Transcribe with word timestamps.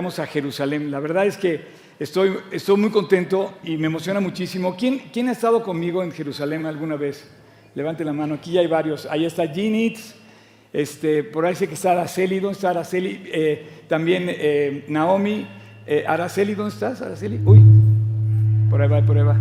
Vamos 0.00 0.18
a 0.18 0.26
Jerusalén. 0.26 0.90
La 0.90 0.98
verdad 0.98 1.26
es 1.26 1.36
que 1.36 1.60
estoy, 1.98 2.34
estoy 2.50 2.78
muy 2.78 2.88
contento 2.88 3.58
y 3.62 3.76
me 3.76 3.88
emociona 3.88 4.18
muchísimo. 4.18 4.74
¿Quién, 4.74 4.98
¿Quién 5.12 5.28
ha 5.28 5.32
estado 5.32 5.62
conmigo 5.62 6.02
en 6.02 6.10
Jerusalén 6.10 6.64
alguna 6.64 6.96
vez? 6.96 7.30
Levante 7.74 8.02
la 8.02 8.14
mano. 8.14 8.36
Aquí 8.36 8.56
hay 8.56 8.66
varios. 8.66 9.04
Ahí 9.04 9.26
está 9.26 9.46
Ginitz. 9.46 10.14
Este, 10.72 11.22
por 11.22 11.44
ahí 11.44 11.54
sé 11.54 11.68
que 11.68 11.74
está 11.74 11.92
Araceli. 11.92 12.40
¿Dónde 12.40 12.54
está 12.54 12.70
Araceli? 12.70 13.24
Eh, 13.26 13.66
también 13.88 14.24
eh, 14.28 14.86
Naomi. 14.88 15.46
Eh, 15.86 16.02
Araceli, 16.08 16.54
¿dónde 16.54 16.72
estás? 16.72 17.02
Araceli. 17.02 17.38
Uy. 17.44 17.60
Por 18.70 18.80
ahí 18.80 18.88
va, 18.88 19.02
por 19.02 19.18
ahí 19.18 19.24
va. 19.24 19.36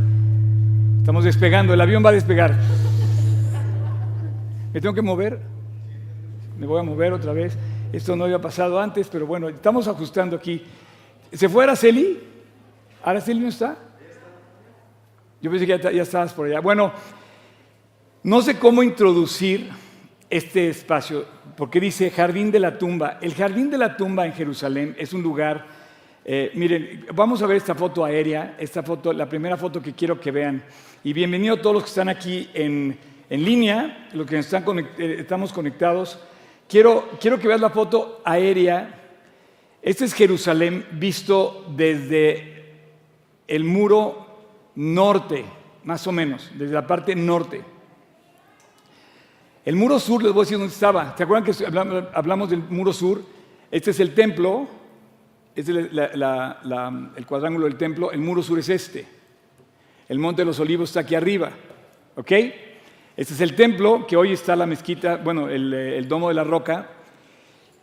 Estamos 0.98 1.24
despegando. 1.24 1.74
El 1.74 1.80
avión 1.80 2.04
va 2.04 2.10
a 2.10 2.12
despegar. 2.12 2.54
¿Me 4.74 4.82
tengo 4.82 4.94
que 4.94 5.02
mover? 5.02 5.40
Me 6.60 6.68
voy 6.68 6.82
a 6.82 6.84
mover 6.84 7.14
otra 7.14 7.32
vez. 7.32 7.58
Esto 7.92 8.16
no 8.16 8.26
había 8.26 8.40
pasado 8.40 8.80
antes, 8.80 9.08
pero 9.08 9.26
bueno, 9.26 9.50
estamos 9.50 9.88
ajustando 9.88 10.36
aquí. 10.36 10.64
¿Se 11.34 11.50
fue 11.50 11.64
Araceli? 11.64 12.20
¿Araceli 13.04 13.40
no 13.40 13.48
está? 13.48 13.78
Yo 15.42 15.50
pensé 15.50 15.66
que 15.66 15.80
ya, 15.80 16.04
estabas 16.04 16.34
por 16.34 16.46
allá. 16.46 16.60
Bueno, 16.60 16.92
no 18.22 18.42
sé 18.44 18.60
cómo 18.60 18.84
introducir 18.84 19.70
este 20.30 20.70
espacio, 20.70 21.26
porque 21.58 21.80
dice 21.80 22.12
Jardín 22.12 22.52
de 22.52 22.60
la 22.60 22.78
Tumba. 22.78 23.18
El 23.22 23.34
Jardín 23.34 23.72
de 23.72 23.80
la 23.80 23.98
Tumba 23.98 24.28
en 24.28 24.34
Jerusalén 24.34 24.96
es 25.00 25.12
un 25.14 25.24
lugar, 25.24 25.66
eh, 26.26 26.52
miren, 26.54 27.08
vamos 27.16 27.42
a 27.42 27.48
ver 27.48 27.58
esta 27.58 27.74
foto 27.74 28.06
aérea, 28.06 28.56
esta 28.60 28.84
foto, 28.84 29.12
la 29.14 29.28
primera 29.28 29.58
foto 29.58 29.82
que 29.82 29.94
quiero 29.94 30.20
que 30.20 30.30
vean. 30.30 30.62
Y 31.04 31.12
bienvenido 31.14 31.56
a 31.56 31.62
todos 31.62 31.74
los 31.74 31.84
que 31.86 31.90
están 31.90 32.10
aquí 32.10 32.52
en, 32.54 33.00
línea, 33.32 34.10
los 34.14 34.28
que 34.28 34.38
están 34.38 34.64
eh, 34.78 35.16
estamos 35.22 35.52
conectados. 35.52 36.20
Quiero, 36.70 37.18
quiero 37.20 37.40
que 37.40 37.48
veas 37.48 37.60
la 37.60 37.72
foto 37.72 38.22
aérea. 38.24 38.96
Este 39.82 40.06
es 40.06 40.14
Jerusalén 40.14 40.86
visto 40.92 41.66
desde 41.76 42.84
el 43.48 43.64
muro 43.64 44.72
norte, 44.76 45.46
más 45.84 46.06
o 46.06 46.12
menos, 46.12 46.52
desde 46.54 46.76
la 46.76 46.86
parte 46.86 47.16
norte. 47.16 47.64
El 49.66 49.78
muro 49.78 50.00
sur, 50.00 50.22
les 50.22 50.32
voy 50.32 50.42
a 50.42 50.44
decir 50.44 50.60
dónde 50.60 50.72
estaba. 50.72 51.18
¿Se 51.18 51.24
acuerdan 51.24 51.44
que 51.44 51.66
hablamos 52.14 52.52
del 52.52 52.60
muro 52.70 52.94
sur? 52.94 53.24
Este 53.72 53.90
es 53.90 54.00
el 54.00 54.14
templo, 54.14 54.68
este 55.56 55.72
es 55.72 55.78
el 55.78 57.26
cuadrángulo 57.26 57.66
del 57.66 57.78
templo. 57.78 58.12
El 58.12 58.20
muro 58.20 58.44
sur 58.44 58.60
es 58.60 58.70
este. 58.70 59.08
El 60.08 60.20
monte 60.20 60.44
de 60.44 60.46
los 60.46 60.60
olivos 60.60 60.92
está 60.92 61.00
aquí 61.00 61.16
arriba. 61.16 61.50
¿Ok? 62.16 62.32
Este 63.20 63.34
es 63.34 63.42
el 63.42 63.54
templo, 63.54 64.08
que 64.08 64.16
hoy 64.16 64.32
está 64.32 64.56
la 64.56 64.66
mezquita, 64.66 65.18
bueno, 65.18 65.50
el, 65.50 66.08
domo 66.08 66.30
de 66.30 66.36
la 66.36 66.46
roca. 66.46 66.88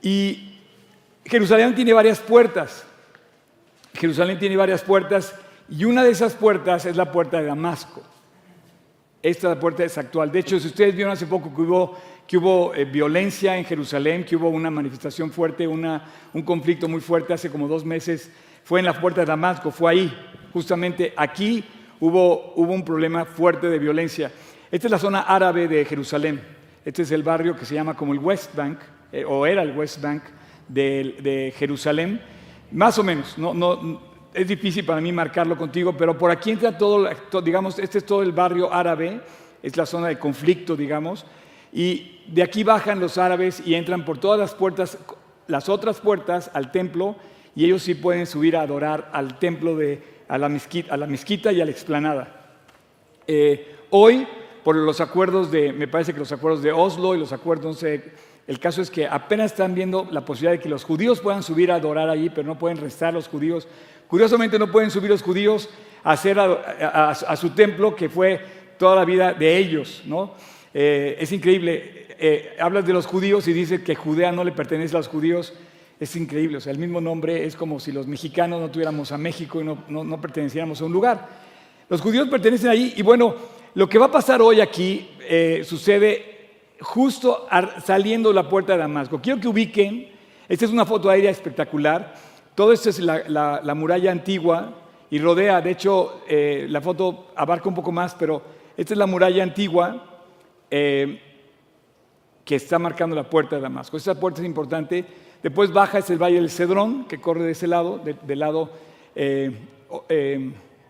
Y 0.00 0.60
Jerusalén 1.26 1.74
tiene 1.74 1.92
varias 1.92 2.20
puertas. 2.20 2.86
Jerusalén 3.92 4.38
tiene 4.38 4.56
varias 4.56 4.80
puertas 4.80 5.34
y 5.68 5.84
una 5.84 6.04
de 6.04 6.12
esas 6.12 6.32
puertas 6.32 6.86
es 6.86 6.96
la 6.96 7.12
puerta 7.12 7.38
de 7.38 7.48
Damasco. 7.48 8.02
Esta 9.22 9.60
puerta 9.60 9.84
es 9.84 9.98
actual. 9.98 10.32
De 10.32 10.38
hecho, 10.38 10.58
si 10.58 10.68
ustedes 10.68 10.96
vieron 10.96 11.12
hace 11.12 11.26
poco 11.26 11.54
que 11.54 11.60
hubo, 11.60 11.98
que 12.26 12.38
hubo 12.38 12.74
eh, 12.74 12.86
violencia 12.86 13.58
en 13.58 13.66
Jerusalén, 13.66 14.24
que 14.24 14.36
hubo 14.36 14.48
una 14.48 14.70
manifestación 14.70 15.30
fuerte, 15.30 15.68
una, 15.68 16.02
un 16.32 16.44
conflicto 16.44 16.88
muy 16.88 17.02
fuerte 17.02 17.34
hace 17.34 17.50
como 17.50 17.68
dos 17.68 17.84
meses, 17.84 18.30
fue 18.64 18.78
en 18.80 18.86
la 18.86 18.98
puerta 18.98 19.20
de 19.20 19.26
Damasco, 19.26 19.70
fue 19.70 19.90
ahí. 19.90 20.18
Justamente 20.54 21.12
aquí 21.14 21.62
hubo, 22.00 22.54
hubo 22.56 22.72
un 22.72 22.86
problema 22.86 23.26
fuerte 23.26 23.68
de 23.68 23.78
violencia. 23.78 24.32
Esta 24.70 24.88
es 24.88 24.90
la 24.90 24.98
zona 24.98 25.20
árabe 25.20 25.68
de 25.68 25.84
Jerusalén. 25.84 26.40
Este 26.84 27.02
es 27.02 27.10
el 27.12 27.22
barrio 27.22 27.56
que 27.56 27.64
se 27.64 27.74
llama 27.74 27.96
como 27.96 28.12
el 28.12 28.18
West 28.18 28.54
Bank, 28.54 28.78
eh, 29.12 29.24
o 29.24 29.46
era 29.46 29.62
el 29.62 29.76
West 29.76 30.00
Bank 30.02 30.22
de, 30.66 31.54
Jerusalén. 31.56 32.20
Más 32.72 32.98
o 32.98 33.04
menos, 33.04 33.38
no, 33.38 33.54
no, 33.54 34.00
es 34.34 34.48
difícil 34.48 34.84
para 34.84 35.00
mí 35.00 35.12
marcarlo 35.12 35.56
contigo, 35.56 35.96
pero 35.96 36.18
por 36.18 36.32
aquí 36.32 36.50
entra 36.50 36.76
todo, 36.76 37.08
digamos, 37.42 37.78
este 37.78 37.98
es 37.98 38.06
todo 38.06 38.22
el 38.22 38.32
barrio 38.32 38.72
árabe, 38.72 39.20
es 39.62 39.76
la 39.76 39.86
zona 39.86 40.08
de 40.08 40.18
conflicto, 40.18 40.76
digamos, 40.76 41.24
y 41.72 42.22
de 42.26 42.42
aquí 42.42 42.64
bajan 42.64 42.98
los 42.98 43.18
árabes 43.18 43.62
y 43.64 43.74
entran 43.74 44.04
por 44.04 44.18
todas 44.18 44.38
las 44.38 44.54
puertas, 44.54 44.98
las 45.46 45.68
otras 45.68 46.00
puertas 46.00 46.50
al 46.54 46.72
templo, 46.72 47.14
y 47.54 47.64
ellos 47.64 47.82
sí 47.82 47.94
pueden 47.94 48.26
subir 48.26 48.56
a 48.56 48.62
adorar 48.62 49.10
al 49.12 49.38
templo 49.38 49.76
de, 49.76 50.02
a 50.28 50.38
la 50.38 50.48
mezquita, 50.48 50.92
a 50.92 50.96
la 50.96 51.06
mezquita 51.06 51.52
y 51.52 51.60
a 51.60 51.64
la 51.64 51.70
explanada. 51.70 52.56
Eh, 53.28 53.76
hoy 53.90 54.26
por 54.66 54.74
los 54.74 55.00
acuerdos 55.00 55.52
de, 55.52 55.72
me 55.72 55.86
parece 55.86 56.12
que 56.12 56.18
los 56.18 56.32
acuerdos 56.32 56.60
de 56.60 56.72
Oslo 56.72 57.14
y 57.14 57.20
los 57.20 57.30
acuerdos, 57.30 57.84
el 57.84 58.58
caso 58.58 58.82
es 58.82 58.90
que 58.90 59.06
apenas 59.06 59.52
están 59.52 59.76
viendo 59.76 60.08
la 60.10 60.24
posibilidad 60.24 60.54
de 60.54 60.58
que 60.58 60.68
los 60.68 60.82
judíos 60.82 61.20
puedan 61.20 61.44
subir 61.44 61.70
a 61.70 61.76
adorar 61.76 62.08
allí, 62.08 62.30
pero 62.30 62.48
no 62.48 62.58
pueden 62.58 62.78
restar 62.78 63.14
los 63.14 63.28
judíos. 63.28 63.68
Curiosamente 64.08 64.58
no 64.58 64.72
pueden 64.72 64.90
subir 64.90 65.08
los 65.08 65.22
judíos 65.22 65.70
a, 66.02 66.14
a, 66.14 67.36
su 67.36 67.50
templo, 67.50 67.94
que 67.94 68.08
fue 68.08 68.40
toda 68.76 68.96
la 68.96 69.04
vida 69.04 69.32
de 69.34 69.56
ellos, 69.56 70.02
¿no? 70.04 70.34
Eh, 70.74 71.16
es 71.20 71.30
increíble, 71.30 72.08
eh, 72.18 72.56
hablas 72.58 72.84
de 72.84 72.92
los 72.92 73.06
judíos 73.06 73.46
y 73.46 73.52
dices 73.52 73.82
que 73.82 73.94
Judea 73.94 74.32
no 74.32 74.42
le 74.42 74.50
pertenece 74.50 74.96
a 74.96 74.98
los 74.98 75.06
judíos, 75.06 75.52
es 76.00 76.16
increíble, 76.16 76.56
o 76.56 76.60
sea, 76.60 76.72
el 76.72 76.78
mismo 76.80 77.00
nombre 77.00 77.44
es 77.44 77.54
como 77.54 77.78
si 77.78 77.92
los 77.92 78.08
mexicanos 78.08 78.60
no 78.60 78.68
tuviéramos 78.68 79.12
a 79.12 79.16
México 79.16 79.60
y 79.60 79.64
no, 79.64 79.84
no 79.88 80.20
perteneciéramos 80.20 80.80
a 80.80 80.86
un 80.86 80.92
lugar. 80.92 81.46
Los 81.88 82.00
judíos 82.00 82.28
pertenecen 82.28 82.68
ahí 82.68 82.94
y 82.96 83.02
bueno, 83.02 83.36
lo 83.76 83.90
que 83.90 83.98
va 83.98 84.06
a 84.06 84.10
pasar 84.10 84.40
hoy 84.40 84.62
aquí 84.62 85.06
eh, 85.20 85.60
sucede 85.62 86.62
justo 86.80 87.46
saliendo 87.84 88.30
de 88.30 88.34
la 88.34 88.48
puerta 88.48 88.72
de 88.72 88.78
Damasco. 88.78 89.20
Quiero 89.20 89.38
que 89.38 89.48
ubiquen, 89.48 90.08
esta 90.48 90.64
es 90.64 90.70
una 90.70 90.86
foto 90.86 91.10
aérea 91.10 91.30
espectacular, 91.30 92.14
todo 92.54 92.72
esto 92.72 92.88
es 92.88 92.98
la, 92.98 93.74
muralla 93.76 94.10
antigua 94.12 94.72
y 95.10 95.18
rodea, 95.18 95.60
de 95.60 95.72
hecho 95.72 96.22
eh, 96.26 96.66
la 96.70 96.80
foto 96.80 97.32
abarca 97.36 97.68
un 97.68 97.74
poco 97.74 97.92
más, 97.92 98.14
pero 98.14 98.40
esta 98.78 98.94
es 98.94 98.98
la 98.98 99.04
muralla 99.04 99.42
antigua 99.42 100.22
eh, 100.70 101.20
que 102.46 102.56
está 102.56 102.78
marcando 102.78 103.14
la 103.14 103.28
puerta 103.28 103.56
de 103.56 103.62
Damasco. 103.62 103.98
Esta 103.98 104.18
puerta 104.18 104.40
es 104.40 104.46
importante. 104.46 105.04
Después 105.42 105.70
baja 105.70 105.98
es 105.98 106.08
el 106.08 106.16
Valle 106.16 106.36
del 106.36 106.48
Cedrón, 106.48 107.04
que 107.04 107.20
corre 107.20 107.42
de 107.42 107.52
ese 107.52 107.66
lado, 107.66 107.98
del 107.98 108.38
lado 108.38 108.70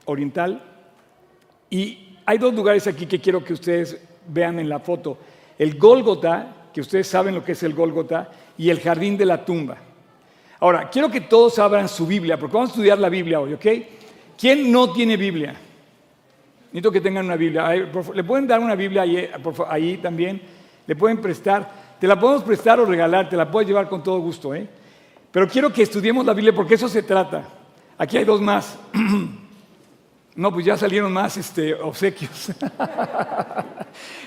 oriental. 0.05 0.63
Y 1.69 2.06
hay 2.27 2.39
dos 2.39 2.53
lugares 2.53 2.87
aquí 2.89 3.07
que 3.07 3.21
quiero 3.21 3.43
que 3.43 3.53
ustedes 3.53 3.99
vean 4.27 4.59
en 4.59 4.69
la 4.69 4.81
foto. 4.81 5.17
El 5.57 5.79
Gólgota, 5.79 6.69
que 6.75 6.81
ustedes 6.81 7.07
saben 7.07 7.37
lo 7.37 7.45
que 7.45 7.53
es 7.53 7.63
el 7.63 7.73
Gólgota, 7.73 8.29
y 8.59 8.69
el 8.69 8.81
Jardín 8.81 9.17
de 9.17 9.25
la 9.25 9.45
Tumba. 9.45 9.77
Ahora, 10.59 10.91
quiero 10.91 11.09
que 11.09 11.21
todos 11.21 11.59
abran 11.61 11.89
su 11.89 12.05
Biblia, 12.05 12.37
porque 12.37 12.55
vamos 12.55 12.71
a 12.71 12.73
estudiar 12.73 12.99
la 12.99 13.09
Biblia 13.09 13.41
hoy, 13.41 13.55
¿ok? 13.55 13.67
¿Quién 14.37 14.73
no 14.73 14.93
tiene 14.93 15.17
Biblia? 15.17 15.55
Necesito 16.67 16.91
que 16.91 17.01
tengan 17.01 17.27
una 17.27 17.37
Biblia. 17.37 17.69
¿Le 18.13 18.25
pueden 18.25 18.47
dar 18.47 18.59
una 18.59 18.75
Biblia 18.75 19.03
ahí, 19.03 19.31
ahí 19.69 19.97
también? 19.99 20.43
¿Le 20.87 20.97
pueden 20.97 21.21
prestar? 21.21 21.97
Te 22.01 22.09
la 22.09 22.19
podemos 22.19 22.43
prestar 22.43 22.81
o 22.81 22.85
regalar, 22.85 23.29
te 23.29 23.37
la 23.37 23.49
puedes 23.51 23.69
llevar 23.69 23.89
con 23.89 24.03
todo 24.03 24.19
gusto, 24.19 24.55
¿eh? 24.55 24.69
Pero 25.31 25.47
quiero 25.49 25.73
que 25.73 25.83
estudiemos 25.83 26.27
la 26.27 26.35
Biblia 26.35 26.55
porque 26.55 26.75
eso 26.75 26.89
se 26.89 27.03
trata. 27.03 27.45
Aquí 27.97 28.17
hay 28.17 28.25
dos 28.25 28.41
más. 28.41 28.79
No, 30.37 30.53
pues 30.53 30.67
ya 30.67 30.77
salieron 30.77 31.13
más 31.13 31.37
este, 31.39 31.75
obsequios. 31.75 32.53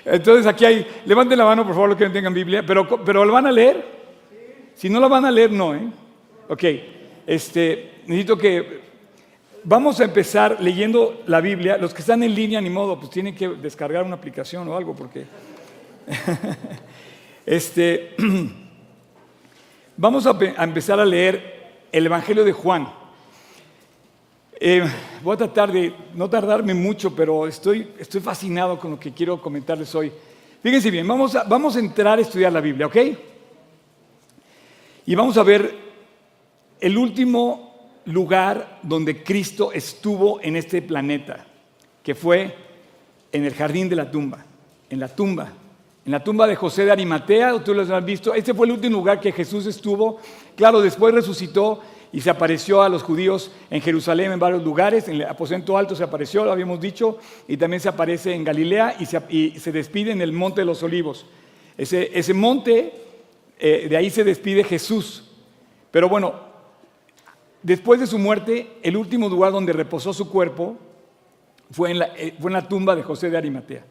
Entonces 0.06 0.48
aquí 0.48 0.66
hay, 0.66 0.88
levanten 1.06 1.38
la 1.38 1.46
mano 1.46 1.64
por 1.64 1.74
favor 1.74 1.90
los 1.90 1.98
que 1.98 2.08
no 2.08 2.12
tengan 2.12 2.34
Biblia, 2.34 2.64
pero, 2.66 3.04
pero 3.06 3.24
¿lo 3.24 3.34
van 3.34 3.46
a 3.46 3.52
leer? 3.52 3.86
Si 4.74 4.90
no 4.90 5.00
la 5.00 5.08
van 5.08 5.26
a 5.26 5.32
leer, 5.32 5.52
no, 5.52 5.76
¿eh? 5.76 5.88
Ok, 6.48 6.64
este, 7.28 8.02
necesito 8.08 8.38
que, 8.38 8.82
vamos 9.64 10.00
a 10.00 10.06
empezar 10.06 10.58
leyendo 10.60 11.22
la 11.28 11.42
Biblia. 11.42 11.78
Los 11.78 11.94
que 11.94 12.02
están 12.02 12.24
en 12.24 12.34
línea, 12.34 12.62
ni 12.62 12.70
modo, 12.70 13.00
pues 13.00 13.12
tienen 13.12 13.36
que 13.36 13.48
descargar 13.50 14.04
una 14.04 14.16
aplicación 14.16 14.68
o 14.68 14.76
algo, 14.76 14.96
porque... 14.96 15.26
este, 17.46 18.16
vamos 19.98 20.26
a 20.26 20.38
empezar 20.64 21.00
a 21.00 21.06
leer 21.06 21.88
el 21.92 22.06
Evangelio 22.06 22.44
de 22.44 22.52
Juan. 22.52 22.92
Eh, 24.62 24.84
voy 25.24 25.36
a 25.36 25.38
tratar 25.38 25.72
de 25.72 25.94
no 26.16 26.30
tardarme 26.30 26.74
mucho, 26.74 27.16
pero 27.16 27.48
estoy, 27.48 27.88
fascinado 28.22 28.78
con 28.78 28.92
lo 28.92 29.00
que 29.00 29.14
quiero 29.14 29.42
comentarles 29.42 29.96
hoy. 29.96 30.12
Fíjense 30.62 30.92
bien, 30.92 31.08
vamos 31.08 31.34
a, 31.34 31.80
entrar 31.80 32.20
a 32.20 32.22
estudiar 32.22 32.52
la 32.52 32.60
Biblia, 32.60 32.88
¿ok? 32.88 32.98
Y 35.06 35.16
vamos 35.16 35.38
a 35.38 35.44
ver 35.44 35.74
el 36.82 36.98
último 36.98 38.02
lugar 38.04 38.80
donde 38.84 39.24
Cristo 39.24 39.72
estuvo 39.72 40.42
en 40.42 40.58
este 40.58 40.82
planeta, 40.82 41.46
que 42.04 42.14
fue 42.14 42.54
en 43.32 43.46
el 43.46 43.54
jardín 43.54 43.88
de 43.88 43.96
la 43.96 44.12
tumba, 44.12 44.46
en 44.90 45.00
la 45.00 45.08
tumba, 45.08 45.54
en 46.06 46.12
la 46.12 46.22
tumba 46.22 46.46
de 46.48 46.58
José 46.58 46.84
de 46.84 46.92
Arimatea, 46.92 47.64
tú 47.64 47.74
lo 47.74 47.84
has 47.84 48.06
visto, 48.06 48.34
este 48.34 48.54
fue 48.54 48.68
el 48.68 48.74
último 48.74 48.98
lugar 48.98 49.22
que 49.22 49.32
Jesús 49.32 49.66
estuvo, 49.68 50.20
claro, 50.58 50.82
después 50.82 51.14
resucitó 51.14 51.80
y 52.12 52.22
se 52.22 52.30
apareció 52.30 52.82
a 52.82 52.90
los 52.90 53.04
judíos 53.04 53.52
en 53.70 53.82
Jerusalén 53.82 54.32
en 54.32 54.40
varios 54.40 54.64
lugares, 54.64 55.08
en 55.08 55.16
el 55.16 55.24
aposento 55.24 55.78
alto 55.78 55.96
se 55.96 56.04
apareció, 56.04 56.44
lo 56.44 56.52
habíamos 56.52 56.80
dicho, 56.80 57.20
y 57.48 57.58
también 57.58 57.80
se 57.80 57.90
aparece 57.90 58.34
en 58.34 58.44
Galilea 58.44 58.96
y 59.00 59.06
se, 59.06 59.72
despide 59.72 60.12
en 60.12 60.22
el 60.22 60.32
monte 60.32 60.62
de 60.62 60.66
los 60.66 60.82
olivos. 60.82 61.26
Ese, 61.78 62.34
monte, 62.34 62.94
eh, 63.60 63.88
de 63.90 63.98
ahí 63.98 64.10
se 64.10 64.24
despide 64.24 64.64
Jesús. 64.64 65.30
Pero 65.92 66.10
bueno, 66.10 66.34
después 67.62 68.00
de 68.00 68.08
su 68.08 68.18
muerte, 68.18 68.78
el 68.82 68.98
último 68.98 69.30
lugar 69.30 69.52
donde 69.52 69.72
reposó 69.72 70.12
su 70.12 70.30
cuerpo 70.30 70.78
fue 71.72 71.92
en 71.92 72.00
la, 72.00 72.08
eh, 72.18 72.36
fue 72.40 72.50
en 72.50 72.54
la 72.54 72.68
tumba 72.68 72.96
de 72.96 73.04
José 73.04 73.30
de 73.30 73.38
Arimatea. 73.38 73.86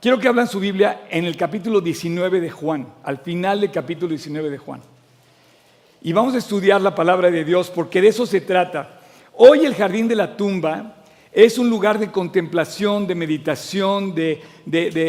Quiero 0.00 0.18
que 0.18 0.28
hablen 0.28 0.46
su 0.46 0.60
Biblia 0.60 1.06
en 1.10 1.24
el 1.24 1.36
capítulo 1.36 1.80
19 1.80 2.40
de 2.40 2.50
Juan, 2.50 2.86
al 3.02 3.18
final 3.18 3.62
del 3.62 3.72
capítulo 3.72 4.10
19 4.10 4.50
de 4.50 4.58
Juan. 4.58 4.80
Y 6.00 6.12
vamos 6.12 6.34
a 6.34 6.38
estudiar 6.38 6.80
la 6.80 6.94
palabra 6.94 7.30
de 7.30 7.44
Dios 7.44 7.70
porque 7.70 8.00
de 8.00 8.08
eso 8.08 8.24
se 8.26 8.40
trata. 8.40 9.00
Hoy 9.34 9.64
el 9.64 9.74
jardín 9.74 10.06
de 10.08 10.16
la 10.16 10.36
tumba 10.36 10.96
es 11.32 11.58
un 11.58 11.68
lugar 11.68 11.98
de 11.98 12.10
contemplación, 12.10 13.06
de 13.06 13.14
meditación, 13.14 14.14
de, 14.14 14.40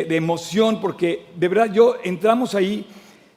emoción, 0.09 0.81
porque 0.81 1.27
de 1.36 1.47
verdad 1.47 1.71
yo 1.71 1.95
entramos 2.03 2.56
ahí 2.56 2.86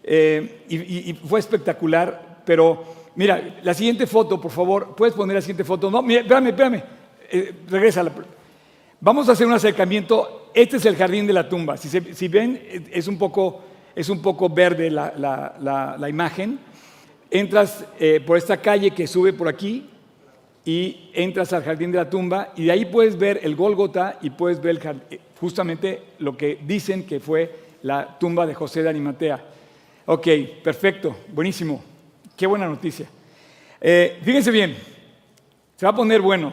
eh, 0.02 0.64
y, 0.68 1.14
fue 1.26 1.40
espectacular, 1.40 2.42
pero 2.44 2.84
mira, 3.14 3.58
la 3.62 3.74
siguiente 3.74 4.06
foto, 4.06 4.40
por 4.40 4.50
favor, 4.50 4.94
puedes 4.96 5.14
poner 5.14 5.36
la 5.36 5.40
siguiente 5.40 5.64
foto. 5.64 5.90
No, 5.90 6.02
mira, 6.02 6.22
espérame, 6.22 6.48
espérame, 6.48 6.82
eh, 7.30 7.54
regresa. 7.68 8.04
Vamos 9.00 9.28
a 9.28 9.32
hacer 9.32 9.46
un 9.46 9.52
acercamiento. 9.52 10.50
Este 10.54 10.76
es 10.76 10.86
el 10.86 10.96
jardín 10.96 11.26
de 11.26 11.32
la 11.32 11.48
tumba. 11.48 11.76
Si, 11.76 12.28
ven, 12.28 12.88
es 12.90 13.08
un 13.08 13.18
poco, 13.18 13.62
es 13.94 14.08
un 14.08 14.20
poco 14.20 14.48
verde 14.48 14.90
la, 14.90 16.06
imagen. 16.08 16.58
Entras 17.34 17.84
eh, 17.98 18.22
por 18.24 18.36
esta 18.36 18.58
calle 18.58 18.92
que 18.92 19.06
sube 19.06 19.32
por 19.32 19.48
aquí, 19.48 19.88
y 20.64 21.10
entras 21.12 21.52
al 21.52 21.64
jardín 21.64 21.90
de 21.90 21.98
la 21.98 22.08
tumba 22.08 22.52
y 22.56 22.64
de 22.66 22.72
ahí 22.72 22.84
puedes 22.84 23.18
ver 23.18 23.40
el 23.42 23.56
Gólgota 23.56 24.18
y 24.22 24.30
puedes 24.30 24.60
ver 24.60 24.80
justamente 25.40 26.02
lo 26.18 26.36
que 26.36 26.58
dicen 26.64 27.04
que 27.04 27.18
fue 27.18 27.52
la 27.82 28.18
tumba 28.18 28.46
de 28.46 28.54
José 28.54 28.82
de 28.82 28.90
Arimatea. 28.90 29.44
Ok, 30.06 30.28
perfecto, 30.62 31.16
buenísimo, 31.32 31.82
qué 32.36 32.46
buena 32.46 32.68
noticia. 32.68 33.08
Eh, 33.80 34.20
fíjense 34.22 34.50
bien, 34.50 34.76
se 35.76 35.86
va 35.86 35.90
a 35.90 35.96
poner 35.96 36.20
bueno. 36.20 36.52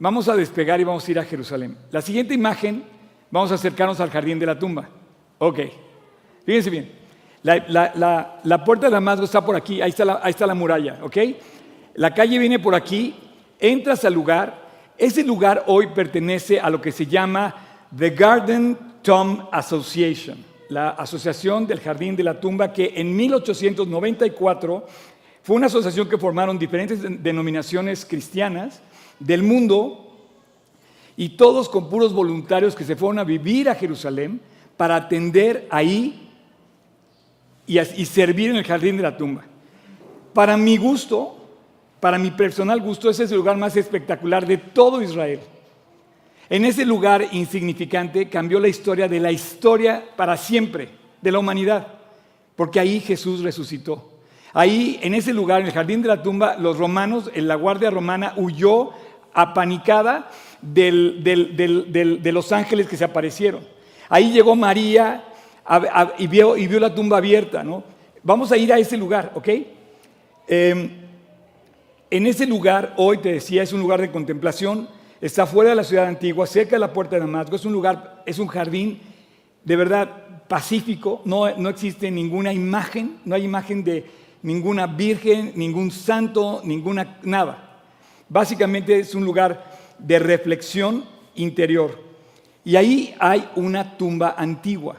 Vamos 0.00 0.28
a 0.28 0.36
despegar 0.36 0.80
y 0.80 0.84
vamos 0.84 1.06
a 1.06 1.10
ir 1.10 1.18
a 1.18 1.24
Jerusalén. 1.24 1.76
La 1.90 2.00
siguiente 2.00 2.32
imagen, 2.32 2.84
vamos 3.32 3.50
a 3.50 3.56
acercarnos 3.56 3.98
al 3.98 4.10
jardín 4.10 4.38
de 4.38 4.46
la 4.46 4.58
tumba. 4.58 4.88
Ok, 5.38 5.60
fíjense 6.44 6.70
bien. 6.70 7.07
La, 7.42 8.64
puerta 8.64 8.86
de 8.86 8.92
Damasco 8.92 9.24
está 9.24 9.44
por 9.44 9.56
aquí, 9.56 9.80
ahí 9.80 9.90
está, 9.90 10.04
la, 10.04 10.20
ahí 10.22 10.30
está 10.30 10.46
la 10.46 10.54
muralla, 10.54 10.98
¿ok? 11.02 11.16
La 11.94 12.12
calle 12.14 12.38
viene 12.38 12.58
por 12.58 12.74
aquí 12.74 13.14
entras 13.58 14.04
al 14.04 14.14
lugar, 14.14 14.68
ese 14.96 15.24
lugar 15.24 15.64
hoy 15.66 15.88
pertenece 15.88 16.60
a 16.60 16.70
lo 16.70 16.80
que 16.80 16.92
se 16.92 17.06
llama 17.06 17.54
The 17.96 18.10
Garden 18.10 18.78
Tomb 19.02 19.48
Association, 19.52 20.44
la 20.68 20.90
Asociación 20.90 21.66
del 21.66 21.80
Jardín 21.80 22.16
de 22.16 22.24
la 22.24 22.38
Tumba, 22.38 22.72
que 22.72 22.92
en 22.96 23.14
1894 23.16 24.86
fue 25.42 25.56
una 25.56 25.66
asociación 25.66 26.08
que 26.08 26.18
formaron 26.18 26.58
diferentes 26.58 27.00
denominaciones 27.22 28.04
cristianas 28.04 28.80
del 29.18 29.42
mundo 29.42 30.04
y 31.16 31.30
todos 31.30 31.68
con 31.68 31.88
puros 31.88 32.12
voluntarios 32.12 32.74
que 32.74 32.84
se 32.84 32.96
fueron 32.96 33.18
a 33.18 33.24
vivir 33.24 33.68
a 33.68 33.74
Jerusalén 33.74 34.40
para 34.76 34.96
atender 34.96 35.66
ahí 35.70 36.27
y, 37.68 38.06
servir 38.06 38.50
en 38.50 38.56
el 38.56 38.64
jardín 38.64 38.96
de 38.96 39.02
la 39.02 39.16
tumba. 39.16 39.44
Para 40.32 40.56
mi 40.56 40.78
gusto, 40.78 41.36
para 42.00 42.18
mi 42.18 42.30
personal 42.30 42.80
gusto, 42.80 43.10
ese 43.10 43.24
es 43.24 43.30
el 43.30 43.36
lugar 43.36 43.56
más 43.58 43.76
espectacular 43.76 44.46
de 44.46 44.56
todo 44.56 45.02
Israel. 45.02 45.40
En 46.48 46.64
ese 46.64 46.86
lugar 46.86 47.26
insignificante 47.30 48.28
cambió 48.30 48.58
la 48.58 48.68
historia 48.68 49.06
de 49.06 49.20
la 49.20 49.30
historia 49.30 50.02
para 50.16 50.38
siempre, 50.38 50.88
de 51.20 51.30
la 51.30 51.38
humanidad, 51.38 51.86
porque 52.56 52.80
ahí 52.80 53.00
Jesús 53.00 53.42
resucitó. 53.42 54.12
Ahí, 54.54 54.98
en 55.02 55.14
ese 55.14 55.34
lugar, 55.34 55.60
en 55.60 55.66
el 55.66 55.72
jardín 55.72 56.00
de 56.00 56.08
la 56.08 56.22
tumba, 56.22 56.56
los 56.56 56.78
romanos, 56.78 57.30
en 57.34 57.46
la 57.46 57.54
guardia 57.54 57.90
romana 57.90 58.32
huyó 58.36 58.92
apanicada 59.34 60.30
de 60.62 62.30
los 62.32 62.50
ángeles 62.50 62.88
que 62.88 62.96
se 62.96 63.04
aparecieron. 63.04 63.60
Ahí 64.08 64.32
llegó 64.32 64.56
María 64.56 65.27
y, 66.18 66.26
vio, 66.26 66.80
la 66.80 66.94
tumba 66.94 67.18
abierta. 67.18 67.62
¿no? 67.62 67.84
Vamos 68.22 68.52
a 68.52 68.56
ir 68.56 68.72
a 68.72 68.78
ese 68.78 68.96
lugar, 68.96 69.32
¿ok? 69.34 69.48
Em, 70.46 70.90
en 72.10 72.26
ese 72.26 72.46
lugar, 72.46 72.94
hoy 72.96 73.18
te 73.18 73.32
decía, 73.32 73.62
es 73.62 73.72
un 73.72 73.80
lugar 73.80 74.00
de 74.00 74.10
contemplación, 74.10 74.88
está 75.20 75.46
fuera 75.46 75.70
de 75.70 75.76
la 75.76 75.84
ciudad 75.84 76.06
antigua, 76.06 76.46
cerca 76.46 76.76
de 76.76 76.80
la 76.80 76.92
puerta 76.92 77.16
de 77.16 77.20
Damasco, 77.20 77.56
es 77.56 77.66
un 77.66 77.72
lugar, 77.72 78.22
es 78.24 78.38
un 78.38 78.46
jardín 78.46 79.00
de 79.62 79.76
verdad 79.76 80.08
pacífico, 80.48 81.20
no, 81.26 81.54
no 81.56 81.68
existe 81.68 82.10
ninguna 82.10 82.52
imagen, 82.52 83.18
no 83.26 83.34
hay 83.34 83.44
imagen 83.44 83.84
de 83.84 84.06
ninguna 84.42 84.86
virgen, 84.86 85.52
ningún 85.54 85.90
santo, 85.90 86.62
ninguna 86.64 87.18
nada. 87.22 87.82
Básicamente 88.30 88.98
es 88.98 89.14
un 89.14 89.24
lugar 89.24 89.70
de 89.98 90.18
reflexión 90.18 91.04
interior. 91.34 92.02
Y 92.64 92.76
ahí 92.76 93.14
hay 93.18 93.46
una 93.56 93.98
tumba 93.98 94.34
antigua 94.38 94.96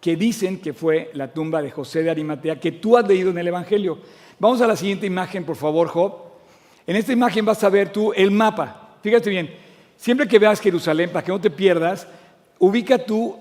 que 0.00 0.16
dicen 0.16 0.60
que 0.60 0.72
fue 0.72 1.10
la 1.14 1.32
tumba 1.32 1.60
de 1.60 1.70
José 1.70 2.02
de 2.02 2.10
Arimatea, 2.10 2.58
que 2.58 2.72
tú 2.72 2.96
has 2.96 3.06
leído 3.06 3.30
en 3.30 3.38
el 3.38 3.48
Evangelio. 3.48 3.98
Vamos 4.38 4.60
a 4.60 4.66
la 4.66 4.76
siguiente 4.76 5.06
imagen, 5.06 5.44
por 5.44 5.56
favor, 5.56 5.88
Job. 5.88 6.14
En 6.86 6.96
esta 6.96 7.12
imagen 7.12 7.44
vas 7.44 7.62
a 7.62 7.68
ver 7.68 7.92
tú 7.92 8.12
el 8.14 8.30
mapa. 8.30 8.96
Fíjate 9.02 9.28
bien, 9.28 9.54
siempre 9.96 10.26
que 10.26 10.38
veas 10.38 10.60
Jerusalén, 10.60 11.10
para 11.10 11.24
que 11.24 11.32
no 11.32 11.40
te 11.40 11.50
pierdas, 11.50 12.08
ubica 12.58 12.98
tú 12.98 13.36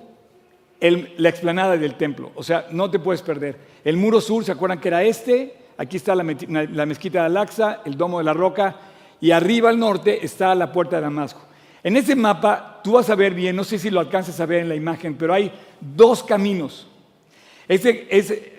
la 0.81 1.29
explanada 1.29 1.77
del 1.77 1.95
templo. 1.95 2.31
O 2.35 2.43
sea, 2.43 2.67
no 2.71 2.89
te 2.89 2.99
puedes 2.99 3.21
perder. 3.21 3.57
El 3.83 3.97
muro 3.97 4.21
sur, 4.21 4.43
¿se 4.43 4.51
acuerdan 4.51 4.79
que 4.79 4.89
era 4.89 5.03
este? 5.03 5.55
Aquí 5.77 5.97
está 5.97 6.13
la, 6.13 6.23
mezquita 6.23 7.19
de 7.19 7.25
Al-Aqsa, 7.25 7.81
el 7.85 7.95
domo 7.95 8.17
de 8.17 8.25
la 8.25 8.33
roca, 8.33 8.75
y 9.21 9.31
arriba 9.31 9.69
al 9.69 9.79
norte 9.79 10.25
está 10.25 10.53
la 10.53 10.71
puerta 10.71 10.97
de 10.97 11.03
Damasco. 11.03 11.41
En 11.81 11.95
ese 11.95 12.15
mapa 12.15 12.68
tú 12.83 12.93
vas 12.93 13.09
a 13.09 13.15
ver 13.15 13.33
bien, 13.33 13.55
no 13.55 13.63
sé 13.63 13.79
si 13.79 13.89
lo 13.89 13.99
alcanzas 13.99 14.39
a 14.39 14.45
ver 14.45 14.61
en 14.61 14.69
la 14.69 14.75
imagen, 14.75 15.15
pero 15.15 15.33
hay 15.33 15.51
dos 15.79 16.23
caminos. 16.23 16.87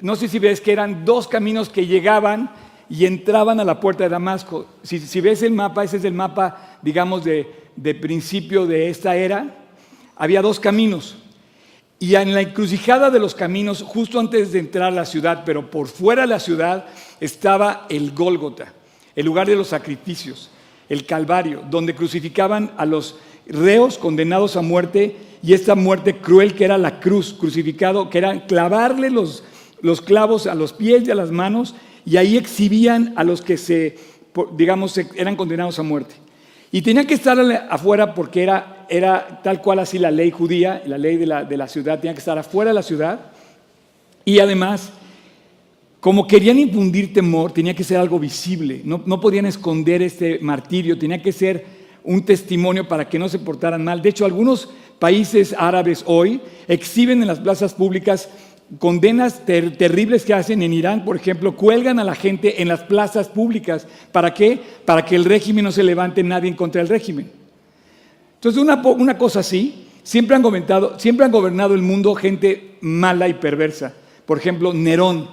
no 0.02 0.16
sé 0.16 0.28
si 0.28 0.38
ves 0.38 0.60
que 0.60 0.72
eran 0.72 1.04
dos 1.04 1.28
caminos 1.28 1.68
que 1.68 1.86
llegaban 1.86 2.50
y 2.90 3.06
entraban 3.06 3.60
a 3.60 3.64
la 3.64 3.78
puerta 3.78 4.02
de 4.02 4.10
Damasco. 4.10 4.66
Si, 4.82 5.20
ves 5.20 5.42
el 5.42 5.52
mapa, 5.52 5.84
ese 5.84 5.98
es 5.98 6.04
el 6.04 6.12
mapa, 6.12 6.78
digamos, 6.82 7.24
de, 7.24 7.46
principio 8.00 8.66
de 8.66 8.90
esta 8.90 9.14
era, 9.14 9.68
había 10.16 10.42
dos 10.42 10.58
caminos. 10.58 11.16
Y 12.00 12.16
en 12.16 12.34
la 12.34 12.40
encrucijada 12.40 13.10
de 13.10 13.20
los 13.20 13.34
caminos, 13.34 13.82
justo 13.82 14.18
antes 14.18 14.52
de 14.52 14.58
entrar 14.58 14.88
a 14.88 14.94
la 14.94 15.04
ciudad, 15.04 15.44
pero 15.46 15.70
por 15.70 15.86
fuera 15.86 16.22
de 16.22 16.28
la 16.28 16.40
ciudad, 16.40 16.86
estaba 17.20 17.86
el 17.88 18.10
Gólgota, 18.10 18.72
el 19.14 19.24
lugar 19.24 19.46
de 19.46 19.54
los 19.54 19.68
sacrificios, 19.68 20.50
el 20.88 21.06
Calvario, 21.06 21.62
donde 21.70 21.94
crucificaban 21.94 22.72
a 22.76 22.86
los 22.86 23.18
reos 23.50 23.98
condenados 23.98 24.56
a 24.56 24.62
muerte 24.62 25.16
y 25.42 25.54
esta 25.54 25.74
muerte 25.74 26.16
cruel 26.16 26.54
que 26.54 26.64
era 26.64 26.78
la 26.78 27.00
cruz, 27.00 27.34
crucificado, 27.38 28.10
que 28.10 28.18
era 28.18 28.46
clavarle 28.46 29.10
los, 29.10 29.44
los 29.82 30.00
clavos 30.00 30.46
a 30.46 30.54
los 30.54 30.72
pies 30.72 31.06
y 31.06 31.10
a 31.10 31.14
las 31.14 31.30
manos 31.30 31.74
y 32.04 32.16
ahí 32.16 32.36
exhibían 32.36 33.12
a 33.16 33.24
los 33.24 33.42
que 33.42 33.56
se, 33.56 33.98
digamos, 34.56 34.96
eran 35.16 35.36
condenados 35.36 35.78
a 35.78 35.82
muerte. 35.82 36.14
Y 36.72 36.82
tenían 36.82 37.06
que 37.06 37.14
estar 37.14 37.38
afuera 37.68 38.14
porque 38.14 38.42
era, 38.42 38.86
era 38.88 39.40
tal 39.42 39.60
cual 39.60 39.80
así 39.80 39.98
la 39.98 40.10
ley 40.10 40.30
judía, 40.30 40.82
la 40.86 40.98
ley 40.98 41.16
de 41.16 41.26
la, 41.26 41.44
de 41.44 41.56
la 41.56 41.66
ciudad, 41.66 41.98
tenían 41.98 42.14
que 42.14 42.20
estar 42.20 42.38
afuera 42.38 42.70
de 42.70 42.74
la 42.74 42.82
ciudad. 42.82 43.20
Y 44.24 44.38
además, 44.38 44.92
como 45.98 46.26
querían 46.28 46.58
infundir 46.58 47.12
temor, 47.12 47.52
tenía 47.52 47.74
que 47.74 47.82
ser 47.82 47.98
algo 47.98 48.18
visible, 48.18 48.82
no, 48.84 49.02
no 49.04 49.20
podían 49.20 49.46
esconder 49.46 50.00
este 50.02 50.38
martirio, 50.40 50.96
tenía 50.96 51.20
que 51.20 51.32
ser 51.32 51.79
un 52.04 52.24
testimonio 52.24 52.88
para 52.88 53.08
que 53.08 53.18
no 53.18 53.28
se 53.28 53.38
portaran 53.38 53.84
mal. 53.84 54.02
De 54.02 54.08
hecho, 54.08 54.24
algunos 54.24 54.68
países 54.98 55.54
árabes 55.58 56.04
hoy 56.06 56.40
exhiben 56.68 57.22
en 57.22 57.28
las 57.28 57.40
plazas 57.40 57.74
públicas 57.74 58.28
condenas 58.78 59.44
terribles 59.44 60.24
que 60.24 60.34
hacen 60.34 60.62
en 60.62 60.72
Irán, 60.72 61.04
por 61.04 61.16
ejemplo, 61.16 61.56
cuelgan 61.56 61.98
a 61.98 62.04
la 62.04 62.14
gente 62.14 62.62
en 62.62 62.68
las 62.68 62.82
plazas 62.82 63.28
públicas. 63.28 63.86
¿Para 64.12 64.32
qué? 64.32 64.60
Para 64.84 65.04
que 65.04 65.16
el 65.16 65.24
régimen 65.24 65.64
no 65.64 65.72
se 65.72 65.82
levante 65.82 66.22
nadie 66.22 66.54
contra 66.54 66.80
del 66.80 66.88
régimen. 66.88 67.30
Entonces, 68.34 68.62
una, 68.62 68.76
una 68.76 69.18
cosa 69.18 69.40
así, 69.40 69.86
siempre 70.02 70.36
han, 70.36 70.42
gobernado, 70.42 70.98
siempre 70.98 71.26
han 71.26 71.32
gobernado 71.32 71.74
el 71.74 71.82
mundo 71.82 72.14
gente 72.14 72.76
mala 72.80 73.28
y 73.28 73.34
perversa. 73.34 73.94
Por 74.24 74.38
ejemplo, 74.38 74.72
Nerón. 74.72 75.28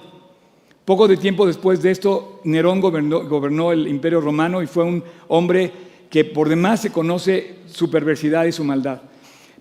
Poco 0.84 1.06
de 1.06 1.18
tiempo 1.18 1.46
después 1.46 1.82
de 1.82 1.90
esto, 1.90 2.40
Nerón 2.44 2.80
gobernó 2.80 3.72
el 3.72 3.86
imperio 3.86 4.22
romano 4.22 4.62
y 4.62 4.66
fue 4.66 4.84
un 4.84 5.04
hombre 5.28 5.70
que 6.10 6.24
por 6.24 6.48
demás 6.48 6.80
se 6.80 6.90
conoce 6.90 7.56
su 7.66 7.90
perversidad 7.90 8.44
y 8.46 8.52
su 8.52 8.64
maldad. 8.64 9.02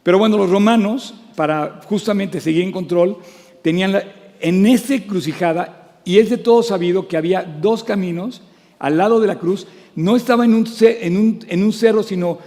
Pero 0.04 0.20
bueno, 0.20 0.38
los 0.38 0.50
romanos, 0.50 1.14
para 1.36 1.82
justamente 1.86 2.40
seguir 2.40 2.64
en 2.64 2.72
control, 2.72 3.18
tenían 3.62 3.94
en 4.40 4.66
esa 4.66 4.98
crucijada, 5.06 6.00
y 6.06 6.20
es 6.20 6.30
de 6.30 6.38
todo 6.38 6.64
sabido 6.64 7.08
que 7.08 7.18
había 7.18 7.44
dos 7.44 7.84
caminos 7.84 8.42
al 8.80 8.98
lado 8.98 9.20
de 9.20 9.28
la 9.28 9.40
cruz, 9.40 9.68
no 9.96 10.16
estaba 10.16 10.46
en 10.46 10.54
un, 10.54 11.74
cerro, 11.74 12.04
sino 12.04 12.38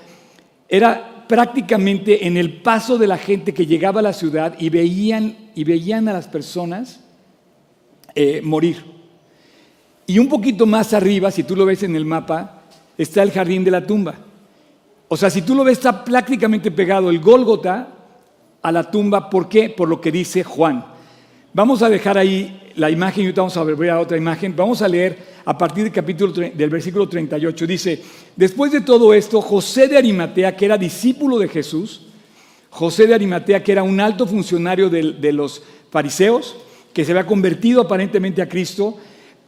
era 0.68 1.26
prácticamente 1.28 2.26
en 2.26 2.36
el 2.36 2.62
paso 2.62 2.96
de 2.96 3.06
la 3.06 3.18
gente 3.18 3.52
que 3.52 3.66
llegaba 3.66 4.00
a 4.00 4.04
la 4.04 4.12
ciudad 4.12 4.54
y 4.58 4.70
veían, 4.70 5.36
y 5.54 5.64
veían 5.64 6.08
a 6.08 6.12
las 6.12 6.28
personas 6.28 7.00
eh, 8.14 8.40
morir. 8.42 8.84
Y 10.06 10.18
un 10.18 10.28
poquito 10.28 10.64
más 10.64 10.94
arriba, 10.94 11.30
si 11.30 11.42
tú 11.42 11.54
lo 11.54 11.66
ves 11.66 11.82
en 11.82 11.96
el 11.96 12.04
mapa, 12.04 12.59
está 13.02 13.22
el 13.22 13.30
jardín 13.30 13.64
de 13.64 13.70
la 13.70 13.86
tumba. 13.86 14.14
O 15.08 15.16
sea, 15.16 15.30
si 15.30 15.42
tú 15.42 15.54
lo 15.54 15.64
ves, 15.64 15.78
está 15.78 16.04
prácticamente 16.04 16.70
pegado 16.70 17.10
el 17.10 17.20
Gólgota 17.20 17.88
a 18.62 18.72
la 18.72 18.90
tumba. 18.90 19.30
¿Por 19.30 19.48
qué? 19.48 19.70
Por 19.70 19.88
lo 19.88 20.00
que 20.00 20.12
dice 20.12 20.44
Juan. 20.44 20.84
Vamos 21.52 21.82
a 21.82 21.88
dejar 21.88 22.16
ahí 22.16 22.72
la 22.76 22.90
imagen 22.90 23.22
y 23.22 23.26
ahorita 23.26 23.40
vamos 23.40 23.56
a 23.56 23.64
ver 23.64 23.90
a 23.90 24.00
otra 24.00 24.16
imagen. 24.16 24.54
Vamos 24.54 24.82
a 24.82 24.88
leer 24.88 25.18
a 25.44 25.56
partir 25.56 25.84
del 25.84 25.92
capítulo 25.92 26.32
del 26.32 26.70
versículo 26.70 27.08
38. 27.08 27.66
Dice, 27.66 28.02
después 28.36 28.70
de 28.70 28.82
todo 28.82 29.12
esto, 29.12 29.40
José 29.40 29.88
de 29.88 29.96
Arimatea, 29.96 30.56
que 30.56 30.66
era 30.66 30.78
discípulo 30.78 31.38
de 31.38 31.48
Jesús, 31.48 32.06
José 32.70 33.06
de 33.06 33.14
Arimatea, 33.14 33.64
que 33.64 33.72
era 33.72 33.82
un 33.82 33.98
alto 33.98 34.26
funcionario 34.26 34.88
de, 34.88 35.32
los 35.32 35.62
fariseos, 35.90 36.56
que 36.92 37.04
se 37.04 37.12
había 37.12 37.26
convertido 37.26 37.80
aparentemente 37.80 38.42
a 38.42 38.48
Cristo, 38.48 38.96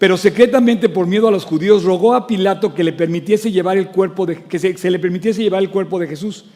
pero 0.03 0.17
secretamente 0.17 0.89
por 0.89 1.07
miedo 1.07 1.29
a 1.29 1.31
los 1.31 1.45
judíos 1.45 1.85
rogó 1.85 2.13
a 2.15 2.27
Pilato 2.27 2.75
que 2.75 2.83
le 2.83 2.93
permitiese 2.93 3.53
llevar 3.53 3.79
el 3.79 3.87
cuerpo 3.87 4.27
de, 4.27 4.43
que 4.43 4.59
se, 4.59 4.91
le 4.91 4.99
permitiese 4.99 5.45
llevar 5.45 5.63
el 5.63 5.71
cuerpo 5.71 5.97
de 6.01 6.09
Jesús. 6.09 6.47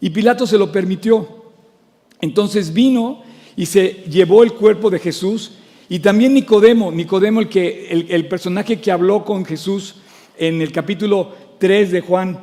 Y 0.00 0.10
Pilato 0.10 0.44
se 0.44 0.58
lo 0.58 0.72
permitió. 0.72 1.44
Entonces 2.20 2.72
vino 2.72 3.22
y 3.54 3.66
se 3.66 4.02
llevó 4.10 4.42
el 4.42 4.54
cuerpo 4.54 4.90
de 4.90 4.98
Jesús 4.98 5.52
y 5.88 6.00
también 6.00 6.34
Nicodemo, 6.34 6.90
Nicodemo 6.90 7.38
el, 7.38 7.48
que, 7.48 8.06
el, 8.08 8.26
personaje 8.26 8.80
que 8.80 8.90
habló 8.90 9.24
con 9.24 9.44
Jesús 9.44 9.94
en 10.36 10.60
el 10.60 10.72
capítulo 10.72 11.32
3 11.60 11.92
de 11.92 12.00
Juan, 12.00 12.40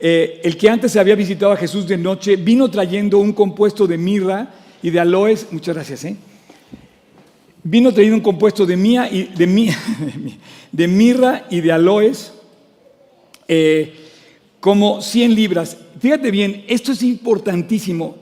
eh, 0.00 0.40
el 0.42 0.56
que 0.56 0.70
antes 0.70 0.96
había 0.96 1.14
visitado 1.14 1.52
a 1.52 1.58
Jesús 1.58 1.86
de 1.86 1.98
noche, 1.98 2.36
vino 2.36 2.70
trayendo 2.70 3.18
un 3.18 3.34
compuesto 3.34 3.86
de 3.86 3.98
mirra 3.98 4.54
y 4.82 4.88
de 4.88 4.98
aloes, 4.98 5.48
muchas 5.50 5.74
gracias, 5.74 6.04
¿eh? 6.06 6.16
Vino 7.62 7.92
trayendo 7.92 8.16
un 8.16 8.22
compuesto 8.22 8.66
de, 8.66 8.76
mía 8.76 9.08
y, 9.10 9.24
de, 9.24 9.74
de 10.72 10.88
mirra 10.88 11.46
y 11.50 11.60
de 11.60 11.72
aloes, 11.72 12.32
eh, 13.48 13.94
como 14.60 15.00
100 15.00 15.34
libras. 15.34 15.76
Fíjate 15.98 16.30
bien, 16.30 16.64
esto 16.68 16.92
es 16.92 17.02
importantísimo. 17.02 18.16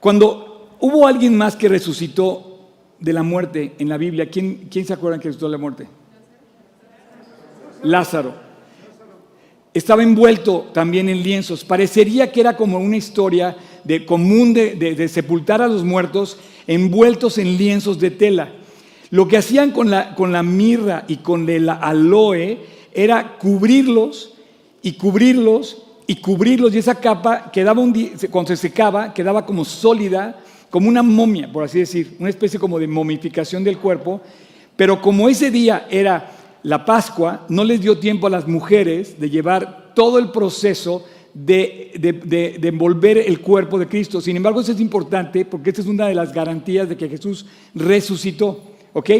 Cuando 0.00 0.76
hubo 0.80 1.06
alguien 1.06 1.36
más 1.36 1.56
que 1.56 1.68
resucitó 1.68 2.70
de 2.98 3.12
la 3.12 3.22
muerte 3.22 3.74
en 3.78 3.88
la 3.88 3.96
Biblia, 3.96 4.28
¿quién, 4.30 4.68
quién 4.70 4.86
se 4.86 4.92
acuerda 4.92 5.18
que 5.18 5.28
resucitó 5.28 5.46
de 5.46 5.52
la 5.52 5.58
muerte? 5.58 5.86
Lázaro 7.82 8.44
estaba 9.74 10.04
envuelto 10.04 10.70
también 10.72 11.08
en 11.08 11.22
lienzos. 11.22 11.64
Parecería 11.64 12.30
que 12.30 12.40
era 12.40 12.56
como 12.56 12.78
una 12.78 12.96
historia 12.96 13.56
de, 13.82 14.06
común 14.06 14.54
de, 14.54 15.08
sepultar 15.08 15.60
a 15.60 15.66
los 15.66 15.84
muertos 15.84 16.38
envueltos 16.68 17.38
en 17.38 17.58
lienzos 17.58 17.98
de 17.98 18.12
tela. 18.12 18.52
Lo 19.14 19.28
que 19.28 19.36
hacían 19.36 19.70
con 19.70 19.90
la, 19.90 20.16
con 20.16 20.32
la 20.32 20.42
mirra 20.42 21.04
y 21.06 21.18
con 21.18 21.48
el 21.48 21.68
aloe 21.68 22.58
era 22.92 23.38
cubrirlos 23.38 24.34
y 24.82 24.94
cubrirlos 24.94 25.84
y 26.08 26.16
cubrirlos 26.16 26.74
y 26.74 26.78
esa 26.78 26.96
capa 26.96 27.52
quedaba 27.52 27.80
un 27.80 27.94
cuando 28.28 28.48
se 28.48 28.56
secaba 28.56 29.14
quedaba 29.14 29.46
como 29.46 29.64
sólida, 29.64 30.40
como 30.68 30.88
una 30.88 31.04
momia, 31.04 31.52
por 31.52 31.62
así 31.62 31.78
decir, 31.78 32.16
una 32.18 32.28
especie 32.28 32.58
como 32.58 32.76
de 32.76 32.88
momificación 32.88 33.62
del 33.62 33.78
cuerpo, 33.78 34.20
pero 34.74 35.00
como 35.00 35.28
ese 35.28 35.48
día 35.48 35.86
era 35.88 36.32
la 36.64 36.84
Pascua 36.84 37.46
no 37.48 37.62
les 37.62 37.80
dio 37.80 37.96
tiempo 38.00 38.26
a 38.26 38.30
las 38.30 38.48
mujeres 38.48 39.20
de 39.20 39.30
llevar 39.30 39.92
todo 39.94 40.18
el 40.18 40.32
proceso 40.32 41.04
de, 41.32 42.58
envolver 42.64 43.18
el 43.18 43.40
cuerpo 43.40 43.78
de 43.78 43.86
Cristo. 43.86 44.20
Sin 44.20 44.36
embargo, 44.36 44.60
eso 44.60 44.72
es 44.72 44.80
importante 44.80 45.44
porque 45.44 45.70
esta 45.70 45.82
es 45.82 45.86
una 45.86 46.08
de 46.08 46.16
las 46.16 46.32
garantías 46.32 46.88
de 46.88 46.96
que 46.96 47.08
Jesús 47.08 47.46
resucitó. 47.76 48.73
¿Ok? 48.94 49.10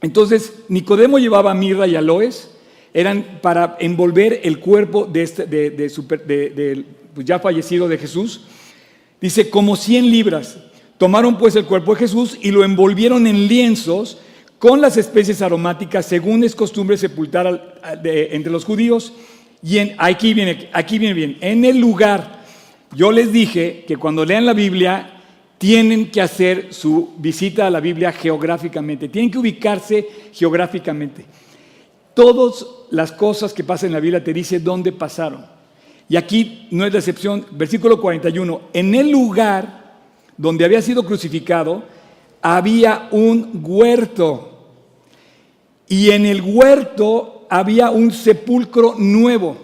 Entonces, 0.00 0.54
Nicodemo 0.68 1.18
llevaba 1.18 1.52
mirra 1.54 1.86
y 1.86 1.96
aloes, 1.96 2.50
eran 2.94 3.40
para 3.42 3.76
envolver 3.80 4.40
el 4.44 4.60
cuerpo 4.60 5.04
de, 5.04 5.22
este, 5.22 6.84
pues 7.12 7.26
ya 7.26 7.38
fallecido 7.38 7.88
de 7.88 7.98
Jesús. 7.98 8.46
Dice, 9.20 9.50
como 9.50 9.76
100 9.76 10.10
libras. 10.10 10.58
Tomaron 10.98 11.36
pues 11.36 11.56
el 11.56 11.66
cuerpo 11.66 11.92
de 11.94 12.00
Jesús 12.00 12.38
y 12.40 12.52
lo 12.52 12.64
envolvieron 12.64 13.26
en 13.26 13.48
lienzos 13.48 14.18
con 14.58 14.80
las 14.80 14.96
especies 14.96 15.42
aromáticas, 15.42 16.06
según 16.06 16.44
es 16.44 16.54
costumbre 16.54 16.96
sepultar 16.96 17.80
entre 18.04 18.52
los 18.52 18.64
judíos. 18.64 19.12
Y 19.62 19.78
aquí, 19.98 20.34
viene, 20.34 20.68
aquí 20.72 20.98
viene 20.98 21.14
bien, 21.14 21.38
en 21.40 21.64
el 21.64 21.78
lugar, 21.78 22.44
yo 22.94 23.10
les 23.10 23.32
dije 23.32 23.84
que 23.88 23.96
cuando 23.96 24.24
lean 24.24 24.46
la 24.46 24.52
Biblia, 24.52 25.13
tienen 25.58 26.10
que 26.10 26.20
hacer 26.20 26.72
su 26.72 27.14
visita 27.18 27.66
a 27.66 27.70
la 27.70 27.80
Biblia 27.80 28.12
geográficamente, 28.12 29.08
tienen 29.08 29.30
que 29.30 29.38
ubicarse 29.38 30.06
geográficamente. 30.32 31.24
Todas 32.12 32.66
las 32.90 33.12
cosas 33.12 33.52
que 33.52 33.64
pasan 33.64 33.88
en 33.88 33.94
la 33.94 34.00
Biblia 34.00 34.22
te 34.22 34.32
dice 34.32 34.60
dónde 34.60 34.92
pasaron. 34.92 35.46
Y 36.08 36.16
aquí 36.16 36.68
no 36.70 36.84
es 36.84 36.92
la 36.92 36.98
excepción, 36.98 37.46
versículo 37.52 38.00
41, 38.00 38.60
en 38.72 38.94
el 38.94 39.10
lugar 39.10 39.94
donde 40.36 40.64
había 40.64 40.82
sido 40.82 41.04
crucificado 41.04 41.84
había 42.42 43.08
un 43.10 43.62
huerto 43.62 44.68
y 45.88 46.10
en 46.10 46.26
el 46.26 46.42
huerto 46.42 47.46
había 47.48 47.90
un 47.90 48.10
sepulcro 48.10 48.96
nuevo, 48.98 49.56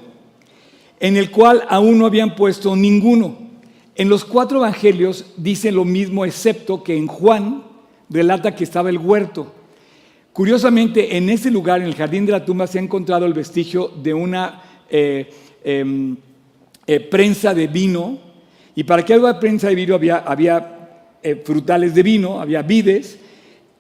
en 0.98 1.18
el 1.18 1.30
cual 1.30 1.62
aún 1.68 1.98
no 1.98 2.06
habían 2.06 2.34
puesto 2.34 2.74
ninguno. 2.74 3.49
En 3.94 4.08
los 4.08 4.24
cuatro 4.24 4.58
evangelios 4.58 5.26
dice 5.36 5.72
lo 5.72 5.84
mismo, 5.84 6.24
excepto 6.24 6.82
que 6.82 6.96
en 6.96 7.06
Juan 7.06 7.64
relata 8.08 8.54
que 8.54 8.64
estaba 8.64 8.90
el 8.90 8.98
huerto. 8.98 9.52
Curiosamente, 10.32 11.16
en 11.16 11.28
ese 11.28 11.50
lugar, 11.50 11.80
en 11.80 11.86
el 11.86 11.94
jardín 11.94 12.24
de 12.24 12.32
la 12.32 12.44
tumba, 12.44 12.66
se 12.66 12.78
ha 12.78 12.82
encontrado 12.82 13.26
el 13.26 13.34
vestigio 13.34 13.88
de 13.88 14.14
una 14.14 14.62
eh, 14.88 15.28
em, 15.64 16.16
eh, 16.86 17.00
prensa 17.00 17.52
de 17.52 17.66
vino. 17.66 18.18
Y 18.74 18.84
para 18.84 19.04
que 19.04 19.14
haya 19.14 19.38
prensa 19.40 19.68
de 19.68 19.74
vino 19.74 19.94
había, 19.94 21.18
eh, 21.22 21.42
frutales 21.44 21.94
de 21.94 22.02
vino, 22.02 22.40
había 22.40 22.62
vides. 22.62 23.18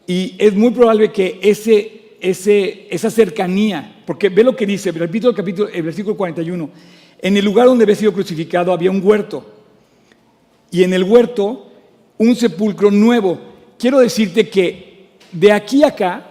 Y 0.06 0.34
es 0.38 0.54
muy 0.54 0.72
probable 0.72 1.12
que 1.12 1.38
ese 1.42 2.00
esa 2.20 3.10
cercanía, 3.10 4.02
porque 4.06 4.28
ve 4.28 4.44
lo 4.44 4.54
que 4.54 4.66
dice, 4.66 4.90
el 4.90 5.34
capítulo, 5.34 5.68
el 5.68 5.82
versículo 5.82 6.16
41, 6.16 6.70
en 7.22 7.36
el 7.36 7.44
lugar 7.44 7.66
donde 7.66 7.84
había 7.84 7.96
sido 7.96 8.12
crucificado 8.12 8.72
había 8.72 8.90
un 8.90 9.00
huerto, 9.02 9.59
y 10.70 10.82
en 10.84 10.92
el 10.92 11.04
huerto 11.04 11.70
un 12.18 12.36
sepulcro 12.36 12.90
nuevo. 12.90 13.38
Quiero 13.78 13.98
decirte 13.98 14.48
que 14.48 15.08
de 15.32 15.52
aquí 15.52 15.82
a 15.82 15.88
acá 15.88 16.26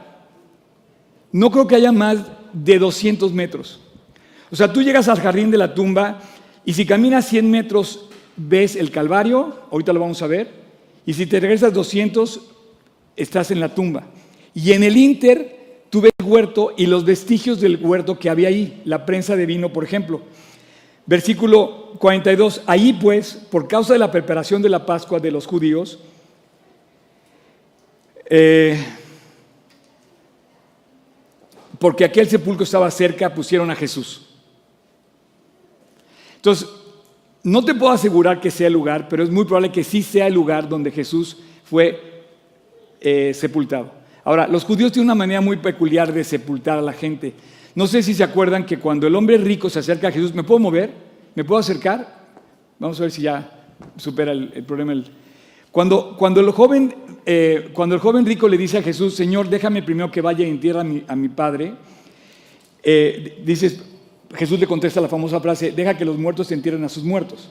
no 1.32 1.52
creo 1.52 1.68
que 1.68 1.76
haya 1.76 1.92
más 1.92 2.20
de 2.54 2.80
200 2.80 3.34
metros. 3.34 3.80
O 4.52 4.56
sea, 4.56 4.72
tú 4.72 4.82
llegas 4.82 5.08
al 5.08 5.20
jardín 5.20 5.52
de 5.52 5.58
la 5.58 5.74
tumba 5.74 6.20
y 6.66 6.74
si 6.74 6.86
caminas 6.86 7.28
100 7.28 7.50
metros 7.50 8.10
ves 8.36 8.76
el 8.76 8.92
Calvario, 8.92 9.60
ahorita 9.72 9.94
lo 9.94 10.00
vamos 10.00 10.22
a 10.22 10.28
ver, 10.28 10.52
y 11.06 11.14
si 11.14 11.26
te 11.26 11.40
regresas 11.40 11.74
200 11.74 12.42
estás 13.16 13.52
en 13.52 13.60
la 13.60 13.74
tumba. 13.74 14.08
Y 14.54 14.72
en 14.72 14.84
el 14.84 14.98
Inter 14.98 15.84
tú 15.90 16.02
ves 16.02 16.12
el 16.18 16.26
huerto 16.26 16.74
y 16.78 16.86
los 16.86 17.06
vestigios 17.06 17.60
del 17.60 17.78
huerto 17.84 18.18
que 18.18 18.30
había 18.30 18.48
ahí, 18.48 18.82
la 18.86 19.06
prensa 19.06 19.36
de 19.36 19.46
vino, 19.46 19.74
por 19.74 19.84
ejemplo. 19.84 20.22
Versículo 21.10 21.96
42, 21.98 22.62
ahí 22.68 22.94
pues, 22.94 23.34
por 23.34 23.68
causa 23.68 23.94
de 23.94 24.00
la 24.00 24.12
preparación 24.12 24.62
de 24.62 24.70
la 24.70 24.86
Pascua 24.86 25.20
de 25.20 25.32
los 25.32 25.48
judíos, 25.48 25.98
eh, 28.30 28.80
porque 31.80 32.06
aquel 32.06 32.30
sepulcro 32.30 32.64
estaba 32.64 32.92
cerca, 32.92 33.34
pusieron 33.34 33.72
a 33.72 33.76
Jesús. 33.76 34.30
Entonces, 36.36 36.70
no 37.42 37.66
te 37.66 37.74
puedo 37.74 37.92
asegurar 37.92 38.40
que 38.40 38.52
sea 38.52 38.68
el 38.68 38.74
lugar, 38.74 39.08
pero 39.10 39.24
es 39.24 39.32
muy 39.32 39.46
probable 39.46 39.72
que 39.72 39.84
sí 39.84 40.04
sea 40.04 40.28
el 40.28 40.36
lugar 40.36 40.70
donde 40.70 40.92
Jesús 40.92 41.38
fue 41.64 42.24
eh, 43.02 43.34
sepultado. 43.34 43.92
Ahora, 44.24 44.48
los 44.48 44.64
judíos 44.64 44.92
tienen 44.92 45.08
una 45.08 45.16
manera 45.16 45.42
muy 45.42 45.58
peculiar 45.58 46.14
de 46.14 46.24
sepultar 46.24 46.78
a 46.78 46.84
la 46.84 46.94
gente. 46.94 47.34
No 47.80 47.88
sé 47.88 48.04
si 48.04 48.14
se 48.14 48.26
acuerdan 48.26 48.66
que 48.66 48.78
cuando 48.78 49.08
el 49.08 49.16
hombre 49.16 49.38
rico 49.38 49.70
se 49.70 49.80
acerca 49.80 50.10
a 50.10 50.12
Jesús, 50.12 50.34
¿me 50.36 50.44
puedo 50.44 50.60
mover? 50.60 50.92
¿Me 51.34 51.46
puedo 51.46 51.62
acercar? 51.62 52.28
Vamos 52.78 53.00
a 53.00 53.04
ver 53.04 53.12
si 53.12 53.22
ya 53.22 53.72
supera 53.96 54.34
el, 54.34 54.66
problema. 54.66 55.02
Cuando, 55.72 56.18
cuando, 56.18 56.42
el 56.42 56.52
joven, 56.52 56.94
eh, 57.26 57.70
cuando 57.72 57.96
el 57.96 58.02
joven 58.02 58.26
rico 58.26 58.50
le 58.50 58.58
dice 58.58 58.80
a 58.80 58.82
Jesús, 58.82 59.16
Señor, 59.16 59.48
déjame 59.48 59.82
primero 59.82 60.12
que 60.12 60.20
vaya 60.20 60.46
y 60.46 60.50
entierre 60.50 60.82
a 60.82 60.84
mi, 60.84 61.06
a 61.08 61.16
mi 61.16 61.30
padre, 61.30 61.72
eh, 62.84 63.42
dices, 63.46 63.82
Jesús 64.36 64.60
le 64.60 64.68
contesta 64.68 65.00
la 65.00 65.08
famosa 65.08 65.40
frase, 65.40 65.72
deja 65.72 65.96
que 65.96 66.04
los 66.04 66.18
muertos 66.18 66.48
se 66.48 66.56
entierren 66.56 66.84
a 66.84 66.90
sus 66.90 67.06
muertos. 67.06 67.50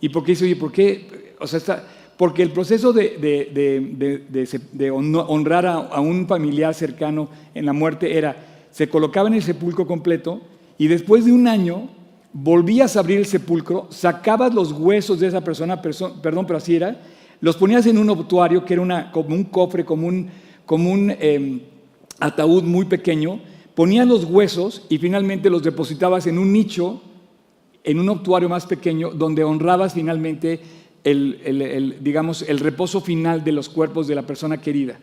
¿Y 0.00 0.08
por 0.08 0.24
qué 0.24 0.32
dice, 0.32 0.46
oye, 0.46 0.56
por 0.56 0.72
qué? 0.72 1.34
O 1.40 1.46
sea, 1.46 1.84
porque 2.16 2.42
el 2.42 2.52
proceso 2.52 2.92
de, 2.92 4.90
honrar 4.90 5.66
a, 5.66 6.00
un 6.00 6.26
familiar 6.26 6.74
cercano 6.74 7.28
en 7.54 7.66
la 7.66 7.74
muerte 7.74 8.16
era, 8.16 8.49
se 8.70 8.88
colocaba 8.88 9.28
en 9.28 9.34
el 9.34 9.42
sepulcro 9.42 9.86
completo 9.86 10.40
y 10.78 10.88
después 10.88 11.24
de 11.24 11.32
un 11.32 11.46
año 11.48 11.88
volvías 12.32 12.96
a 12.96 13.00
abrir 13.00 13.18
el 13.18 13.26
sepulcro, 13.26 13.88
sacabas 13.90 14.54
los 14.54 14.72
huesos 14.72 15.18
de 15.20 15.26
esa 15.26 15.42
persona, 15.42 15.82
perdón, 15.82 16.46
pero 16.46 16.56
así 16.56 16.76
era, 16.76 17.00
los 17.40 17.56
ponías 17.56 17.86
en 17.86 17.98
un 17.98 18.10
obtuario 18.10 18.64
que 18.64 18.74
era 18.74 18.82
una, 18.82 19.10
como 19.10 19.34
un 19.34 19.44
cofre, 19.44 19.84
como 19.84 20.06
un, 20.06 20.30
como 20.64 20.90
un 20.92 21.10
em, 21.18 21.60
ataúd 22.20 22.62
muy 22.62 22.84
pequeño, 22.84 23.40
ponías 23.74 24.06
los 24.06 24.24
huesos 24.24 24.86
y 24.88 24.98
finalmente 24.98 25.50
los 25.50 25.62
depositabas 25.62 26.26
en 26.26 26.38
un 26.38 26.52
nicho, 26.52 27.02
en 27.82 27.98
un 27.98 28.08
obtuario 28.08 28.48
más 28.48 28.66
pequeño, 28.66 29.10
donde 29.10 29.42
honrabas 29.42 29.94
finalmente 29.94 30.60
el, 31.02 31.96
digamos, 32.00 32.42
el 32.42 32.58
reposo 32.58 33.00
final 33.00 33.42
de 33.42 33.52
los 33.52 33.68
cuerpos 33.68 34.06
de 34.06 34.14
la 34.14 34.22
persona 34.22 34.60
querida. 34.60 34.98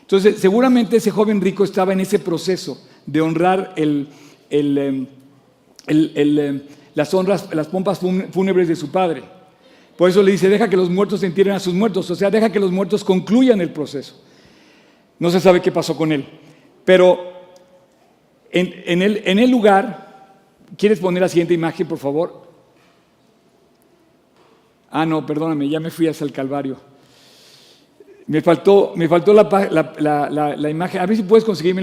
Entonces, 0.00 0.36
seguramente 0.38 0.98
ese 0.98 1.10
joven 1.10 1.40
rico 1.40 1.64
estaba 1.64 1.92
en 1.92 2.00
ese 2.00 2.18
proceso 2.18 2.78
de 3.06 3.20
honrar 3.20 3.74
em, 3.76 4.06
em, 4.50 5.06
las 6.94 7.12
honras, 7.14 7.48
las 7.52 7.66
pompas 7.68 8.00
fúnebres 8.30 8.68
de 8.68 8.76
su 8.76 8.90
padre. 8.90 9.22
Por 9.96 10.10
eso 10.10 10.22
le 10.22 10.32
dice, 10.32 10.48
deja 10.48 10.68
que 10.68 10.76
los 10.76 10.90
muertos 10.90 11.22
entierren 11.22 11.54
a 11.54 11.60
sus 11.60 11.74
muertos, 11.74 12.10
o 12.10 12.14
sea, 12.14 12.30
deja 12.30 12.50
que 12.50 12.58
los 12.58 12.72
muertos 12.72 13.04
concluyan 13.04 13.60
el 13.60 13.70
proceso. 13.70 14.20
No 15.18 15.30
se 15.30 15.40
sabe 15.40 15.62
qué 15.62 15.70
pasó 15.70 15.96
con 15.96 16.10
él. 16.10 16.24
Pero 16.84 17.32
en, 18.50 19.02
el, 19.38 19.50
lugar, 19.50 20.34
¿quieres 20.76 21.00
poner 21.00 21.22
la 21.22 21.28
siguiente 21.28 21.54
imagen, 21.54 21.86
por 21.86 21.98
favor? 21.98 22.44
Ah, 24.90 25.06
no, 25.06 25.24
perdóname, 25.26 25.68
ya 25.68 25.80
me 25.80 25.90
fui 25.90 26.06
hacia 26.06 26.24
el 26.24 26.32
Calvario. 26.32 26.76
Me 28.26 28.40
faltó, 28.40 28.92
me 28.96 29.06
faltó 29.08 29.34
la, 29.34 30.70
imagen. 30.70 31.00
A 31.00 31.06
ver 31.06 31.16
si 31.16 31.22
puedes 31.22 31.44
conseguirme 31.44 31.82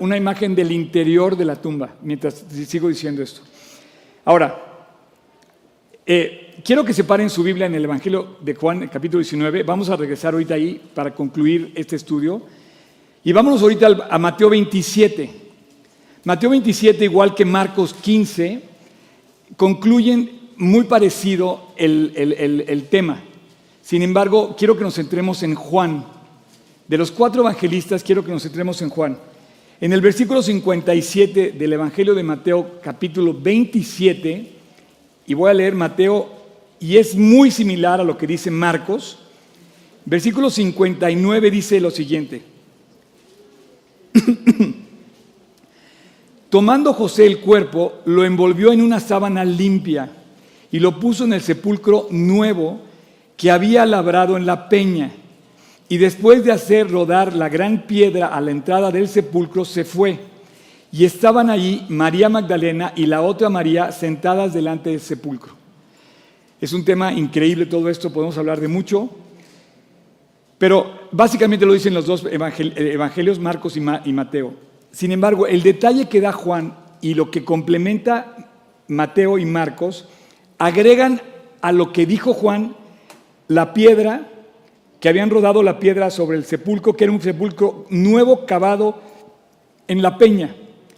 una 0.00 0.16
imagen 0.16 0.54
del 0.54 0.72
interior 0.72 1.36
de 1.36 1.44
la 1.44 1.56
tumba, 1.56 1.94
mientras 2.02 2.44
sigo 2.66 2.88
diciendo 2.88 3.22
esto. 3.22 3.42
Ahora, 4.24 4.68
eh, 6.04 6.60
quiero 6.64 6.84
que 6.84 6.92
separen 6.92 7.30
su 7.30 7.42
Biblia 7.42 7.66
en 7.66 7.74
el 7.74 7.84
Evangelio 7.84 8.38
de 8.40 8.54
Juan, 8.54 8.88
capítulo 8.88 9.22
19. 9.22 9.62
Vamos 9.62 9.88
a 9.90 9.96
regresar 9.96 10.32
ahorita 10.32 10.54
ahí 10.54 10.80
para 10.94 11.14
concluir 11.14 11.72
este 11.74 11.96
estudio. 11.96 12.42
Y 13.22 13.32
vámonos 13.32 13.62
ahorita 13.62 14.08
a 14.10 14.18
Mateo 14.18 14.50
27. 14.50 15.30
Mateo 16.24 16.50
27, 16.50 17.04
igual 17.04 17.34
que 17.34 17.44
Marcos 17.44 17.94
15, 17.94 18.62
concluyen 19.56 20.52
muy 20.56 20.84
parecido 20.84 21.72
el, 21.76 22.86
tema. 22.90 23.22
Sin 23.88 24.02
embargo, 24.02 24.54
quiero 24.54 24.76
que 24.76 24.84
nos 24.84 24.96
centremos 24.96 25.42
en 25.42 25.54
Juan. 25.54 26.04
De 26.86 26.98
los 26.98 27.10
cuatro 27.10 27.40
evangelistas, 27.40 28.02
quiero 28.02 28.22
que 28.22 28.30
nos 28.30 28.42
centremos 28.42 28.82
en 28.82 28.90
Juan. 28.90 29.16
En 29.80 29.94
el 29.94 30.02
versículo 30.02 30.42
57 30.42 31.52
del 31.52 31.72
Evangelio 31.72 32.14
de 32.14 32.22
Mateo, 32.22 32.80
capítulo 32.82 33.32
27, 33.32 34.52
y 35.26 35.32
voy 35.32 35.50
a 35.50 35.54
leer 35.54 35.74
Mateo, 35.74 36.28
y 36.78 36.98
es 36.98 37.16
muy 37.16 37.50
similar 37.50 37.98
a 37.98 38.04
lo 38.04 38.18
que 38.18 38.26
dice 38.26 38.50
Marcos, 38.50 39.20
versículo 40.04 40.50
59 40.50 41.50
dice 41.50 41.80
lo 41.80 41.90
siguiente. 41.90 42.42
Tomando 46.50 46.92
José 46.92 47.24
el 47.24 47.40
cuerpo, 47.40 48.02
lo 48.04 48.22
envolvió 48.22 48.70
en 48.70 48.82
una 48.82 49.00
sábana 49.00 49.46
limpia 49.46 50.10
y 50.70 50.78
lo 50.78 51.00
puso 51.00 51.24
en 51.24 51.32
el 51.32 51.40
sepulcro 51.40 52.06
nuevo 52.10 52.86
que 53.38 53.52
había 53.52 53.86
labrado 53.86 54.36
en 54.36 54.44
la 54.44 54.68
peña. 54.68 55.12
Y 55.88 55.96
después 55.96 56.44
de 56.44 56.52
hacer 56.52 56.90
rodar 56.90 57.34
la 57.34 57.48
gran 57.48 57.86
piedra 57.86 58.26
a 58.26 58.40
la 58.42 58.50
entrada 58.50 58.90
del 58.90 59.08
sepulcro, 59.08 59.64
se 59.64 59.84
fue. 59.84 60.18
Y 60.92 61.04
estaban 61.04 61.48
allí 61.48 61.86
María 61.88 62.28
Magdalena 62.28 62.92
y 62.96 63.06
la 63.06 63.22
otra 63.22 63.48
María 63.48 63.92
sentadas 63.92 64.52
delante 64.52 64.90
del 64.90 65.00
sepulcro. 65.00 65.52
Es 66.60 66.72
un 66.72 66.84
tema 66.84 67.12
increíble 67.12 67.66
todo 67.66 67.88
esto, 67.88 68.12
podemos 68.12 68.36
hablar 68.36 68.60
de 68.60 68.66
mucho, 68.66 69.08
pero 70.58 71.08
básicamente 71.12 71.64
lo 71.64 71.72
dicen 71.72 71.94
los 71.94 72.06
dos 72.06 72.26
evangelios, 72.28 73.38
Marcos 73.38 73.76
y 73.76 74.12
Mateo. 74.12 74.54
Sin 74.90 75.12
embargo, 75.12 75.46
el 75.46 75.62
detalle 75.62 76.08
que 76.08 76.20
da 76.20 76.32
Juan 76.32 76.74
y 77.00 77.14
lo 77.14 77.30
que 77.30 77.44
complementa 77.44 78.34
Mateo 78.88 79.38
y 79.38 79.46
Marcos 79.46 80.08
agregan 80.58 81.22
a 81.60 81.70
lo 81.70 81.92
que 81.92 82.06
dijo 82.06 82.34
Juan 82.34 82.74
la 83.48 83.72
piedra, 83.72 84.28
que 85.00 85.08
habían 85.08 85.30
rodado 85.30 85.62
la 85.62 85.78
piedra 85.78 86.10
sobre 86.10 86.36
el 86.36 86.44
sepulcro, 86.44 86.94
que 86.94 87.04
era 87.04 87.12
un 87.12 87.20
sepulcro 87.20 87.86
nuevo 87.90 88.46
cavado 88.46 89.00
en 89.86 90.02
la 90.02 90.18
peña. 90.18 90.54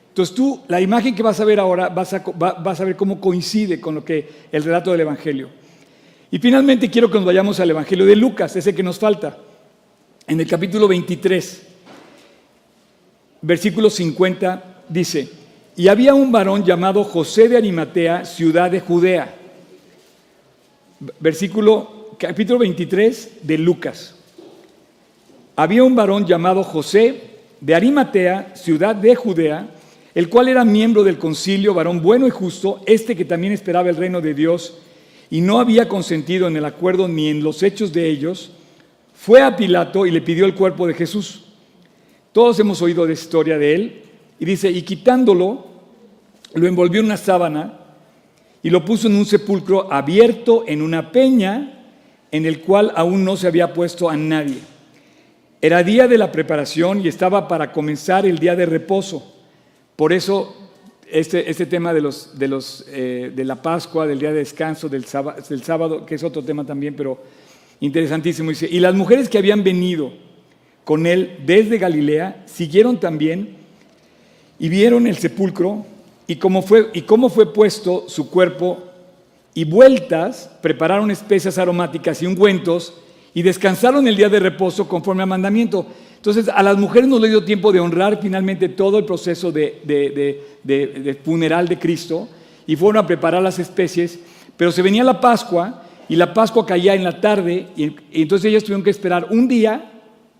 Entonces 0.08 0.34
tú, 0.34 0.60
la 0.68 0.80
imagen 0.80 1.14
que 1.14 1.22
vas 1.22 1.40
a 1.40 1.44
ver 1.44 1.60
ahora, 1.60 1.88
vas 1.88 2.12
a, 2.12 2.84
ver 2.84 2.96
cómo 2.96 3.20
coincide 3.20 3.80
con 3.80 3.94
lo 3.94 4.04
que 4.04 4.28
el 4.50 4.64
relato 4.64 4.90
del 4.90 5.00
Evangelio. 5.00 5.48
Y 6.30 6.38
finalmente 6.38 6.90
quiero 6.90 7.10
que 7.10 7.18
nos 7.18 7.26
vayamos 7.26 7.60
al 7.60 7.70
Evangelio 7.70 8.06
de 8.06 8.16
Lucas, 8.16 8.54
ese 8.56 8.74
que 8.74 8.82
nos 8.82 8.98
falta, 8.98 9.36
en 10.26 10.40
el 10.40 10.46
capítulo 10.46 10.86
23, 10.88 11.66
versículo 13.42 13.90
50, 13.90 14.82
dice, 14.88 15.28
y 15.76 15.88
había 15.88 16.14
un 16.14 16.30
varón 16.30 16.64
llamado 16.64 17.04
José 17.04 17.48
de 17.48 17.56
Arimatea, 17.56 18.24
ciudad 18.24 18.70
de 18.70 18.80
Judea 18.80 19.36
versículo, 21.18 21.99
capítulo 22.18 22.58
23 22.58 23.38
de 23.42 23.58
Lucas. 23.58 24.14
Había 25.56 25.84
un 25.84 25.94
varón 25.94 26.26
llamado 26.26 26.62
José 26.62 27.20
de 27.60 27.74
Arimatea, 27.74 28.54
ciudad 28.54 28.94
de 28.94 29.14
Judea, 29.14 29.68
el 30.14 30.28
cual 30.28 30.48
era 30.48 30.64
miembro 30.64 31.04
del 31.04 31.18
concilio, 31.18 31.74
varón 31.74 32.02
bueno 32.02 32.26
y 32.26 32.30
justo, 32.30 32.80
este 32.86 33.14
que 33.14 33.24
también 33.24 33.52
esperaba 33.52 33.90
el 33.90 33.96
reino 33.96 34.20
de 34.20 34.34
Dios 34.34 34.78
y 35.30 35.40
no 35.40 35.60
había 35.60 35.88
consentido 35.88 36.48
en 36.48 36.56
el 36.56 36.64
acuerdo 36.64 37.06
ni 37.06 37.28
en 37.28 37.42
los 37.42 37.62
hechos 37.62 37.92
de 37.92 38.08
ellos, 38.08 38.52
fue 39.14 39.42
a 39.42 39.56
Pilato 39.56 40.06
y 40.06 40.10
le 40.10 40.22
pidió 40.22 40.46
el 40.46 40.54
cuerpo 40.54 40.86
de 40.86 40.94
Jesús. 40.94 41.44
Todos 42.32 42.58
hemos 42.58 42.80
oído 42.82 43.06
de 43.06 43.12
historia 43.12 43.58
de 43.58 43.74
él 43.74 44.02
y 44.38 44.44
dice, 44.44 44.70
y 44.70 44.82
quitándolo, 44.82 45.66
lo 46.54 46.66
envolvió 46.66 47.00
en 47.00 47.06
una 47.06 47.16
sábana 47.16 47.78
y 48.62 48.70
lo 48.70 48.84
puso 48.84 49.08
en 49.08 49.16
un 49.16 49.26
sepulcro 49.26 49.92
abierto 49.92 50.64
en 50.66 50.82
una 50.82 51.12
peña 51.12 51.79
en 52.32 52.46
el 52.46 52.60
cual 52.60 52.92
aún 52.94 53.24
no 53.24 53.36
se 53.36 53.46
había 53.46 53.72
puesto 53.72 54.08
a 54.08 54.16
nadie. 54.16 54.58
Era 55.60 55.82
día 55.82 56.08
de 56.08 56.18
la 56.18 56.32
preparación 56.32 57.04
y 57.04 57.08
estaba 57.08 57.46
para 57.46 57.72
comenzar 57.72 58.24
el 58.24 58.38
día 58.38 58.56
de 58.56 58.66
reposo. 58.66 59.36
Por 59.96 60.12
eso 60.12 60.56
este, 61.10 61.50
este 61.50 61.66
tema 61.66 61.92
de, 61.92 62.00
los, 62.00 62.38
de, 62.38 62.48
los, 62.48 62.86
eh, 62.88 63.32
de 63.34 63.44
la 63.44 63.60
Pascua, 63.60 64.06
del 64.06 64.18
día 64.18 64.30
de 64.30 64.38
descanso, 64.38 64.88
del 64.88 65.04
sábado, 65.04 66.06
que 66.06 66.14
es 66.14 66.22
otro 66.22 66.42
tema 66.42 66.64
también, 66.64 66.94
pero 66.94 67.20
interesantísimo. 67.80 68.52
Y 68.52 68.80
las 68.80 68.94
mujeres 68.94 69.28
que 69.28 69.38
habían 69.38 69.64
venido 69.64 70.12
con 70.84 71.06
él 71.06 71.38
desde 71.44 71.78
Galilea 71.78 72.44
siguieron 72.46 72.98
también 72.98 73.56
y 74.58 74.68
vieron 74.68 75.06
el 75.06 75.16
sepulcro 75.16 75.84
y 76.26 76.36
cómo 76.36 76.62
fue, 76.62 76.90
y 76.94 77.02
cómo 77.02 77.28
fue 77.28 77.52
puesto 77.52 78.04
su 78.08 78.30
cuerpo 78.30 78.89
y 79.54 79.64
vueltas 79.64 80.50
prepararon 80.62 81.10
especias 81.10 81.58
aromáticas 81.58 82.22
y 82.22 82.26
ungüentos 82.26 82.94
y 83.34 83.42
descansaron 83.42 84.06
el 84.06 84.16
día 84.16 84.28
de 84.28 84.40
reposo 84.40 84.88
conforme 84.88 85.22
al 85.22 85.28
mandamiento. 85.28 85.86
Entonces 86.16 86.48
a 86.48 86.62
las 86.62 86.76
mujeres 86.76 87.08
no 87.08 87.18
le 87.18 87.28
dio 87.28 87.44
tiempo 87.44 87.72
de 87.72 87.80
honrar 87.80 88.20
finalmente 88.20 88.68
todo 88.68 88.98
el 88.98 89.04
proceso 89.04 89.50
de, 89.50 89.80
de, 89.84 91.20
funeral 91.24 91.66
de 91.66 91.78
Cristo 91.78 92.28
y 92.66 92.76
fueron 92.76 93.02
a 93.02 93.06
preparar 93.06 93.42
las 93.42 93.58
especies, 93.58 94.20
pero 94.56 94.70
se 94.70 94.82
venía 94.82 95.02
la 95.02 95.20
Pascua 95.20 95.82
y 96.08 96.16
la 96.16 96.34
Pascua 96.34 96.66
caía 96.66 96.94
en 96.94 97.04
la 97.04 97.20
tarde 97.20 97.68
y, 97.76 97.94
entonces 98.12 98.50
ellas 98.50 98.62
tuvieron 98.62 98.84
que 98.84 98.90
esperar 98.90 99.28
un 99.30 99.48
día 99.48 99.92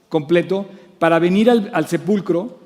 completo 0.09 0.67
para 0.99 1.19
venir 1.19 1.51
al, 1.51 1.71
al 1.73 1.89
sepulcro 1.89 2.59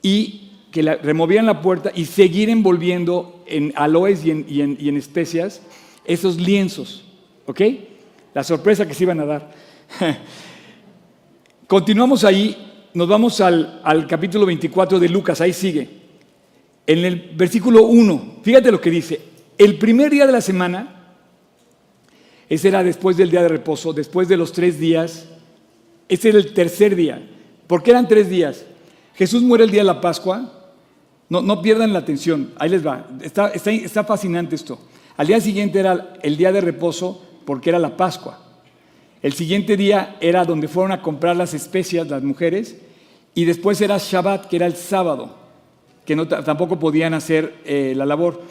y 0.00 0.42
que 0.72 0.82
removían 0.82 1.46
la 1.46 1.60
puerta 1.60 1.92
y 1.94 2.06
seguir 2.06 2.48
envolviendo 2.48 3.44
en 3.46 3.72
aloes 3.76 4.24
y 4.24 4.30
en, 4.30 4.96
especias 4.96 5.60
esos 6.04 6.36
lienzos. 6.36 7.04
¿Ok? 7.46 7.60
La 8.34 8.44
sorpresa 8.44 8.86
que 8.86 8.94
se 8.94 9.04
iban 9.04 9.20
a 9.20 9.26
dar. 9.26 9.50
Continuamos 11.66 12.24
ahí, 12.24 12.88
nos 12.94 13.08
vamos 13.08 13.40
al, 13.40 13.80
al, 13.84 14.06
capítulo 14.06 14.46
24 14.46 14.98
de 14.98 15.08
Lucas, 15.08 15.40
ahí 15.40 15.52
sigue. 15.52 15.88
En 16.86 16.98
el 17.04 17.32
versículo 17.34 17.84
1, 17.84 18.40
fíjate 18.42 18.70
lo 18.70 18.80
que 18.80 18.90
dice. 18.90 19.20
El 19.56 19.78
primer 19.78 20.10
día 20.10 20.26
de 20.26 20.32
la 20.32 20.40
semana, 20.40 21.16
ese 22.48 22.68
era 22.68 22.82
después 22.82 23.16
del 23.16 23.30
día 23.30 23.42
de 23.42 23.48
reposo, 23.48 23.92
después 23.92 24.28
de 24.28 24.36
los 24.36 24.52
tres 24.52 24.78
días, 24.78 25.26
ese 26.08 26.28
era 26.30 26.38
el 26.38 26.52
tercer 26.52 26.94
día. 26.94 27.22
¿Por 27.66 27.82
qué 27.82 27.92
eran 27.92 28.08
tres 28.08 28.28
días? 28.28 28.66
Jesús 29.14 29.42
muere 29.42 29.64
el 29.64 29.70
día 29.70 29.80
de 29.80 29.86
la 29.86 30.00
Pascua, 30.00 30.52
no, 31.30 31.62
pierdan 31.62 31.94
la 31.94 32.00
atención, 32.00 32.52
ahí 32.58 32.68
les 32.68 32.86
va. 32.86 33.06
Está, 33.22 33.48
está, 33.48 34.04
fascinante 34.04 34.54
esto. 34.54 34.78
Al 35.16 35.26
día 35.26 35.40
siguiente 35.40 35.80
era 35.80 36.14
el 36.22 36.36
día 36.36 36.52
de 36.52 36.60
reposo 36.60 37.22
porque 37.44 37.70
era 37.70 37.78
la 37.78 37.96
Pascua. 37.96 38.38
El 39.20 39.32
siguiente 39.34 39.76
día 39.76 40.16
era 40.20 40.44
donde 40.44 40.68
fueron 40.68 40.92
a 40.92 41.02
comprar 41.02 41.36
las 41.36 41.54
especias 41.54 42.08
las 42.08 42.22
mujeres 42.22 42.76
y 43.34 43.44
después 43.44 43.80
era 43.80 43.98
Shabbat, 43.98 44.46
que 44.46 44.56
era 44.56 44.66
el 44.66 44.74
sábado, 44.74 45.36
que 46.04 46.16
no, 46.16 46.26
tampoco 46.26 46.78
podían 46.78 47.14
hacer 47.14 47.54
eh, 47.64 47.94
la 47.96 48.04
labor. 48.04 48.42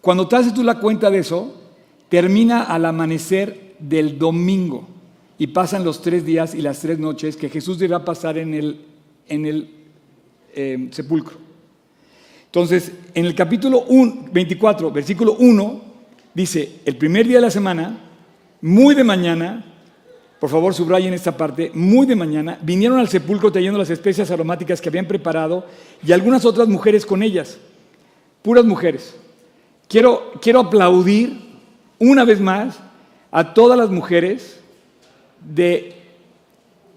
Cuando 0.00 0.28
te 0.28 0.36
haces 0.36 0.54
tú 0.54 0.62
la 0.62 0.78
cuenta 0.78 1.10
de 1.10 1.18
eso, 1.18 1.60
termina 2.08 2.62
al 2.62 2.84
amanecer 2.84 3.74
del 3.78 4.18
domingo 4.18 4.88
y 5.38 5.48
pasan 5.48 5.84
los 5.84 6.00
tres 6.00 6.24
días 6.24 6.54
y 6.54 6.62
las 6.62 6.80
tres 6.80 6.98
noches 6.98 7.36
que 7.36 7.48
Jesús 7.48 7.78
deberá 7.78 8.04
pasar 8.04 8.38
en 8.38 8.54
el, 8.54 8.80
en 9.28 9.46
el 9.46 9.70
eh, 10.54 10.88
sepulcro. 10.92 11.36
Entonces, 12.52 12.92
en 13.14 13.24
el 13.24 13.34
capítulo 13.34 13.86
24, 13.88 14.90
versículo 14.90 15.36
1, 15.38 15.80
dice, 16.34 16.80
el 16.84 16.98
primer 16.98 17.26
día 17.26 17.38
de 17.38 17.46
la 17.46 17.50
semana, 17.50 17.98
muy 18.60 18.94
de 18.94 19.02
mañana, 19.02 19.64
por 20.38 20.50
favor 20.50 20.74
subrayen 20.74 21.14
esta 21.14 21.34
parte, 21.34 21.70
muy 21.72 22.04
de 22.04 22.14
mañana, 22.14 22.58
vinieron 22.60 22.98
al 22.98 23.08
sepulcro 23.08 23.50
trayendo 23.50 23.78
las 23.78 23.88
especias 23.88 24.30
aromáticas 24.30 24.82
que 24.82 24.90
habían 24.90 25.08
preparado 25.08 25.64
y 26.06 26.12
algunas 26.12 26.44
otras 26.44 26.68
mujeres 26.68 27.06
con 27.06 27.22
ellas, 27.22 27.56
puras 28.42 28.66
mujeres. 28.66 29.16
Quiero, 29.88 30.32
quiero 30.42 30.60
aplaudir 30.60 31.40
una 31.98 32.22
vez 32.26 32.38
más 32.38 32.78
a 33.30 33.54
todas 33.54 33.78
las 33.78 33.88
mujeres 33.88 34.60
de, 35.40 35.94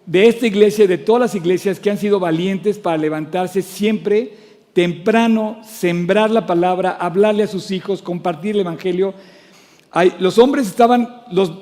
de 0.05 0.27
esta 0.27 0.47
iglesia 0.47 0.83
y 0.83 0.87
de 0.87 0.97
todas 0.97 1.21
las 1.21 1.35
iglesias 1.35 1.79
que 1.79 1.89
han 1.89 1.97
sido 1.97 2.19
valientes 2.19 2.77
para 2.77 2.97
levantarse 2.97 3.61
siempre 3.61 4.43
temprano, 4.75 5.61
sembrar 5.63 6.29
la 6.29 6.45
palabra, 6.45 6.97
hablarle 6.99 7.43
a 7.43 7.47
sus 7.47 7.71
hijos, 7.71 8.01
compartir 8.01 8.55
el 8.55 8.59
Evangelio. 8.59 9.13
los 10.19 10.37
hombres 10.37 10.67
estaban, 10.67 11.23
los, 11.31 11.53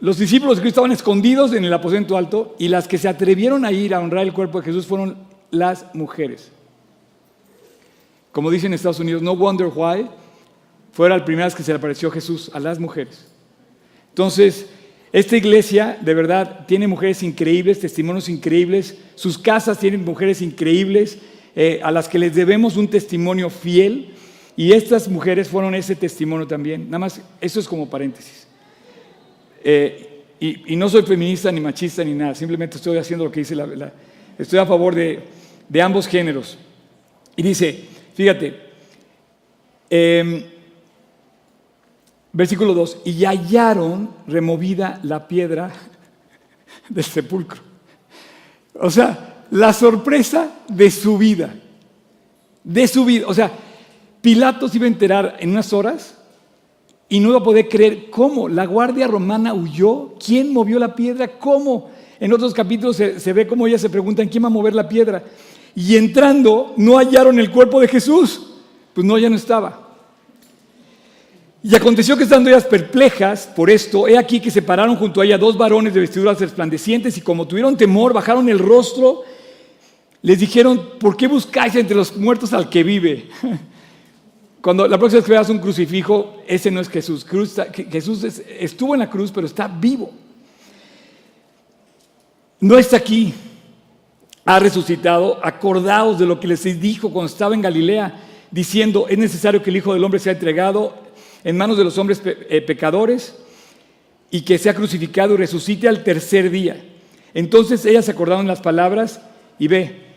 los 0.00 0.18
discípulos 0.18 0.56
de 0.56 0.60
Cristo 0.60 0.80
estaban 0.80 0.92
escondidos 0.92 1.54
en 1.54 1.64
el 1.64 1.72
aposento 1.72 2.18
alto 2.18 2.56
y 2.58 2.68
las 2.68 2.86
que 2.86 2.98
se 2.98 3.08
atrevieron 3.08 3.64
a 3.64 3.72
ir 3.72 3.94
a 3.94 4.00
honrar 4.00 4.26
el 4.26 4.34
cuerpo 4.34 4.60
de 4.60 4.66
Jesús 4.66 4.84
fueron 4.84 5.16
las 5.50 5.86
mujeres. 5.94 6.52
Como 8.32 8.50
dicen 8.50 8.66
en 8.66 8.74
Estados 8.74 9.00
Unidos, 9.00 9.22
no 9.22 9.34
wonder 9.34 9.68
why, 9.74 10.06
fueron 10.92 11.16
las 11.16 11.24
primeras 11.24 11.54
que 11.54 11.62
se 11.62 11.72
le 11.72 11.78
apareció 11.78 12.10
Jesús 12.10 12.50
a 12.52 12.60
las 12.60 12.78
mujeres. 12.78 13.32
Entonces, 14.10 14.66
esta 15.10 15.38
iglesia 15.38 15.98
de 16.02 16.12
verdad 16.12 16.66
tiene 16.66 16.86
mujeres 16.86 17.22
increíbles, 17.22 17.80
testimonios 17.80 18.28
increíbles, 18.28 18.98
sus 19.14 19.38
casas 19.38 19.78
tienen 19.78 20.04
mujeres 20.04 20.42
increíbles, 20.42 21.18
eh, 21.54 21.80
a 21.82 21.90
las 21.90 22.08
que 22.08 22.18
les 22.18 22.34
debemos 22.34 22.76
un 22.76 22.88
testimonio 22.88 23.50
fiel 23.50 24.14
y 24.56 24.72
estas 24.72 25.08
mujeres 25.08 25.48
fueron 25.48 25.74
ese 25.74 25.96
testimonio 25.96 26.46
también. 26.46 26.86
Nada 26.86 26.98
más, 26.98 27.20
eso 27.40 27.60
es 27.60 27.66
como 27.66 27.88
paréntesis. 27.88 28.46
Eh, 29.64 30.24
y, 30.38 30.74
no 30.76 30.88
soy 30.88 31.02
feminista 31.02 31.52
ni 31.52 31.60
machista 31.60 32.02
ni 32.02 32.14
nada, 32.14 32.34
simplemente 32.34 32.78
estoy 32.78 32.96
haciendo 32.96 33.26
lo 33.26 33.30
que 33.30 33.40
dice 33.40 33.54
la... 33.54 33.92
estoy 34.38 34.58
a 34.58 34.64
favor 34.64 34.94
de, 34.94 35.22
ambos 35.82 36.06
géneros. 36.06 36.56
Y 37.36 37.42
dice, 37.42 37.84
fíjate, 38.14 38.58
em, 39.90 40.42
versículo 42.32 42.72
2, 42.72 43.02
y 43.04 43.24
hallaron 43.24 44.10
removida 44.26 44.98
la 45.02 45.28
piedra 45.28 45.72
del 46.88 47.04
sepulcro. 47.04 47.60
O 48.74 48.90
sea, 48.90 49.29
la 49.50 49.72
sorpresa 49.72 50.50
de 50.68 50.90
su 50.90 51.18
vida. 51.18 51.54
De 52.62 52.86
su 52.86 53.04
vida. 53.04 53.26
O 53.26 53.34
sea, 53.34 53.50
Pilatos 54.20 54.74
iba 54.74 54.84
a 54.84 54.88
enterar 54.88 55.36
en 55.40 55.50
unas 55.50 55.72
horas 55.72 56.16
y 57.08 57.20
no 57.20 57.30
iba 57.30 57.38
a 57.38 57.42
poder 57.42 57.68
creer 57.68 58.10
cómo. 58.10 58.48
La 58.48 58.66
guardia 58.66 59.06
romana 59.06 59.54
huyó. 59.54 60.14
¿Quién 60.24 60.52
movió 60.52 60.78
la 60.78 60.94
piedra? 60.94 61.38
¿Cómo? 61.38 61.90
En 62.20 62.32
otros 62.32 62.52
capítulos 62.52 62.96
se, 62.96 63.32
ve 63.32 63.46
cómo 63.46 63.66
ellas 63.66 63.80
se 63.80 63.88
preguntan 63.88 64.28
quién 64.28 64.44
va 64.44 64.48
a 64.48 64.50
mover 64.50 64.74
la 64.74 64.88
piedra. 64.88 65.24
Y 65.74 65.96
entrando, 65.96 66.74
no 66.76 66.98
hallaron 66.98 67.38
el 67.40 67.50
cuerpo 67.50 67.80
de 67.80 67.88
Jesús. 67.88 68.48
Pues 68.92 69.06
no, 69.06 69.16
ya 69.16 69.30
no 69.30 69.36
estaba. 69.36 69.88
Y 71.62 71.74
aconteció 71.74 72.16
que 72.16 72.24
estando 72.24 72.50
ellas 72.50 72.64
perplejas 72.64 73.46
por 73.54 73.70
esto, 73.70 74.08
he 74.08 74.16
aquí 74.16 74.40
que 74.40 74.50
se 74.50 74.62
pararon 74.62 74.96
junto 74.96 75.20
a 75.20 75.24
ella 75.24 75.36
dos 75.36 75.58
varones 75.58 75.92
de 75.92 76.00
vestiduras 76.00 76.40
resplandecientes 76.40 77.16
y 77.18 77.20
como 77.20 77.46
tuvieron 77.46 77.76
temor, 77.76 78.14
bajaron 78.14 78.48
el 78.48 78.58
rostro 78.58 79.24
les 80.22 80.38
dijeron, 80.38 80.90
¿por 80.98 81.16
qué 81.16 81.26
buscáis 81.26 81.74
entre 81.76 81.96
los 81.96 82.16
muertos 82.16 82.52
al 82.52 82.68
que 82.68 82.82
vive? 82.82 83.28
Cuando 84.60 84.86
la 84.86 84.98
próxima 84.98 85.20
vez 85.20 85.26
que 85.26 85.32
veas 85.32 85.48
un 85.48 85.58
crucifijo, 85.58 86.42
ese 86.46 86.70
no 86.70 86.80
es 86.80 86.88
Jesús. 86.90 87.26
Jesús 87.90 88.24
estuvo 88.24 88.94
en 88.94 89.00
la 89.00 89.08
cruz, 89.08 89.32
pero 89.32 89.46
está 89.46 89.66
vivo. 89.66 90.12
No 92.60 92.76
está 92.76 92.98
aquí. 92.98 93.32
Ha 94.44 94.58
resucitado. 94.58 95.40
Acordaos 95.42 96.18
de 96.18 96.26
lo 96.26 96.38
que 96.38 96.48
les 96.48 96.62
dijo 96.78 97.10
cuando 97.10 97.32
estaba 97.32 97.54
en 97.54 97.62
Galilea, 97.62 98.20
diciendo, 98.50 99.06
es 99.08 99.16
necesario 99.16 99.62
que 99.62 99.70
el 99.70 99.78
Hijo 99.78 99.94
del 99.94 100.04
Hombre 100.04 100.20
sea 100.20 100.32
entregado 100.32 100.94
en 101.42 101.56
manos 101.56 101.78
de 101.78 101.84
los 101.84 101.96
hombres 101.96 102.20
eh, 102.24 102.60
pecadores 102.60 103.36
y 104.30 104.42
que 104.42 104.58
sea 104.58 104.74
crucificado 104.74 105.34
y 105.34 105.38
resucite 105.38 105.88
al 105.88 106.04
tercer 106.04 106.50
día. 106.50 106.84
Entonces 107.32 107.86
ellas 107.86 108.10
acordaron 108.10 108.46
las 108.46 108.60
palabras 108.60 109.22
y 109.58 109.68
ve, 109.68 110.09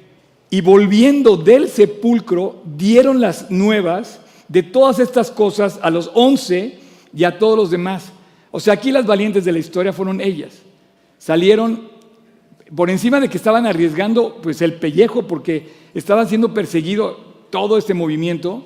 y 0.53 0.61
volviendo 0.61 1.35
del 1.35 1.67
sepulcro, 1.67 2.61
dieron 2.63 3.19
las 3.19 3.49
nuevas 3.49 4.19
de 4.47 4.61
todas 4.61 4.99
estas 4.99 5.31
cosas 5.31 5.79
a 5.81 5.89
los 5.89 6.11
once 6.13 6.77
y 7.11 7.23
a 7.23 7.39
todos 7.39 7.57
los 7.57 7.71
demás. 7.71 8.11
O 8.51 8.59
sea, 8.59 8.75
aquí 8.75 8.91
las 8.91 9.07
valientes 9.07 9.45
de 9.45 9.51
la 9.51 9.57
historia 9.57 9.91
fueron 9.91 10.21
ellas. 10.21 10.61
Salieron 11.17 11.89
por 12.75 12.91
encima 12.91 13.19
de 13.19 13.29
que 13.29 13.37
estaban 13.37 13.65
arriesgando 13.65 14.43
pues 14.43 14.61
el 14.61 14.75
pellejo 14.75 15.25
porque 15.25 15.71
estaban 15.95 16.29
siendo 16.29 16.53
perseguido 16.53 17.17
todo 17.49 17.75
este 17.75 17.95
movimiento. 17.95 18.63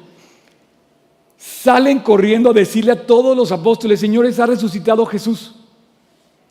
Salen 1.38 2.00
corriendo 2.00 2.50
a 2.50 2.54
decirle 2.54 2.92
a 2.92 3.08
todos 3.08 3.38
los 3.38 3.54
apóstoles, 3.54 4.02
señores, 4.02 4.42
ha 4.42 4.46
resucitado 4.46 5.06
Jesús. 5.06 5.56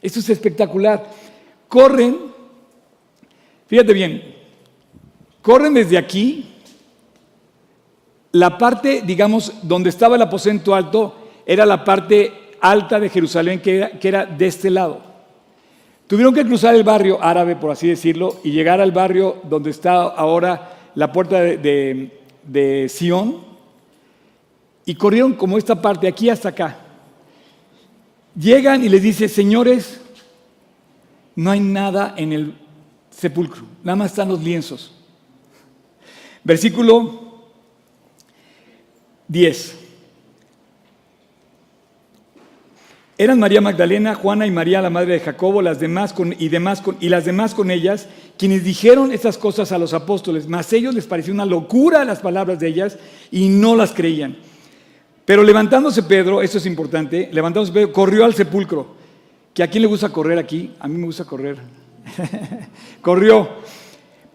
Esto 0.00 0.18
es 0.18 0.30
espectacular. 0.30 1.10
Corren, 1.68 2.16
fíjate 3.66 3.92
bien, 3.92 4.36
Corren 5.46 5.74
desde 5.74 5.96
aquí, 5.96 6.44
la 8.32 8.58
parte, 8.58 9.02
digamos, 9.06 9.52
donde 9.62 9.90
estaba 9.90 10.16
el 10.16 10.22
aposento 10.22 10.74
alto, 10.74 11.14
era 11.46 11.64
la 11.64 11.84
parte 11.84 12.50
alta 12.60 12.98
de 12.98 13.08
Jerusalén, 13.08 13.60
que 13.60 13.96
era, 14.02 14.26
de 14.26 14.44
este 14.44 14.70
lado. 14.70 15.00
Tuvieron 16.08 16.34
que 16.34 16.44
cruzar 16.44 16.74
el 16.74 16.82
barrio 16.82 17.22
árabe, 17.22 17.54
por 17.54 17.70
así 17.70 17.86
decirlo, 17.86 18.40
y 18.42 18.50
llegar 18.50 18.80
al 18.80 18.90
barrio 18.90 19.36
donde 19.44 19.70
está 19.70 20.02
ahora 20.02 20.90
la 20.96 21.12
puerta 21.12 21.40
de, 21.40 22.10
de 22.42 22.90
y 24.84 24.94
corrieron 24.96 25.34
como 25.34 25.58
esta 25.58 25.80
parte, 25.80 26.08
aquí 26.08 26.28
hasta 26.28 26.48
acá. 26.48 26.76
Llegan 28.34 28.82
y 28.82 28.88
les 28.88 29.00
dice, 29.00 29.28
señores, 29.28 30.00
no 31.36 31.52
hay 31.52 31.60
nada 31.60 32.14
en 32.16 32.32
el 32.32 32.54
sepulcro, 33.10 33.62
nada 33.84 33.94
más 33.94 34.10
están 34.10 34.28
los 34.28 34.42
lienzos. 34.42 34.96
Versículo 36.46 37.42
10. 39.26 39.78
Eran 43.18 43.40
María 43.40 43.60
Magdalena, 43.60 44.14
Juana 44.14 44.46
y 44.46 44.52
María, 44.52 44.80
la 44.80 44.88
madre 44.88 45.14
de 45.14 45.20
Jacobo, 45.20 45.60
las 45.60 45.80
demás 45.80 46.12
con, 46.12 46.36
y, 46.38 46.48
demás 46.48 46.80
con, 46.82 46.98
y 47.00 47.08
las 47.08 47.24
demás 47.24 47.52
con 47.52 47.72
ellas, 47.72 48.08
quienes 48.38 48.62
dijeron 48.62 49.10
estas 49.10 49.38
cosas 49.38 49.72
a 49.72 49.78
los 49.78 49.92
apóstoles, 49.92 50.46
mas 50.46 50.72
ellos 50.72 50.94
les 50.94 51.08
pareció 51.08 51.34
una 51.34 51.44
locura 51.44 52.04
las 52.04 52.20
palabras 52.20 52.60
de 52.60 52.68
ellas 52.68 52.96
y 53.32 53.48
no 53.48 53.74
las 53.74 53.90
creían. 53.90 54.36
Pero 55.24 55.42
levantándose 55.42 56.04
Pedro, 56.04 56.42
esto 56.42 56.58
es 56.58 56.66
importante, 56.66 57.28
levantándose 57.32 57.72
Pedro, 57.72 57.92
corrió 57.92 58.24
al 58.24 58.34
sepulcro. 58.34 58.94
¿Que 59.52 59.64
a 59.64 59.68
quién 59.68 59.82
le 59.82 59.88
gusta 59.88 60.10
correr 60.10 60.38
aquí? 60.38 60.74
A 60.78 60.86
mí 60.86 60.96
me 60.96 61.06
gusta 61.06 61.24
correr. 61.24 61.56
corrió. 63.02 63.48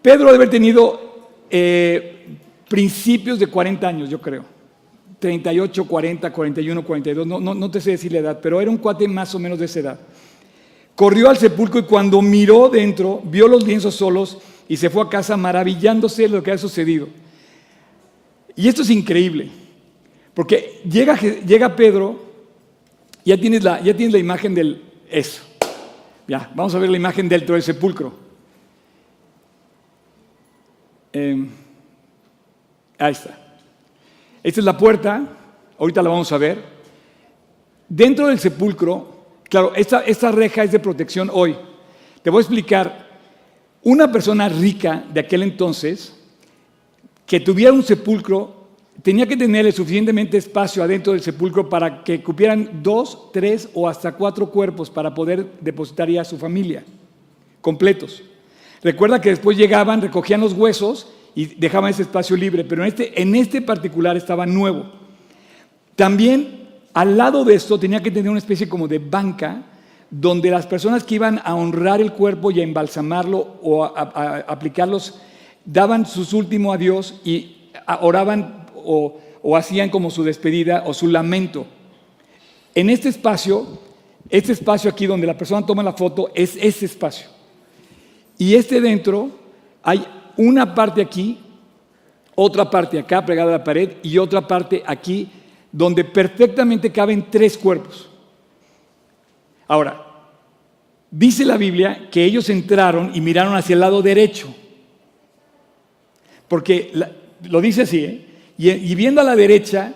Pedro 0.02 0.26
debe 0.26 0.36
haber 0.36 0.50
tenido 0.50 1.11
eh, 1.52 2.26
principios 2.68 3.38
de 3.38 3.48
40 3.48 3.88
años, 3.88 4.10
yo 4.10 4.22
creo. 4.22 4.46
38, 5.20 5.86
40, 5.86 6.34
41, 6.34 6.84
42, 6.84 7.28
no, 7.28 7.40
no, 7.40 7.54
no 7.54 7.70
te 7.70 7.80
sé 7.80 7.92
decir 7.92 8.12
la 8.12 8.20
edad, 8.20 8.40
pero 8.42 8.60
era 8.60 8.72
un 8.72 8.78
cuate 8.78 9.08
más 9.08 9.36
o 9.36 9.40
menos 9.40 9.60
de 9.60 9.66
esa 9.66 9.80
edad. 9.80 10.00
Corrió 10.96 11.30
al 11.30 11.38
sepulcro 11.38 11.80
y 11.80 11.84
cuando 11.84 12.22
miró 12.22 12.70
dentro, 12.70 13.22
vio 13.24 13.48
los 13.48 13.66
lienzos 13.66 13.96
solos 13.96 14.40
y 14.68 14.78
se 14.78 14.90
fue 14.90 15.04
a 15.04 15.10
casa 15.10 15.38
maravillándose 15.38 16.24
de 16.24 16.30
lo 16.30 16.42
que 16.42 16.52
ha 16.52 16.58
sucedido. 16.58 17.08
Y 18.56 18.68
esto 18.68 18.82
es 18.82 18.90
increíble, 18.90 19.50
porque 20.34 20.82
llega, 20.90 21.16
llega 21.20 21.76
Pedro, 21.76 22.20
ya 23.24 23.40
tienes, 23.40 23.64
la, 23.64 23.82
ya 23.82 23.96
tienes 23.96 24.14
la 24.14 24.20
imagen 24.20 24.56
del 24.56 24.82
eso. 25.10 25.44
Ya, 26.28 26.52
vamos 26.56 26.74
a 26.74 26.80
ver 26.80 26.90
la 26.90 26.98
imagen 26.98 27.30
dentro 27.30 27.56
del 27.56 27.64
sepulcro. 27.64 28.31
Em, 31.14 31.50
ahí 32.98 33.12
está. 33.12 33.38
Esta 34.44 34.60
es 34.60 34.66
la 34.66 34.78
puerta, 34.78 35.28
ahorita 35.78 36.02
la 36.02 36.10
vamos 36.10 36.32
a 36.32 36.38
ver. 36.38 36.64
Dentro 37.88 38.28
del 38.28 38.40
sepulcro, 38.40 39.26
claro, 39.50 39.74
esta, 39.76 40.02
esta 40.02 40.32
reja 40.32 40.64
es 40.64 40.72
de 40.72 40.80
protección 40.80 41.30
hoy. 41.32 41.56
Te 42.24 42.30
voy 42.30 42.40
a 42.40 42.42
explicar. 42.42 43.12
Una 43.84 44.12
persona 44.12 44.48
rica 44.48 45.04
de 45.12 45.22
aquel 45.22 45.42
entonces, 45.42 46.16
que 47.26 47.40
tuviera 47.40 47.74
un 47.74 47.82
sepulcro, 47.82 48.68
tenía 49.02 49.26
que 49.26 49.36
tener 49.36 49.72
suficientemente 49.74 50.38
espacio 50.38 50.84
adentro 50.84 51.14
del 51.14 51.22
sepulcro 51.22 51.68
para 51.68 52.04
que 52.04 52.22
cupieran 52.22 52.84
dos, 52.84 53.32
tres 53.34 53.70
o 53.74 53.90
hasta 53.90 54.12
cuatro 54.14 54.52
cuerpos 54.52 54.90
para 54.90 55.14
poder 55.14 55.54
depositar 55.60 56.10
ya 56.10 56.22
a 56.22 56.26
su 56.26 56.38
familia, 56.38 56.84
completos. 57.60 58.24
Recuerda 58.84 59.22
que 59.22 59.30
después 59.30 59.58
llegaban, 59.58 60.02
recogían 60.02 60.42
los 60.42 60.54
huesos 60.54 61.08
y 61.36 61.46
dejaban 61.46 61.92
ese 61.92 62.02
espacio 62.02 62.36
libre, 62.36 62.64
pero 62.64 62.84
en 62.84 62.90
este, 62.90 63.22
en 63.22 63.36
este 63.36 63.62
particular 63.62 64.18
estaba 64.18 64.46
nuevo. 64.46 64.86
También 65.96 66.70
al 66.94 67.16
lado 67.16 67.46
de 67.46 67.56
esto 67.56 67.80
tenía 67.80 68.02
que 68.02 68.12
tener 68.12 68.30
una 68.30 68.40
especie 68.40 68.68
como 68.68 68.88
de 68.88 69.00
banca 69.00 69.64
donde 70.10 70.50
las 70.50 70.66
personas 70.66 71.04
que 71.04 71.16
iban 71.16 71.40
a 71.44 71.56
honrar 71.56 72.02
el 72.02 72.12
cuerpo 72.12 72.52
y 72.52 72.60
a 72.60 72.64
embalsamarlo 72.64 73.60
o 73.62 73.86
a, 73.86 74.44
aplicarlos 74.48 75.20
daban 75.64 76.06
sus 76.06 76.34
últimos 76.34 76.76
adiós 76.76 77.22
y 77.24 77.70
oraban 78.02 78.66
o, 78.76 79.20
o 79.42 79.56
hacían 79.56 79.90
como 79.90 80.10
su 80.10 80.24
despedida 80.24 80.84
o 80.86 80.94
su 80.94 81.08
lamento. 81.08 81.66
En 82.74 82.90
este 82.90 83.10
espacio, 83.10 83.80
este 84.30 84.52
espacio 84.52 84.90
aquí 84.90 85.06
donde 85.06 85.28
la 85.28 85.38
persona 85.38 85.66
toma 85.66 85.84
la 85.84 85.94
foto 85.94 86.32
es 86.34 86.58
ese 86.60 86.86
espacio. 86.86 87.41
Y 88.42 88.56
este 88.56 88.82
dentro 88.82 89.30
hay 89.84 90.04
una 90.36 90.74
parte 90.74 91.00
aquí, 91.00 91.38
otra 92.34 92.68
parte 92.68 92.98
acá 92.98 93.24
pegada 93.24 93.50
a 93.54 93.58
la 93.60 93.64
pared 93.64 93.98
y 94.02 94.18
otra 94.18 94.48
parte 94.48 94.82
aquí 94.84 95.30
donde 95.72 96.04
perfectamente 96.04 96.92
caben 96.92 97.28
tres 97.30 97.56
cuerpos. 97.56 98.10
Ahora, 99.68 100.08
dice 101.12 101.46
la 101.46 101.56
Biblia 101.56 102.10
que 102.10 102.26
ellos 102.26 102.50
entraron 102.50 103.12
y 103.14 103.22
miraron 103.22 103.54
hacia 103.54 103.76
el 103.76 103.80
lado 103.80 104.02
derecho, 104.02 104.52
porque 106.48 106.92
lo 107.44 107.62
dice 107.62 107.84
así, 107.84 108.04
¿eh? 108.06 108.26
y, 108.58 108.96
viendo 108.96 109.22
a 109.22 109.24
la 109.24 109.36
derecha, 109.36 109.94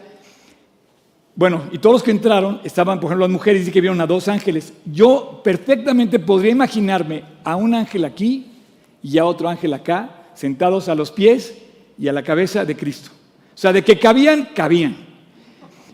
bueno, 1.35 1.63
y 1.71 1.79
todos 1.79 1.95
los 1.95 2.03
que 2.03 2.11
entraron 2.11 2.61
estaban, 2.63 2.99
por 2.99 3.09
ejemplo, 3.09 3.27
las 3.27 3.33
mujeres, 3.33 3.61
dice 3.61 3.71
que 3.71 3.81
vieron 3.81 3.99
a 3.99 4.07
dos 4.07 4.29
ángeles. 4.29 4.73
Yo 4.85 5.41
perfectamente 5.43 6.17
podría 6.19 6.51
imaginarme 6.51 7.23
a 7.43 7.57
un 7.57 7.73
ángel 7.73 8.05
aquí 8.05 8.51
y 9.03 9.17
a 9.17 9.25
otro 9.25 9.49
ángel 9.49 9.73
acá, 9.73 10.29
sentados 10.33 10.87
a 10.87 10.95
los 10.95 11.11
pies 11.11 11.57
y 11.97 12.07
a 12.07 12.13
la 12.13 12.23
cabeza 12.23 12.63
de 12.63 12.77
Cristo. 12.77 13.11
O 13.53 13.57
sea, 13.57 13.73
de 13.73 13.83
que 13.83 13.99
cabían, 13.99 14.49
cabían. 14.55 14.95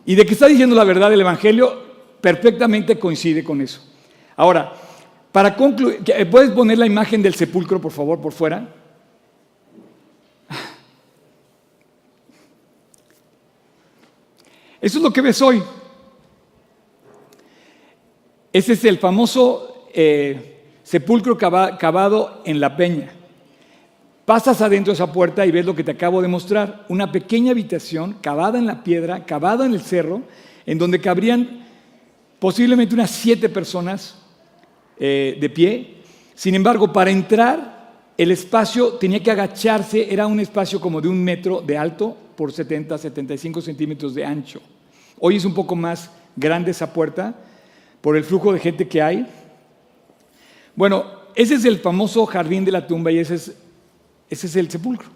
Y 0.05 0.13
de 0.13 0.25
que 0.25 0.33
está 0.33 0.45
diciendo 0.45 0.75
la 0.75 0.83
verdad 0.83 1.09
del 1.09 1.21
Evangelio, 1.21 1.73
perfectamente 2.21 2.99
coincide 2.99 3.43
con 3.43 3.61
eso. 3.61 3.81
Ahora, 4.35 4.73
para 5.31 5.55
concluir, 5.55 6.03
¿puedes 6.29 6.51
poner 6.51 6.77
la 6.77 6.85
imagen 6.85 7.21
del 7.21 7.33
sepulcro, 7.33 7.81
por 7.81 7.91
favor, 7.91 8.21
por 8.21 8.31
fuera? 8.31 8.80
Eso 14.81 14.97
es 14.97 15.03
lo 15.03 15.13
que 15.13 15.21
ves 15.21 15.41
hoy. 15.43 15.61
Ese 18.51 18.73
es 18.73 18.83
el 18.83 18.97
famoso 18.97 19.85
eh, 19.93 20.63
sepulcro 20.83 21.37
cavado 21.37 22.41
en 22.45 22.59
la 22.59 22.75
peña. 22.75 23.11
Pasas 24.25 24.61
adentro 24.61 24.91
de 24.91 24.95
esa 24.95 25.13
puerta 25.13 25.45
y 25.45 25.51
ves 25.51 25.65
lo 25.65 25.75
que 25.75 25.83
te 25.83 25.91
acabo 25.91 26.21
de 26.21 26.27
mostrar, 26.27 26.85
una 26.89 27.11
pequeña 27.11 27.51
habitación 27.51 28.17
cavada 28.21 28.57
en 28.57 28.65
la 28.65 28.83
piedra, 28.83 29.25
cavada 29.25 29.65
en 29.65 29.73
el 29.73 29.81
cerro, 29.81 30.23
en 30.65 30.77
donde 30.77 30.99
cabrían 30.99 31.65
posiblemente 32.39 32.95
unas 32.95 33.11
siete 33.11 33.49
personas 33.49 34.17
eh, 34.97 35.37
de 35.39 35.49
pie. 35.49 35.95
Sin 36.33 36.55
embargo, 36.55 36.91
para 36.91 37.11
entrar, 37.11 37.91
el 38.17 38.31
espacio 38.31 38.93
tenía 38.93 39.21
que 39.21 39.31
agacharse, 39.31 40.11
era 40.11 40.27
un 40.27 40.39
espacio 40.39 40.79
como 40.81 41.01
de 41.01 41.07
un 41.07 41.23
metro 41.23 41.61
de 41.61 41.77
alto 41.77 42.17
por 42.41 42.51
70, 42.51 42.97
75 42.97 43.61
centímetros 43.61 44.15
de 44.15 44.25
ancho. 44.25 44.59
Hoy 45.19 45.35
es 45.35 45.45
un 45.45 45.53
poco 45.53 45.75
más 45.75 46.09
grande 46.35 46.71
esa 46.71 46.91
puerta 46.91 47.35
por 48.01 48.17
el 48.17 48.23
flujo 48.23 48.51
de 48.51 48.57
gente 48.57 48.87
que 48.87 48.99
hay. 48.99 49.27
Bueno, 50.75 51.05
ese 51.35 51.53
es 51.53 51.65
el 51.65 51.77
famoso 51.77 52.25
jardín 52.25 52.65
de 52.65 52.71
la 52.71 52.87
tumba 52.87 53.11
y 53.11 53.19
ese 53.19 53.35
es 53.35 53.55
ese 54.27 54.47
es 54.47 54.55
el 54.55 54.71
sepulcro. 54.71 55.07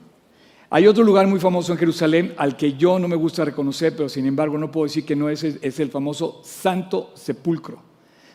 Hay 0.69 0.85
otro 0.85 1.03
lugar 1.03 1.25
muy 1.25 1.39
famoso 1.39 1.71
en 1.71 1.79
Jerusalén 1.79 2.35
al 2.37 2.55
que 2.55 2.73
yo 2.73 2.99
no 2.99 3.07
me 3.07 3.15
gusta 3.15 3.43
reconocer, 3.43 3.95
pero 3.95 4.07
sin 4.07 4.27
embargo 4.27 4.59
no 4.59 4.69
puedo 4.71 4.85
decir 4.85 5.03
que 5.03 5.15
no 5.15 5.27
es, 5.27 5.43
es 5.43 5.79
el 5.79 5.89
famoso 5.89 6.41
Santo 6.43 7.11
Sepulcro, 7.15 7.81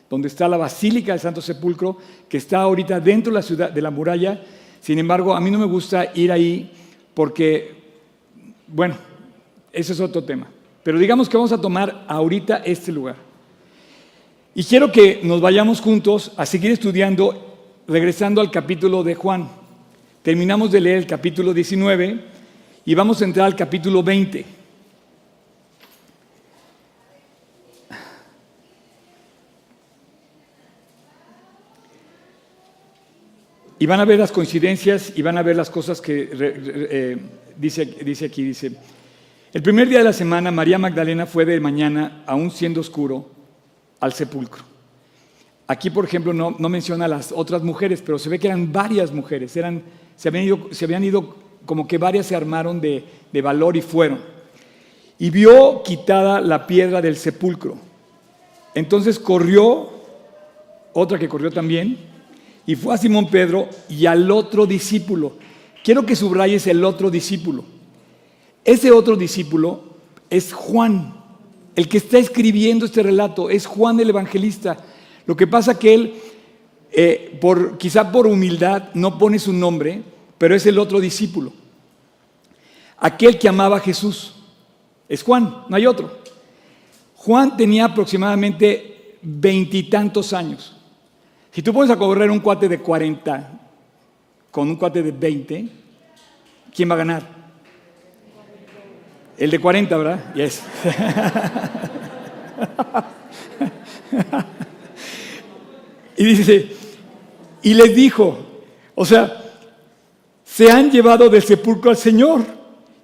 donde 0.08 0.26
está 0.26 0.48
la 0.48 0.56
Basílica 0.56 1.12
del 1.12 1.20
Santo 1.20 1.40
Sepulcro, 1.40 1.96
que 2.28 2.38
está 2.38 2.62
ahorita 2.62 2.98
dentro 2.98 3.32
de 3.32 3.38
la 3.38 3.42
ciudad 3.42 3.70
de 3.70 3.82
la 3.82 3.92
muralla. 3.92 4.42
Sin 4.80 4.98
embargo, 4.98 5.32
a 5.32 5.40
mí 5.40 5.48
no 5.48 5.60
me 5.60 5.66
gusta 5.66 6.10
ir 6.12 6.32
ahí 6.32 6.72
porque, 7.14 7.79
bueno, 8.72 8.96
ese 9.72 9.92
es 9.92 10.00
otro 10.00 10.22
tema. 10.24 10.48
Pero 10.82 10.98
digamos 10.98 11.28
que 11.28 11.36
vamos 11.36 11.52
a 11.52 11.60
tomar 11.60 12.04
ahorita 12.08 12.58
este 12.58 12.92
lugar. 12.92 13.16
Y 14.54 14.64
quiero 14.64 14.90
que 14.90 15.20
nos 15.22 15.40
vayamos 15.40 15.80
juntos 15.80 16.32
a 16.36 16.46
seguir 16.46 16.72
estudiando, 16.72 17.82
regresando 17.86 18.40
al 18.40 18.50
capítulo 18.50 19.02
de 19.02 19.14
Juan. 19.14 19.48
Terminamos 20.22 20.70
de 20.72 20.80
leer 20.80 20.98
el 20.98 21.06
capítulo 21.06 21.54
19 21.54 22.24
y 22.84 22.94
vamos 22.94 23.20
a 23.20 23.24
entrar 23.24 23.46
al 23.46 23.56
capítulo 23.56 24.02
20. 24.02 24.59
Y 33.80 33.86
van 33.86 33.98
a 33.98 34.04
ver 34.04 34.18
las 34.18 34.30
coincidencias 34.30 35.14
y 35.16 35.22
van 35.22 35.38
a 35.38 35.42
ver 35.42 35.56
las 35.56 35.70
cosas 35.70 36.02
que 36.02 36.28
eh, 36.32 37.16
dice, 37.56 37.86
dice 37.86 38.26
aquí. 38.26 38.42
Dice, 38.42 38.72
el 39.54 39.62
primer 39.62 39.88
día 39.88 39.98
de 39.98 40.04
la 40.04 40.12
semana 40.12 40.50
María 40.50 40.76
Magdalena 40.76 41.24
fue 41.24 41.46
de 41.46 41.58
mañana, 41.60 42.22
aún 42.26 42.50
siendo 42.50 42.82
oscuro, 42.82 43.30
al 43.98 44.12
sepulcro. 44.12 44.62
Aquí, 45.66 45.88
por 45.88 46.04
ejemplo, 46.04 46.34
no, 46.34 46.54
no 46.58 46.68
menciona 46.68 47.06
a 47.06 47.08
las 47.08 47.32
otras 47.32 47.62
mujeres, 47.62 48.02
pero 48.04 48.18
se 48.18 48.28
ve 48.28 48.38
que 48.38 48.48
eran 48.48 48.70
varias 48.70 49.12
mujeres, 49.12 49.56
eran 49.56 49.82
se 50.14 50.28
habían 50.28 50.44
ido, 50.44 50.68
se 50.72 50.84
habían 50.84 51.02
ido 51.02 51.36
como 51.64 51.88
que 51.88 51.96
varias 51.96 52.26
se 52.26 52.36
armaron 52.36 52.82
de, 52.82 53.02
de 53.32 53.40
valor 53.40 53.78
y 53.78 53.80
fueron. 53.80 54.20
Y 55.18 55.30
vio 55.30 55.82
quitada 55.82 56.42
la 56.42 56.66
piedra 56.66 57.00
del 57.00 57.16
sepulcro. 57.16 57.78
Entonces 58.74 59.18
corrió, 59.18 59.88
otra 60.92 61.18
que 61.18 61.30
corrió 61.30 61.50
también, 61.50 62.09
y 62.66 62.76
fue 62.76 62.94
a 62.94 62.98
Simón 62.98 63.28
Pedro 63.28 63.68
y 63.88 64.06
al 64.06 64.30
otro 64.30 64.66
discípulo. 64.66 65.34
Quiero 65.82 66.04
que 66.04 66.16
subrayes 66.16 66.66
el 66.66 66.84
otro 66.84 67.10
discípulo. 67.10 67.64
Ese 68.64 68.90
otro 68.90 69.16
discípulo 69.16 69.84
es 70.28 70.52
Juan, 70.52 71.14
el 71.74 71.88
que 71.88 71.98
está 71.98 72.18
escribiendo 72.18 72.86
este 72.86 73.02
relato, 73.02 73.50
es 73.50 73.66
Juan 73.66 73.98
el 74.00 74.10
Evangelista. 74.10 74.76
Lo 75.26 75.36
que 75.36 75.46
pasa 75.46 75.78
que 75.78 75.94
él 75.94 76.14
eh, 76.92 77.38
por, 77.40 77.78
quizá 77.78 78.10
por 78.10 78.26
humildad, 78.26 78.90
no 78.94 79.16
pone 79.16 79.38
su 79.38 79.52
nombre, 79.52 80.02
pero 80.38 80.54
es 80.54 80.66
el 80.66 80.78
otro 80.78 80.98
discípulo. 80.98 81.52
Aquel 82.98 83.38
que 83.38 83.48
amaba 83.48 83.76
a 83.76 83.80
Jesús. 83.80 84.34
Es 85.08 85.22
Juan, 85.22 85.64
no 85.68 85.76
hay 85.76 85.86
otro. 85.86 86.18
Juan 87.14 87.56
tenía 87.56 87.84
aproximadamente 87.86 89.18
veintitantos 89.22 90.32
años. 90.32 90.76
Si 91.52 91.62
tú 91.62 91.72
pones 91.72 91.90
a 91.90 91.96
correr 91.96 92.30
un 92.30 92.40
cuate 92.40 92.68
de 92.68 92.78
40 92.78 93.50
con 94.50 94.68
un 94.68 94.76
cuate 94.76 95.02
de 95.02 95.12
20, 95.12 95.68
¿quién 96.74 96.90
va 96.90 96.94
a 96.94 96.98
ganar? 96.98 97.22
El 99.36 99.50
de 99.50 99.58
40, 99.58 99.96
¿verdad? 99.96 100.34
Yes. 100.34 100.62
y 106.16 106.24
dice, 106.24 106.68
y 107.62 107.74
les 107.74 107.96
dijo, 107.96 108.38
o 108.94 109.04
sea, 109.04 109.44
se 110.44 110.70
han 110.70 110.90
llevado 110.90 111.28
del 111.28 111.42
sepulcro 111.42 111.90
al 111.90 111.96
Señor 111.96 112.44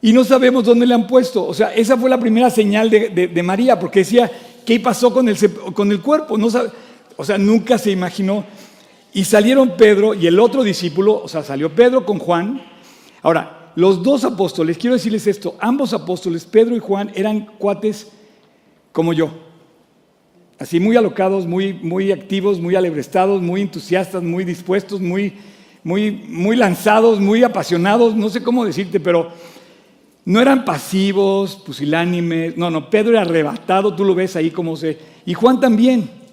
y 0.03 0.13
no 0.13 0.25
sabemos 0.25 0.65
dónde 0.65 0.87
le 0.87 0.95
han 0.95 1.07
puesto. 1.07 1.47
O 1.47 1.55
sea, 1.55 1.73
esa 1.75 1.97
fue 1.97 2.11
la 2.11 2.21
primera 2.21 2.51
señal 2.51 2.91
de, 2.91 3.43
María, 3.43 3.79
porque 3.79 4.01
decía, 4.01 4.31
¿qué 4.65 4.79
pasó 4.79 5.13
con 5.13 5.29
el, 5.29 5.37
con 5.73 5.91
el 5.91 6.01
cuerpo? 6.01 6.37
No 6.37 6.51
sabe, 6.51 6.71
o 7.16 7.24
sea, 7.24 7.38
nunca 7.38 7.79
se 7.79 7.90
imaginó. 7.90 8.44
Y 9.12 9.24
salieron 9.24 9.76
Pedro 9.76 10.14
y 10.14 10.26
el 10.26 10.38
otro 10.38 10.62
discípulo, 10.62 11.22
o 11.22 11.29
sea, 11.29 11.42
salió 11.42 11.74
Pedro 11.74 12.05
con 12.05 12.18
Juan. 12.18 12.62
Ahora, 13.22 13.72
los 13.76 14.02
dos 14.02 14.24
apóstoles, 14.24 14.79
quiero 14.79 14.94
decirles 14.94 15.26
esto, 15.26 15.57
ambos 15.61 15.92
apóstoles, 15.92 16.44
Pedro 16.44 16.76
y 16.76 16.81
Juan, 16.81 17.11
eran 17.14 17.46
cuates 17.59 18.09
como 18.92 19.12
yo 19.12 19.31
así 20.59 20.81
muy 20.81 20.96
alocados, 20.96 21.46
muy, 21.46 21.74
muy 21.74 22.12
activos, 22.12 22.61
muy 22.61 22.76
alebrestados, 22.76 23.42
muy 23.42 23.61
entusiastas, 23.62 24.22
muy 24.22 24.44
dispuestos, 24.44 25.00
muy, 25.00 25.35
muy, 25.85 26.11
muy 26.11 26.57
lanzados, 26.57 27.20
muy 27.20 27.42
apasionados, 27.44 28.16
no 28.16 28.29
sé 28.29 28.42
cómo 28.42 28.64
decirte, 28.64 28.98
pero 29.00 29.31
no 30.24 30.40
eran 30.40 30.64
pasivos, 30.64 31.57
pusilánimes, 31.57 32.57
no, 32.57 32.70
no, 32.70 32.90
Pedro 32.90 33.11
era 33.11 33.22
arrebatado, 33.22 33.94
tú 33.94 34.05
lo 34.05 34.14
ves 34.14 34.37
ahí 34.37 34.50
como 34.50 34.76
se... 34.76 34.98
Y 35.24 35.35
Juan 35.35 35.61
también. 35.61 36.26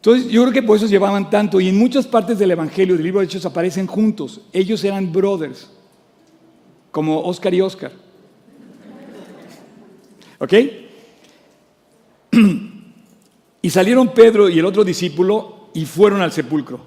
Entonces 0.00 0.32
yo 0.32 0.40
creo 0.42 0.54
que 0.54 0.62
por 0.62 0.78
eso 0.78 0.86
llevaban 0.86 1.28
tanto 1.28 1.60
y 1.60 1.68
en 1.68 1.76
muchas 1.76 2.06
partes 2.06 2.38
del 2.38 2.50
Evangelio, 2.52 2.94
del 2.94 3.04
libro 3.04 3.20
de 3.20 3.26
Hechos, 3.26 3.44
aparecen 3.44 3.86
juntos. 3.86 4.40
Ellos 4.50 4.82
eran 4.82 5.12
brothers, 5.12 5.70
como 6.90 7.20
Oscar 7.20 7.52
y 7.52 7.60
Oscar. 7.60 7.92
¿Ok? 10.38 10.54
Y 13.62 13.68
salieron 13.68 14.14
Pedro 14.14 14.48
y 14.48 14.58
el 14.58 14.64
otro 14.64 14.84
discípulo 14.84 15.68
y 15.74 15.84
fueron 15.84 16.22
al 16.22 16.32
sepulcro. 16.32 16.80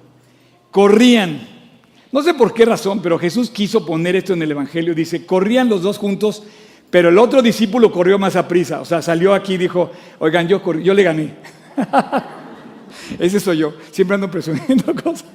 Corrían. 0.72 1.46
No 2.10 2.20
sé 2.20 2.34
por 2.34 2.52
qué 2.52 2.64
razón, 2.64 3.00
pero 3.00 3.16
Jesús 3.16 3.48
quiso 3.48 3.86
poner 3.86 4.16
esto 4.16 4.32
en 4.32 4.42
el 4.42 4.50
Evangelio. 4.50 4.92
Dice, 4.92 5.24
corrían 5.24 5.68
los 5.68 5.82
dos 5.82 5.98
juntos, 5.98 6.42
pero 6.90 7.10
el 7.10 7.18
otro 7.18 7.42
discípulo 7.42 7.92
corrió 7.92 8.18
más 8.18 8.34
a 8.34 8.48
prisa. 8.48 8.80
O 8.80 8.84
sea, 8.84 9.02
salió 9.02 9.34
aquí 9.34 9.54
y 9.54 9.58
dijo, 9.58 9.92
oigan, 10.18 10.48
yo, 10.48 10.60
yo 10.80 10.92
le 10.92 11.02
gané. 11.04 11.34
Ese 13.18 13.40
soy 13.40 13.58
yo. 13.58 13.74
Siempre 13.90 14.14
ando 14.14 14.30
presumiendo 14.30 14.94
cosas. 15.02 15.26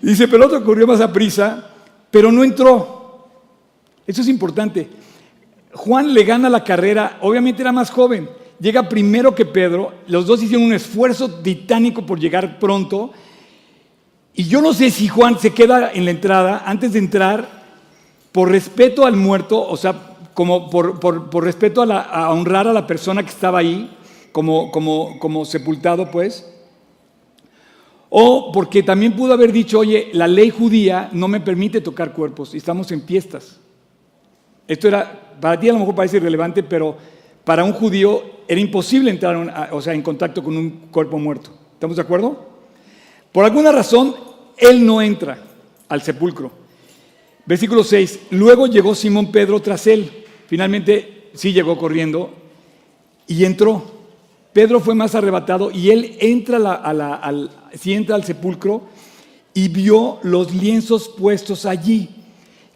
Dice, 0.00 0.26
pero 0.28 0.44
el 0.44 0.50
otro 0.50 0.64
corrió 0.64 0.86
más 0.86 1.00
a 1.00 1.12
prisa, 1.12 1.70
pero 2.10 2.30
no 2.30 2.44
entró. 2.44 3.28
Eso 4.06 4.22
es 4.22 4.28
importante. 4.28 4.88
Juan 5.76 6.14
le 6.14 6.24
gana 6.24 6.48
la 6.48 6.64
carrera, 6.64 7.18
obviamente 7.20 7.62
era 7.62 7.70
más 7.70 7.90
joven, 7.90 8.30
llega 8.58 8.88
primero 8.88 9.34
que 9.34 9.44
Pedro, 9.44 9.92
los 10.06 10.26
dos 10.26 10.42
hicieron 10.42 10.66
un 10.66 10.72
esfuerzo 10.72 11.30
titánico 11.30 12.06
por 12.06 12.18
llegar 12.18 12.58
pronto, 12.58 13.12
y 14.34 14.44
yo 14.44 14.62
no 14.62 14.72
sé 14.72 14.90
si 14.90 15.08
Juan 15.08 15.38
se 15.38 15.52
queda 15.52 15.92
en 15.92 16.04
la 16.04 16.10
entrada 16.10 16.62
antes 16.66 16.92
de 16.92 16.98
entrar 16.98 17.64
por 18.32 18.50
respeto 18.50 19.06
al 19.06 19.16
muerto, 19.16 19.66
o 19.66 19.76
sea, 19.76 19.94
como 20.34 20.68
por, 20.68 21.42
respeto 21.42 21.82
a, 21.82 22.30
honrar 22.30 22.68
a 22.68 22.72
la 22.72 22.86
persona 22.86 23.22
que 23.22 23.30
estaba 23.30 23.58
ahí, 23.58 23.90
como, 24.42 25.44
sepultado, 25.46 26.10
pues. 26.10 26.46
O 28.10 28.52
porque 28.52 28.82
también 28.82 29.16
pudo 29.16 29.32
haber 29.32 29.50
dicho, 29.50 29.78
oye, 29.78 30.10
la 30.12 30.28
ley 30.28 30.50
judía 30.50 31.08
no 31.12 31.26
me 31.26 31.40
permite 31.40 31.80
tocar 31.80 32.12
cuerpos 32.12 32.54
y 32.54 32.58
estamos 32.58 32.92
en 32.92 33.02
fiestas. 33.02 33.58
Esto 34.68 34.88
era, 34.88 35.36
para 35.40 35.58
ti 35.58 35.68
a 35.68 35.72
lo 35.72 35.78
mejor 35.78 35.94
parece 35.94 36.18
irrelevante, 36.18 36.62
pero 36.62 36.96
para 37.44 37.64
un 37.64 37.72
judío 37.72 38.22
era 38.46 38.60
imposible 38.60 39.10
entrar 39.10 39.70
o 39.72 39.80
sea, 39.80 39.94
en 39.94 40.02
contacto 40.02 40.42
con 40.42 40.56
un 40.56 40.70
cuerpo 40.90 41.18
muerto. 41.18 41.50
¿Estamos 41.72 41.96
de 41.96 42.02
acuerdo? 42.02 42.46
Por 43.32 43.44
alguna 43.44 43.72
razón, 43.72 44.14
él 44.58 44.84
no 44.84 45.00
entra 45.00 45.38
al 45.88 46.02
sepulcro. 46.02 46.50
Versículo 47.46 47.84
6. 47.84 48.20
Luego 48.30 48.66
llegó 48.66 48.94
Simón 48.94 49.32
Pedro 49.32 49.60
tras 49.60 49.86
él. 49.86 50.24
Finalmente 50.46 51.30
sí 51.34 51.52
llegó 51.52 51.78
corriendo 51.78 52.34
y 53.26 53.44
entró. 53.44 53.95
Pedro 54.56 54.80
fue 54.80 54.94
más 54.94 55.14
arrebatado 55.14 55.70
y 55.70 55.90
él 55.90 56.16
entra, 56.18 56.56
al, 56.76 57.50
entra 57.84 58.14
al 58.14 58.24
sepulcro 58.24 58.84
y 59.52 59.68
vio 59.68 60.18
los 60.22 60.54
lienzos 60.54 61.10
puestos 61.10 61.66
allí. 61.66 62.08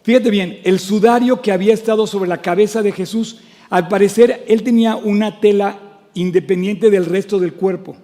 Fíjate 0.03 0.29
bien, 0.29 0.59
el 0.63 0.77
sudario 0.77 1.41
que 1.41 1.51
había 1.51 1.73
estado 1.73 2.05
sobre 2.05 2.29
la 2.29 2.39
cabeza 2.39 2.83
de 2.83 2.91
Jesús, 2.91 3.39
al 3.71 3.87
parecer 3.87 4.45
él 4.47 4.61
tenía 4.61 4.95
una 4.95 5.39
tela 5.39 5.79
independiente 6.13 6.91
del 6.91 7.07
resto 7.07 7.39
del 7.39 7.53
cuerpo. 7.53 7.95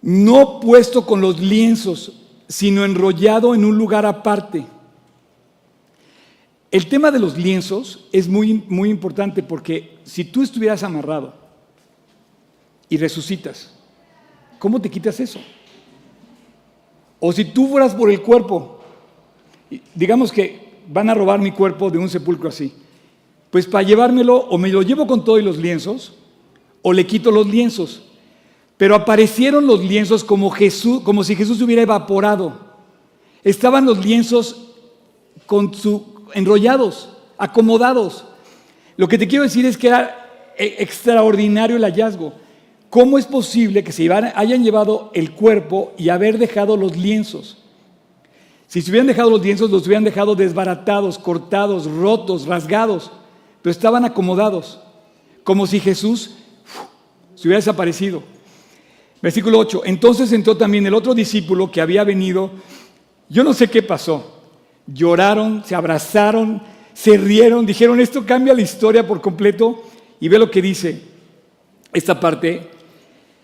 No 0.00 0.58
puesto 0.58 1.04
con 1.04 1.20
los 1.20 1.38
lienzos, 1.38 2.22
sino 2.48 2.86
enrollado 2.86 3.54
en 3.54 3.62
un 3.62 3.76
lugar 3.76 4.06
aparte. 4.06 4.64
El 6.70 6.86
tema 6.88 7.10
de 7.10 7.18
los 7.18 7.36
lienzos 7.36 8.08
es 8.10 8.26
muy, 8.26 8.64
muy 8.70 8.88
importante 8.88 9.42
porque 9.42 9.98
si 10.04 10.24
tú 10.24 10.42
estuvieras 10.42 10.82
amarrado 10.82 11.44
y 12.88 12.96
resucitas. 12.96 13.70
¿Cómo 14.58 14.80
te 14.80 14.90
quitas 14.90 15.20
eso? 15.20 15.40
O 17.20 17.32
si 17.32 17.44
tú 17.44 17.68
fueras 17.68 17.94
por 17.94 18.10
el 18.10 18.22
cuerpo, 18.22 18.80
digamos 19.94 20.32
que 20.32 20.66
van 20.88 21.10
a 21.10 21.14
robar 21.14 21.40
mi 21.40 21.50
cuerpo 21.50 21.90
de 21.90 21.98
un 21.98 22.08
sepulcro 22.08 22.48
así, 22.48 22.72
pues 23.50 23.66
para 23.66 23.86
llevármelo 23.86 24.36
o 24.36 24.58
me 24.58 24.68
lo 24.68 24.82
llevo 24.82 25.06
con 25.06 25.24
todos 25.24 25.42
los 25.42 25.56
lienzos 25.56 26.14
o 26.82 26.92
le 26.92 27.06
quito 27.06 27.30
los 27.30 27.46
lienzos. 27.46 28.02
Pero 28.76 28.94
aparecieron 28.94 29.66
los 29.66 29.82
lienzos 29.82 30.22
como 30.22 30.50
Jesús, 30.50 31.02
como 31.02 31.24
si 31.24 31.34
Jesús 31.34 31.62
hubiera 31.62 31.82
evaporado. 31.82 32.60
Estaban 33.42 33.86
los 33.86 34.04
lienzos 34.04 34.74
con 35.46 35.72
su 35.72 36.16
enrollados, 36.34 37.08
acomodados. 37.38 38.24
Lo 38.96 39.08
que 39.08 39.18
te 39.18 39.26
quiero 39.26 39.44
decir 39.44 39.64
es 39.64 39.76
que 39.76 39.88
era 39.88 40.52
e, 40.58 40.76
extraordinario 40.78 41.76
el 41.76 41.84
hallazgo. 41.84 42.34
¿Cómo 42.96 43.18
es 43.18 43.26
posible 43.26 43.84
que 43.84 43.92
se 43.92 44.10
hayan 44.10 44.64
llevado 44.64 45.10
el 45.12 45.32
cuerpo 45.32 45.92
y 45.98 46.08
haber 46.08 46.38
dejado 46.38 46.78
los 46.78 46.96
lienzos? 46.96 47.58
Si 48.68 48.80
se 48.80 48.90
hubieran 48.90 49.06
dejado 49.06 49.28
los 49.28 49.42
lienzos, 49.42 49.70
los 49.70 49.86
hubieran 49.86 50.04
dejado 50.04 50.34
desbaratados, 50.34 51.18
cortados, 51.18 51.84
rotos, 51.84 52.46
rasgados, 52.46 53.12
pero 53.60 53.70
estaban 53.70 54.06
acomodados, 54.06 54.80
como 55.44 55.66
si 55.66 55.78
Jesús 55.78 56.36
se 57.34 57.46
hubiera 57.46 57.58
desaparecido. 57.58 58.22
Versículo 59.20 59.58
8. 59.58 59.82
Entonces 59.84 60.32
entró 60.32 60.56
también 60.56 60.86
el 60.86 60.94
otro 60.94 61.12
discípulo 61.12 61.70
que 61.70 61.82
había 61.82 62.02
venido. 62.02 62.50
Yo 63.28 63.44
no 63.44 63.52
sé 63.52 63.68
qué 63.68 63.82
pasó. 63.82 64.40
Lloraron, 64.86 65.62
se 65.66 65.74
abrazaron, 65.74 66.62
se 66.94 67.18
rieron, 67.18 67.66
dijeron, 67.66 68.00
esto 68.00 68.24
cambia 68.24 68.54
la 68.54 68.62
historia 68.62 69.06
por 69.06 69.20
completo. 69.20 69.82
Y 70.18 70.28
ve 70.28 70.38
lo 70.38 70.50
que 70.50 70.62
dice 70.62 71.02
esta 71.92 72.18
parte 72.18 72.70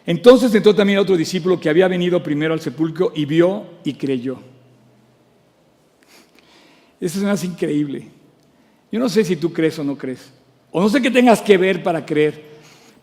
entonces 0.05 0.55
entró 0.55 0.75
también 0.75 0.99
otro 0.99 1.17
discípulo 1.17 1.61
que 1.61 1.69
había 1.69 1.89
venido 1.89 2.23
primero 2.23 2.55
al 2.55 2.61
sepulcro 2.61 3.13
y 3.15 3.25
vio 3.25 3.65
y 3.85 3.95
creyó. 3.95 4.39
Eso 7.01 7.19
es 7.19 7.25
más 7.25 7.45
increíble. 7.45 8.09
Yo 8.91 8.99
no 8.99 9.09
sé 9.09 9.25
si 9.25 9.37
tú 9.37 9.53
crees 9.53 9.79
o 9.79 9.85
no 9.85 9.97
crees. 9.97 10.33
O 10.71 10.81
no 10.81 10.89
sé 10.89 11.01
qué 11.01 11.11
tengas 11.11 11.41
que 11.41 11.57
ver 11.57 11.83
para 11.83 12.05
creer. 12.05 12.53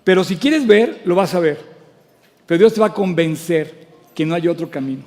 Pero 0.03 0.23
si 0.23 0.37
quieres 0.37 0.65
ver, 0.65 1.01
lo 1.05 1.15
vas 1.15 1.35
a 1.35 1.39
ver. 1.39 1.59
Pero 2.45 2.59
Dios 2.59 2.73
te 2.73 2.81
va 2.81 2.87
a 2.87 2.93
convencer 2.93 3.87
que 4.13 4.25
no 4.25 4.35
hay 4.35 4.47
otro 4.47 4.69
camino. 4.69 5.03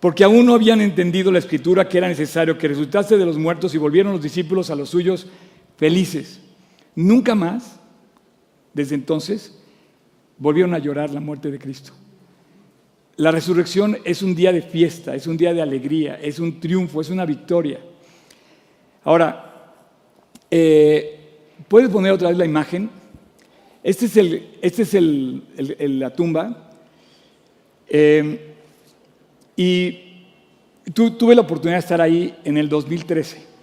Porque 0.00 0.24
aún 0.24 0.46
no 0.46 0.54
habían 0.54 0.80
entendido 0.80 1.32
la 1.32 1.38
escritura 1.38 1.88
que 1.88 1.98
era 1.98 2.08
necesario 2.08 2.58
que 2.58 2.68
resultase 2.68 3.16
de 3.16 3.24
los 3.24 3.38
muertos 3.38 3.74
y 3.74 3.78
volvieron 3.78 4.12
los 4.12 4.22
discípulos 4.22 4.70
a 4.70 4.74
los 4.74 4.90
suyos 4.90 5.26
felices. 5.76 6.40
Nunca 6.94 7.34
más, 7.34 7.80
desde 8.74 8.94
entonces, 8.94 9.55
volvieron 10.38 10.74
a 10.74 10.78
llorar 10.78 11.10
la 11.10 11.20
muerte 11.20 11.50
de 11.50 11.58
Cristo. 11.58 11.92
La 13.16 13.30
resurrección 13.30 13.98
es 14.04 14.22
un 14.22 14.34
día 14.34 14.52
de 14.52 14.62
fiesta, 14.62 15.14
es 15.14 15.26
un 15.26 15.36
día 15.36 15.54
de 15.54 15.62
alegría, 15.62 16.18
es 16.20 16.38
un 16.38 16.60
triunfo, 16.60 17.00
es 17.00 17.08
una 17.08 17.24
victoria. 17.24 17.80
Ahora, 19.04 19.74
eh, 20.50 21.38
¿puedes 21.66 21.88
poner 21.88 22.12
otra 22.12 22.28
vez 22.28 22.36
la 22.36 22.44
imagen? 22.44 22.90
Este 23.82 24.06
es, 24.06 24.42
este 24.60 24.82
es 24.82 25.90
la 25.90 26.10
tumba. 26.10 26.70
Eh, 27.88 28.54
y 29.56 29.98
tuve 30.92 31.34
la 31.34 31.42
oportunidad 31.42 31.76
de 31.76 31.80
estar 31.80 32.00
ahí 32.00 32.36
en 32.44 32.58
el 32.58 32.68
2013. 32.68 33.55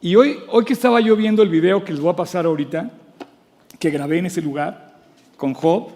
Y 0.00 0.14
hoy, 0.14 0.38
hoy 0.48 0.64
que 0.64 0.74
estaba 0.74 1.00
yo 1.00 1.16
viendo 1.16 1.42
el 1.42 1.48
video 1.48 1.84
que 1.84 1.92
les 1.92 2.00
voy 2.00 2.12
a 2.12 2.16
pasar 2.16 2.46
ahorita, 2.46 2.90
que 3.78 3.90
grabé 3.90 4.18
en 4.18 4.26
ese 4.26 4.40
lugar 4.40 4.96
con 5.36 5.54
Job, 5.54 5.88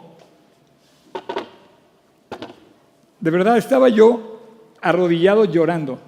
de 3.21 3.31
verdad 3.31 3.57
estaba 3.57 3.89
yo 3.89 4.41
arrodillado 4.81 5.45
llorando. 5.45 6.01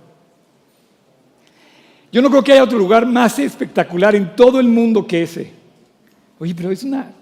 Yo 2.10 2.20
no 2.20 2.30
creo 2.30 2.42
que 2.42 2.52
haya 2.52 2.64
otro 2.64 2.78
lugar 2.78 3.06
más 3.06 3.38
espectacular 3.38 4.14
en 4.16 4.34
todo 4.34 4.58
el 4.58 4.66
mundo 4.66 5.06
que 5.06 5.22
ese. 5.22 5.52
Oye, 6.38 6.54
pero 6.54 6.70
es 6.72 6.82
una 6.82 7.12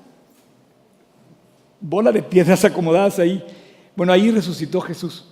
bola 1.81 2.13
de 2.13 2.23
piedras 2.23 2.65
acomodadas 2.67 3.19
ahí. 3.19 3.45
Bueno, 3.95 4.13
ahí 4.13 4.31
resucitó 4.31 4.81
Jesús. 4.81 5.32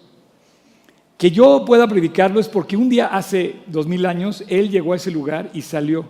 Que 1.20 1.30
yo 1.30 1.66
pueda 1.66 1.86
predicarlo 1.86 2.40
es 2.40 2.48
porque 2.48 2.78
un 2.78 2.88
día 2.88 3.08
hace 3.08 3.56
dos 3.66 3.86
mil 3.86 4.06
años 4.06 4.42
él 4.48 4.70
llegó 4.70 4.94
a 4.94 4.96
ese 4.96 5.10
lugar 5.10 5.50
y 5.52 5.60
salió. 5.60 6.06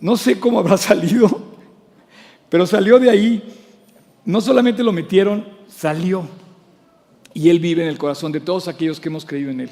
No 0.00 0.16
sé 0.16 0.40
cómo 0.40 0.60
habrá 0.60 0.76
salido, 0.78 1.28
pero 2.48 2.66
salió 2.66 2.98
de 2.98 3.10
ahí. 3.10 3.42
No 4.24 4.40
solamente 4.40 4.82
lo 4.82 4.92
metieron, 4.92 5.46
salió. 5.68 6.26
Y 7.34 7.50
él 7.50 7.60
vive 7.60 7.82
en 7.82 7.88
el 7.90 7.98
corazón 7.98 8.32
de 8.32 8.40
todos 8.40 8.66
aquellos 8.66 8.98
que 8.98 9.10
hemos 9.10 9.26
creído 9.26 9.50
en 9.50 9.60
él. 9.60 9.70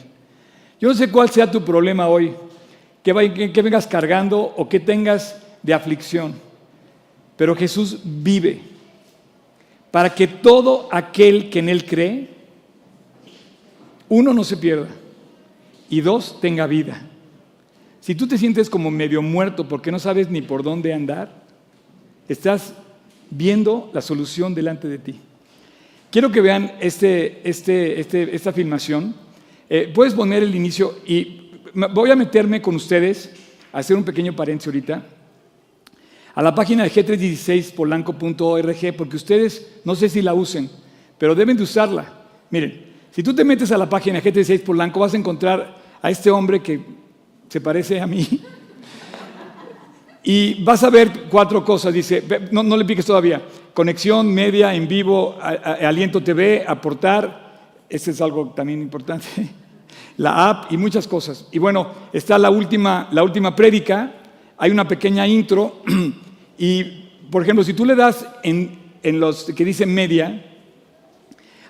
Yo 0.79 0.91
no 0.91 0.95
sé 0.95 1.11
cuál 1.11 1.31
sea 1.31 1.51
tu 1.51 1.65
problema 1.65 2.07
hoy, 2.07 2.35
que, 3.03 3.15
vengas 3.15 3.87
cargando 3.87 4.39
o 4.39 4.69
que 4.69 4.81
tengas 4.81 5.41
de 5.63 5.73
aflicción, 5.73 6.35
pero 7.39 7.57
Jesús 7.57 8.01
vive 8.05 8.61
para 9.91 10.15
que 10.15 10.27
todo 10.27 10.91
aquel 10.93 11.49
que 11.49 11.61
en 11.61 11.71
él 11.71 11.87
cree 11.87 12.40
uno, 14.11 14.35
no 14.35 14.45
se 14.45 14.59
pierda. 14.59 14.89
Y 15.89 16.03
dos, 16.03 16.39
tenga 16.41 16.67
vida. 16.67 17.07
Si 18.01 18.15
tú 18.15 18.27
te 18.27 18.37
sientes 18.37 18.69
como 18.69 18.91
medio 18.91 19.23
muerto 19.23 19.67
porque 19.67 19.91
no 19.91 19.99
sabes 19.99 20.29
ni 20.31 20.43
por 20.43 20.63
dónde 20.63 20.93
andar, 20.93 21.33
estás 22.29 22.75
viendo 23.31 23.91
la 23.95 24.03
solución 24.03 24.55
delante 24.55 24.89
de 24.89 24.99
ti. 24.99 25.21
Quiero 26.11 26.33
que 26.33 26.41
vean 26.41 26.73
este, 26.81 27.41
este, 27.49 28.01
este 28.01 28.35
esta 28.35 28.53
filmación. 28.53 29.15
Eh, 29.69 29.93
puedes 29.95 30.15
poner 30.15 30.43
el 30.43 30.53
inicio 30.55 30.99
y 31.07 31.53
voy 31.73 32.11
a 32.11 32.17
meterme 32.17 32.61
con 32.61 32.75
ustedes, 32.75 33.31
a 33.73 33.79
hacer 33.79 33.97
un 33.97 34.05
pequeño 34.05 34.35
paréntesis 34.35 34.67
ahorita. 34.67 35.07
a 36.35 36.43
la 36.43 36.53
página 36.55 36.83
de 36.83 36.91
g316polanco.org, 36.91 38.97
porque 38.97 39.17
ustedes 39.17 39.81
no 39.85 39.95
sé 39.95 40.09
si 40.09 40.23
la 40.23 40.35
usen, 40.35 40.69
pero 41.17 41.37
deben 41.37 41.57
de 41.57 41.63
usarla. 41.63 42.13
Miren, 42.51 42.90
si 43.11 43.23
tú 43.23 43.35
te 43.35 43.45
metes 43.45 43.73
a 43.73 43.79
la 43.79 43.89
página 43.89 44.21
de 44.21 44.33
G36 44.33 44.63
Polanco, 44.63 45.01
vas 45.01 45.15
a 45.15 45.17
encontrar 45.17 45.77
a 46.01 46.11
este 46.11 46.31
hombre 46.31 46.63
que 46.63 46.81
se 47.49 47.61
parece 47.61 48.01
a 48.01 48.07
mí. 48.07 48.41
Y 50.23 50.63
vas 50.63 50.85
a 50.85 50.91
ver 50.91 51.11
cuatro 51.29 51.65
cosas. 51.65 51.93
Dice, 51.93 52.23
no, 52.53 52.63
no 52.63 52.77
le 52.77 52.85
piques 52.85 53.05
todavía. 53.07 53.43
Conexión, 53.75 54.33
media, 54.33 54.75
en 54.75 54.87
vivo, 54.87 55.37
Aliento 55.41 56.23
TV, 56.23 56.65
aportar. 56.67 57.83
Este 57.89 58.13
es 58.13 58.21
algo 58.21 58.51
también 58.51 58.81
importante. 58.81 59.27
La 60.17 60.49
app 60.49 60.73
y 60.73 60.77
muchas 60.77 61.09
cosas. 61.09 61.49
Y 61.51 61.59
bueno, 61.59 61.89
está 62.13 62.39
la 62.39 62.51
última, 62.51 63.09
la 63.11 63.23
última 63.23 63.57
prédica. 63.57 64.13
Hay 64.59 64.71
una 64.71 64.87
pequeña 64.87 65.27
intro. 65.27 65.83
Y, 66.63 66.85
por 67.31 67.43
ejemplo, 67.43 67.65
si 67.65 67.73
tú 67.73 67.87
le 67.87 67.95
das 67.95 68.27
en, 68.43 68.79
en 69.03 69.19
los 69.19 69.45
que 69.45 69.65
dice 69.65 69.87
media, 69.87 70.50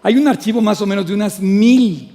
hay 0.02 0.16
un 0.16 0.26
archivo 0.28 0.60
más 0.60 0.80
o 0.80 0.86
menos 0.86 1.06
de 1.06 1.14
unas 1.14 1.40
mil, 1.40 2.10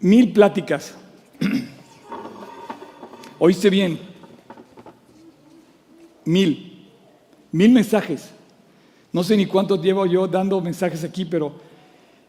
mil 0.00 0.32
pláticas. 0.32 0.94
¿Oíste 3.38 3.70
bien? 3.70 3.98
Mil, 6.24 6.88
mil 7.52 7.70
mensajes. 7.70 8.30
No 9.12 9.22
sé 9.22 9.36
ni 9.36 9.46
cuánto 9.46 9.80
llevo 9.80 10.06
yo 10.06 10.26
dando 10.26 10.60
mensajes 10.60 11.04
aquí, 11.04 11.24
pero 11.24 11.54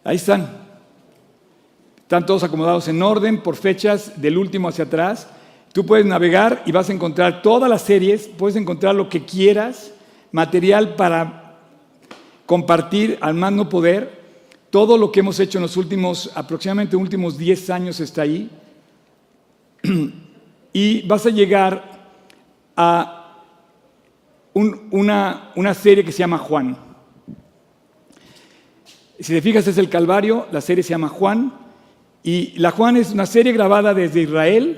ahí 0.03 0.17
están. 0.17 0.47
Están 1.97 2.25
todos 2.25 2.43
acomodados 2.43 2.87
en 2.87 3.01
orden, 3.01 3.41
por 3.41 3.55
fechas, 3.55 4.21
del 4.21 4.37
último 4.37 4.69
hacia 4.69 4.85
atrás. 4.85 5.27
Tú 5.73 5.85
puedes 5.85 6.05
navegar 6.05 6.63
y 6.65 6.71
vas 6.71 6.89
a 6.89 6.93
encontrar 6.93 7.41
todas 7.41 7.69
las 7.69 7.81
series, 7.81 8.27
puedes 8.27 8.55
encontrar 8.55 8.95
lo 8.95 9.09
que 9.09 9.25
quieras, 9.25 9.91
material 10.31 10.95
para 10.95 11.57
compartir 12.45 13.17
al 13.19 13.33
más 13.33 13.51
no 13.51 13.67
poder. 13.67 14.16
Todo 14.69 14.97
lo 14.97 15.11
que 15.11 15.21
hemos 15.21 15.39
hecho 15.39 15.57
en 15.57 15.63
los 15.63 15.77
últimos, 15.77 16.31
aproximadamente 16.35 16.95
últimos 16.95 17.37
10 17.37 17.69
años 17.69 17.99
está 17.99 18.23
ahí. 18.23 18.49
Y 20.73 21.01
vas 21.07 21.25
a 21.25 21.31
llegar 21.31 22.11
a 22.75 23.43
una, 24.53 25.51
una 25.55 25.73
serie 25.73 26.05
que 26.05 26.11
se 26.11 26.19
llama 26.19 26.37
Juan. 26.37 26.77
Si 29.19 29.33
te 29.33 29.41
fijas, 29.41 29.65
es 29.67 29.79
el 29.79 29.89
Calvario, 29.89 30.45
la 30.51 30.61
serie 30.61 30.83
se 30.83 30.91
llama 30.91 31.07
Juan. 31.07 31.51
Y 32.21 32.59
la 32.59 32.69
Juan 32.69 32.97
es 32.97 33.11
una 33.11 33.25
serie 33.25 33.53
grabada 33.53 33.95
desde 33.95 34.21
Israel. 34.21 34.77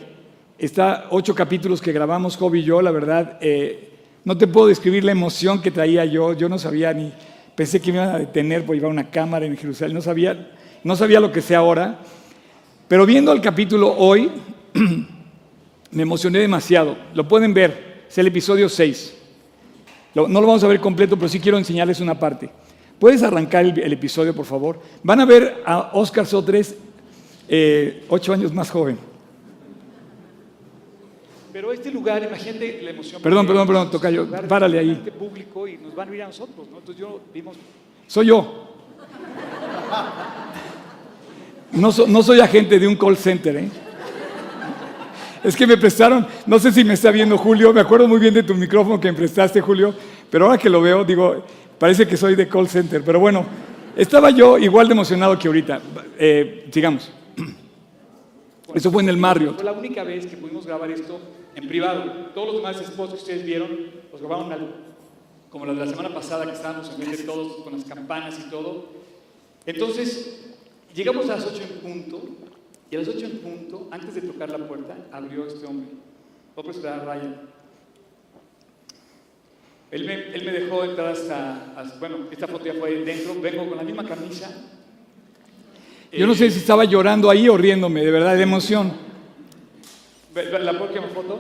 Está 0.57 1.07
ocho 1.09 1.35
capítulos 1.35 1.81
que 1.81 1.91
grabamos 1.91 2.37
Job 2.37 2.55
y 2.55 2.63
yo, 2.63 2.81
la 2.81 2.91
verdad. 2.91 3.37
Eh, 3.41 3.89
no 4.23 4.37
te 4.37 4.47
puedo 4.47 4.67
describir 4.67 5.03
la 5.03 5.11
emoción 5.11 5.61
que 5.61 5.71
traía 5.71 6.05
yo. 6.05 6.33
Yo 6.33 6.47
no 6.47 6.57
sabía 6.57 6.93
ni, 6.93 7.11
Pensé 7.59 7.81
que 7.81 7.91
me 7.91 7.97
iban 7.97 8.15
a 8.15 8.19
detener 8.19 8.65
por 8.65 8.73
llevar 8.73 8.89
una 8.89 9.11
cámara 9.11 9.45
en 9.45 9.57
Jerusalén. 9.57 9.93
No 9.93 10.01
sabía, 10.01 10.49
no 10.81 10.95
sabía 10.95 11.19
lo 11.19 11.29
que 11.29 11.41
sé 11.41 11.55
ahora. 11.55 11.99
Pero 12.87 13.05
viendo 13.05 13.33
el 13.33 13.41
capítulo 13.41 13.93
hoy, 13.97 14.31
me 15.91 16.03
emocioné 16.03 16.39
demasiado. 16.39 16.95
Lo 17.13 17.27
pueden 17.27 17.53
ver. 17.53 18.05
Es 18.07 18.17
el 18.17 18.27
episodio 18.27 18.69
6. 18.69 19.13
no 20.15 20.39
lo 20.39 20.47
vamos 20.47 20.63
a 20.63 20.67
ver 20.67 20.79
completo, 20.79 21.17
pero 21.17 21.27
sí 21.27 21.37
quiero 21.41 21.57
enseñarles 21.57 21.99
una 21.99 22.17
parte. 22.17 22.49
¿Puedes 22.97 23.23
arrancar 23.23 23.65
el, 23.65 23.91
episodio, 23.91 24.33
por 24.33 24.45
favor? 24.45 24.81
Van 25.03 25.19
a 25.19 25.25
ver 25.25 25.61
a 25.65 25.89
Oscar 25.95 26.25
Sotres, 26.25 26.77
eh, 27.49 28.05
ocho 28.07 28.31
años 28.31 28.53
más 28.53 28.71
joven. 28.71 28.97
Pero 31.51 31.71
este 31.71 31.91
lugar, 31.91 32.23
imagínate 32.23 32.81
la 32.83 32.91
emoción. 32.91 33.21
Perdón, 33.21 33.47
perdón, 33.47 33.67
perdón, 33.67 33.91
toca 33.91 34.09
yo. 34.09 34.27
Párale 34.47 34.79
ahí. 34.79 35.11
público 35.17 35.67
y 35.67 35.77
nos 35.77 35.95
van 35.95 36.07
a 36.07 36.11
oír 36.11 36.21
a 36.23 36.27
nosotros, 36.27 36.67
¿no? 36.69 36.77
Entonces 36.77 36.99
yo 36.99 37.19
vimos. 37.33 37.57
Soy 38.07 38.27
yo. 38.27 38.67
No, 41.71 41.89
no 42.07 42.23
soy 42.23 42.39
agente 42.39 42.79
de 42.79 42.87
un 42.87 42.95
call 42.95 43.17
center, 43.17 43.55
¿eh? 43.55 43.69
Es 45.43 45.55
que 45.55 45.65
me 45.65 45.77
prestaron, 45.77 46.27
no 46.45 46.59
sé 46.59 46.71
si 46.71 46.83
me 46.83 46.95
está 46.95 47.11
viendo 47.11 47.37
Julio, 47.37 47.71
me 47.71 47.79
acuerdo 47.79 48.07
muy 48.07 48.19
bien 48.19 48.33
de 48.33 48.43
tu 48.43 48.53
micrófono 48.55 48.99
que 48.99 49.09
me 49.09 49.17
prestaste, 49.17 49.61
Julio, 49.61 49.93
pero 50.29 50.45
ahora 50.45 50.57
que 50.57 50.69
lo 50.69 50.81
veo, 50.81 51.05
digo, 51.05 51.45
parece 51.77 52.05
que 52.05 52.17
soy 52.17 52.35
de 52.35 52.47
call 52.47 52.67
center. 52.67 53.01
Pero 53.05 53.19
bueno, 53.19 53.45
estaba 53.95 54.31
yo 54.31 54.57
igual 54.57 54.87
de 54.87 54.93
emocionado 54.93 55.39
que 55.39 55.47
ahorita. 55.47 55.81
Eh, 56.17 56.67
sigamos. 56.71 57.11
Eso 58.73 58.91
fue 58.91 59.01
en 59.01 59.09
el 59.09 59.17
Marriott. 59.17 59.55
Fue 59.55 59.63
la 59.63 59.71
única 59.71 60.03
vez 60.03 60.25
que 60.25 60.35
pudimos 60.35 60.65
grabar 60.65 60.91
esto 60.91 61.19
en 61.61 61.67
privado. 61.67 62.03
Todos 62.33 62.47
los 62.47 62.55
demás 62.57 62.77
spots 62.77 63.13
que 63.13 63.19
ustedes 63.19 63.45
vieron 63.45 63.91
los 64.11 64.21
grabaron 64.21 64.89
como 65.49 65.65
la 65.65 65.73
de 65.73 65.79
la 65.79 65.87
semana 65.87 66.13
pasada 66.13 66.45
que 66.45 66.53
estábamos 66.53 66.91
en 66.99 67.25
todos 67.25 67.63
con 67.63 67.73
las 67.73 67.83
campanas 67.83 68.39
y 68.39 68.49
todo. 68.49 68.87
Entonces, 69.65 70.55
llegamos 70.93 71.29
a 71.29 71.35
las 71.35 71.45
8 71.45 71.63
en 71.63 71.79
punto 71.79 72.21
y 72.89 72.95
a 72.95 72.99
las 72.99 73.07
8 73.07 73.25
en 73.25 73.37
punto, 73.39 73.87
antes 73.91 74.15
de 74.15 74.21
tocar 74.21 74.49
la 74.49 74.67
puerta, 74.67 74.95
abrió 75.11 75.47
este 75.47 75.65
hombre. 75.65 75.89
Voy 76.55 76.63
a 76.63 76.63
presentar 76.63 76.99
a 76.99 77.03
Ryan. 77.03 77.41
Él 79.91 80.05
me, 80.05 80.13
él 80.13 80.45
me, 80.45 80.51
dejó 80.51 80.83
entrar 80.83 81.07
hasta, 81.07 81.95
bueno, 81.99 82.27
esta 82.29 82.47
foto 82.47 82.65
ya 82.65 82.75
fue 82.75 82.99
dentro, 82.99 83.39
vengo 83.41 83.67
con 83.67 83.77
la 83.77 83.83
misma 83.83 84.05
camisa. 84.05 84.55
Yo 86.11 86.27
no 86.27 86.35
sé 86.35 86.49
si 86.51 86.59
estaba 86.59 86.85
llorando 86.85 87.29
ahí 87.29 87.49
o 87.49 87.57
riéndome, 87.57 88.05
de 88.05 88.11
verdad, 88.11 88.35
de 88.35 88.43
emoción. 88.43 88.93
¿La 90.35 90.73
próxima 90.73 91.07
foto? 91.07 91.39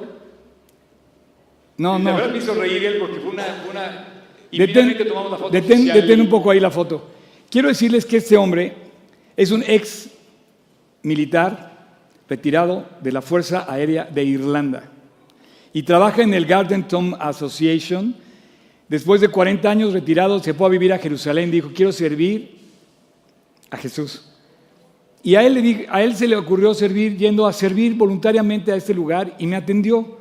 No, 1.79 1.97
no. 1.97 2.09
La 2.09 2.15
verdad 2.17 2.31
me 2.31 2.37
hizo 2.37 2.53
reír 2.53 2.83
él 2.83 2.97
porque 2.99 3.19
fue 3.21 3.31
una... 3.31 3.63
una... 3.69 4.05
Y 4.51 4.59
detén, 4.59 4.97
tomamos 5.07 5.31
la 5.31 5.37
foto 5.37 5.49
detén, 5.51 5.85
detén 5.85 6.21
un 6.21 6.29
poco 6.29 6.51
ahí 6.51 6.59
la 6.59 6.71
foto. 6.71 7.09
Quiero 7.49 7.69
decirles 7.69 8.05
que 8.05 8.17
este 8.17 8.35
hombre 8.35 8.73
es 9.37 9.51
un 9.51 9.63
ex 9.65 10.09
militar 11.03 11.87
retirado 12.27 12.85
de 12.99 13.11
la 13.11 13.21
Fuerza 13.21 13.65
Aérea 13.67 14.03
de 14.05 14.23
Irlanda 14.23 14.89
y 15.71 15.83
trabaja 15.83 16.21
en 16.21 16.33
el 16.33 16.45
Garden 16.45 16.85
Tomb 16.85 17.15
Association. 17.17 18.13
Después 18.89 19.21
de 19.21 19.29
40 19.29 19.69
años 19.69 19.93
retirado, 19.93 20.43
se 20.43 20.53
fue 20.53 20.67
a 20.67 20.69
vivir 20.69 20.91
a 20.91 20.97
Jerusalén. 20.97 21.49
Dijo, 21.49 21.71
quiero 21.73 21.93
servir 21.93 22.57
a 23.69 23.77
Jesús. 23.77 24.25
Y 25.23 25.35
a 25.35 25.43
él, 25.43 25.87
a 25.89 26.01
él 26.01 26.15
se 26.15 26.27
le 26.27 26.35
ocurrió 26.35 26.73
servir, 26.73 27.15
yendo 27.15 27.47
a 27.47 27.53
servir 27.53 27.93
voluntariamente 27.93 28.71
a 28.71 28.75
este 28.75 28.93
lugar 28.93 29.35
y 29.39 29.47
me 29.47 29.55
atendió. 29.55 30.17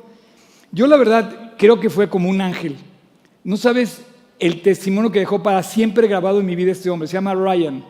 Yo 0.71 0.87
la 0.87 0.95
verdad 0.95 1.48
creo 1.59 1.79
que 1.79 1.89
fue 1.89 2.09
como 2.09 2.29
un 2.29 2.39
ángel. 2.41 2.77
No 3.43 3.57
sabes 3.57 4.01
el 4.39 4.61
testimonio 4.61 5.11
que 5.11 5.19
dejó 5.19 5.43
para 5.43 5.61
siempre 5.61 6.07
grabado 6.07 6.39
en 6.39 6.45
mi 6.45 6.55
vida 6.55 6.71
este 6.71 6.89
hombre. 6.89 7.07
Se 7.07 7.13
llama 7.13 7.35
Ryan. 7.35 7.83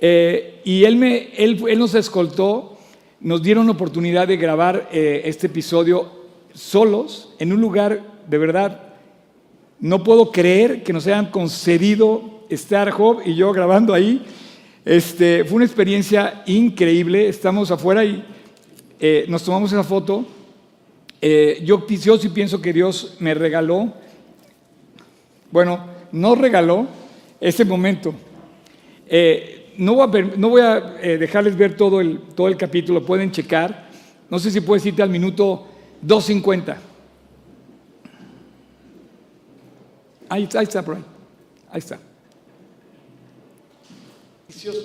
Eh, 0.00 0.60
y 0.64 0.84
él, 0.84 0.96
me, 0.96 1.30
él, 1.36 1.64
él, 1.66 1.78
nos 1.78 1.94
escoltó, 1.94 2.76
nos 3.20 3.42
dieron 3.42 3.70
oportunidad 3.70 4.28
de 4.28 4.36
grabar 4.36 4.90
eh, 4.92 5.22
este 5.24 5.46
episodio 5.46 6.12
solos 6.52 7.34
en 7.38 7.54
un 7.54 7.60
lugar 7.60 8.02
de 8.28 8.38
verdad. 8.38 8.94
No 9.80 10.04
puedo 10.04 10.30
creer 10.30 10.82
que 10.82 10.92
nos 10.92 11.06
hayan 11.06 11.30
concedido 11.30 12.44
estar 12.50 12.90
Job 12.90 13.22
y 13.24 13.34
yo 13.34 13.50
grabando 13.52 13.94
ahí. 13.94 14.22
Este, 14.84 15.44
fue 15.44 15.56
una 15.56 15.64
experiencia 15.64 16.42
increíble. 16.46 17.28
Estamos 17.28 17.70
afuera 17.70 18.04
y 18.04 18.22
eh, 19.00 19.24
nos 19.28 19.42
tomamos 19.42 19.72
esa 19.72 19.84
foto. 19.84 20.26
Eh, 21.26 21.62
yo, 21.64 21.86
yo 21.86 22.18
sí 22.18 22.28
pienso 22.28 22.60
que 22.60 22.70
Dios 22.70 23.16
me 23.18 23.32
regaló, 23.32 23.94
bueno, 25.50 25.86
nos 26.12 26.36
regaló 26.36 26.86
ese 27.40 27.64
momento. 27.64 28.14
Eh, 29.06 29.72
no 29.78 29.94
voy 29.94 30.20
a, 30.20 30.36
no 30.36 30.56
a 30.58 30.80
dejarles 30.80 31.56
ver 31.56 31.78
todo 31.78 32.02
el, 32.02 32.18
todo 32.34 32.48
el 32.48 32.58
capítulo, 32.58 33.06
pueden 33.06 33.32
checar. 33.32 33.88
No 34.28 34.38
sé 34.38 34.50
si 34.50 34.60
puedes 34.60 34.84
irte 34.84 35.02
al 35.02 35.08
minuto 35.08 35.66
2.50. 36.06 36.76
Ahí, 40.28 40.46
ahí 40.54 40.64
está, 40.64 40.84
por 40.84 40.96
ahí. 40.96 41.04
Ahí 41.70 41.78
está. 41.78 41.98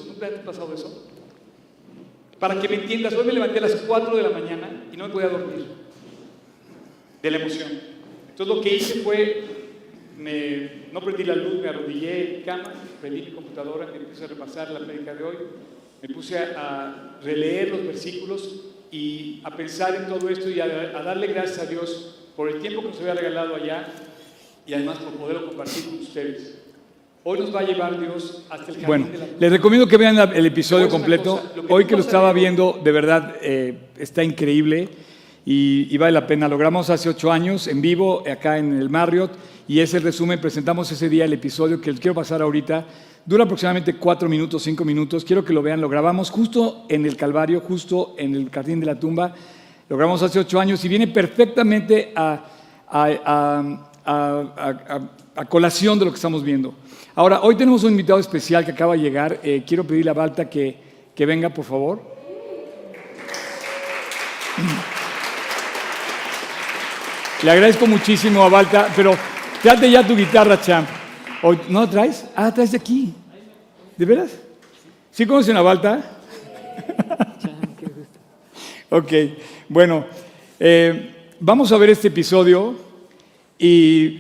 ¿Nunca 0.08 0.30
te 0.30 0.36
ha 0.38 0.44
pasado 0.46 0.74
eso? 0.74 1.06
Para 2.40 2.62
que 2.62 2.70
me 2.70 2.76
entiendas, 2.76 3.14
hoy 3.14 3.26
me 3.26 3.34
levanté 3.34 3.58
a 3.58 3.64
las 3.64 3.76
4 3.76 4.16
de 4.16 4.24
la 4.24 4.30
mañana 4.30 4.86
y 4.94 4.96
no 4.96 5.06
me 5.10 5.14
podía 5.14 5.28
dormir. 5.28 5.79
De 7.22 7.32
la 7.32 7.38
emoción. 7.38 7.70
Entonces 8.30 8.56
lo 8.56 8.62
que 8.62 8.76
hice 8.76 9.00
fue, 9.00 9.44
me, 10.18 10.88
no 10.92 11.02
prendí 11.02 11.24
la 11.24 11.36
luz, 11.36 11.56
me 11.62 11.70
arrodillé 11.70 12.38
en 12.38 12.44
cama, 12.44 12.74
prendí 13.02 13.22
mi 13.22 13.32
computadora, 13.32 13.88
me 13.88 14.00
puse 14.00 14.24
a 14.24 14.28
repasar 14.28 14.72
la 14.72 14.80
prédica 14.80 15.14
de 15.14 15.24
hoy, 15.24 15.36
me 16.02 16.10
puse 16.10 16.38
a, 16.38 17.18
releer 17.22 17.70
los 17.70 17.86
versículos 17.86 18.66
y 18.92 19.42
a 19.44 19.56
pensar 19.56 19.94
en 19.96 20.08
todo 20.08 20.30
esto 20.30 20.50
y 20.50 20.62
a, 20.62 20.66
a 20.66 21.04
darle 21.04 21.28
gracias 21.28 21.60
a 21.60 21.66
Dios 21.66 22.30
por 22.38 22.48
el 22.48 22.62
tiempo 22.62 22.82
que 22.82 22.88
nos 22.88 23.00
había 23.02 23.16
regalado 23.16 23.56
allá 23.56 23.88
y 24.66 24.74
además 24.74 25.00
por 25.00 25.14
poderlo 25.14 25.48
compartir 25.48 25.86
con 25.86 25.96
ustedes. 25.96 26.60
Hoy 27.24 27.40
nos 27.40 27.54
va 27.54 27.60
a 27.60 27.64
llevar 27.64 28.00
Dios 28.00 28.46
hasta 28.50 28.72
el 28.72 28.86
Bueno, 28.86 29.08
les 29.38 29.52
recomiendo 29.52 29.88
que 29.88 29.98
vean 29.98 30.18
el 30.34 30.46
episodio 30.46 30.88
completo. 30.88 31.42
Hoy 31.68 31.86
que 31.86 31.96
lo 31.96 32.02
estaba 32.02 32.32
viendo, 32.32 32.80
de 32.82 32.92
verdad, 32.94 33.36
eh, 33.42 33.78
está 33.98 34.24
increíble. 34.24 34.88
Y, 35.46 35.88
y 35.90 35.98
vale 35.98 36.12
la 36.14 36.28
pena. 36.28 36.48
Lo 36.48 36.58
grabamos 36.58 36.90
hace 36.90 37.10
ocho 37.10 37.32
años 37.32 37.68
en 37.68 37.82
vivo 37.82 38.24
acá 38.30 38.58
en 38.58 38.80
el 38.80 38.90
Marriott 38.90 39.32
y 39.68 39.80
es 39.80 39.94
el 39.94 40.04
resumen. 40.04 40.40
Presentamos 40.42 40.92
ese 40.92 41.10
día 41.10 41.26
el 41.26 41.34
episodio 41.34 41.80
que 41.82 41.92
les 41.92 42.00
quiero 42.00 42.16
pasar 42.16 42.42
ahorita. 42.42 42.86
Dura 43.26 43.44
aproximadamente 43.44 43.96
cuatro 43.96 44.28
minutos, 44.30 44.64
cinco 44.64 44.84
minutos. 44.86 45.24
Quiero 45.26 45.44
que 45.46 45.54
lo 45.54 45.62
vean. 45.62 45.82
Lo 45.82 45.90
grabamos 45.90 46.30
justo 46.32 46.86
en 46.90 47.06
el 47.06 47.16
Calvario, 47.18 47.62
justo 47.62 48.16
en 48.18 48.34
el 48.36 48.50
Jardín 48.50 48.80
de 48.80 48.86
la 48.88 49.00
Tumba. 49.00 49.34
Lo 49.88 49.98
grabamos 49.98 50.22
hace 50.24 50.40
ocho 50.40 50.60
años 50.60 50.84
y 50.86 50.88
viene 50.88 51.08
perfectamente 51.08 52.12
a- 52.16 52.46
a- 52.88 53.80
a- 54.06 55.02
a 55.36 55.46
colación 55.46 55.98
de 56.00 56.06
lo 56.06 56.12
que 56.12 56.16
estamos 56.16 56.44
viendo. 56.44 56.74
Ahora, 57.16 57.42
hoy 57.42 57.56
tenemos 57.56 57.84
un 57.84 57.92
invitado 57.92 58.20
especial 58.20 58.66
que 58.66 58.72
acaba 58.72 58.94
de 58.96 59.00
llegar. 59.02 59.40
Eh, 59.44 59.64
quiero 59.66 59.84
pedirle 59.84 60.12
a 60.12 60.14
Balta 60.14 60.50
que, 60.50 60.76
que 61.16 61.26
venga, 61.26 61.50
por 61.50 61.66
favor. 61.66 62.02
Le 67.42 67.52
agradezco 67.52 67.88
muchísimo 67.88 68.44
a 68.44 68.50
Balta, 68.50 68.90
pero 68.94 69.16
trate 69.64 69.90
ya 69.90 70.06
tu 70.06 70.14
guitarra, 70.14 70.60
champ. 70.60 70.90
¿O 71.42 71.54
¿No 71.70 71.82
la 71.82 71.90
traes? 71.90 72.26
Ah, 72.36 72.54
traes 72.54 72.72
de 72.72 72.78
aquí. 72.78 73.14
¿De 73.96 74.06
veras? 74.06 74.32
¿Sí 75.10 75.26
conocen 75.26 75.56
a 75.56 75.62
Balta? 75.62 76.04
ok, 78.90 79.14
bueno, 79.70 80.06
eh, 80.60 81.32
vamos 81.40 81.72
a 81.72 81.78
ver 81.78 81.92
este 81.92 82.10
episodio 82.10 82.76
y 83.58 84.20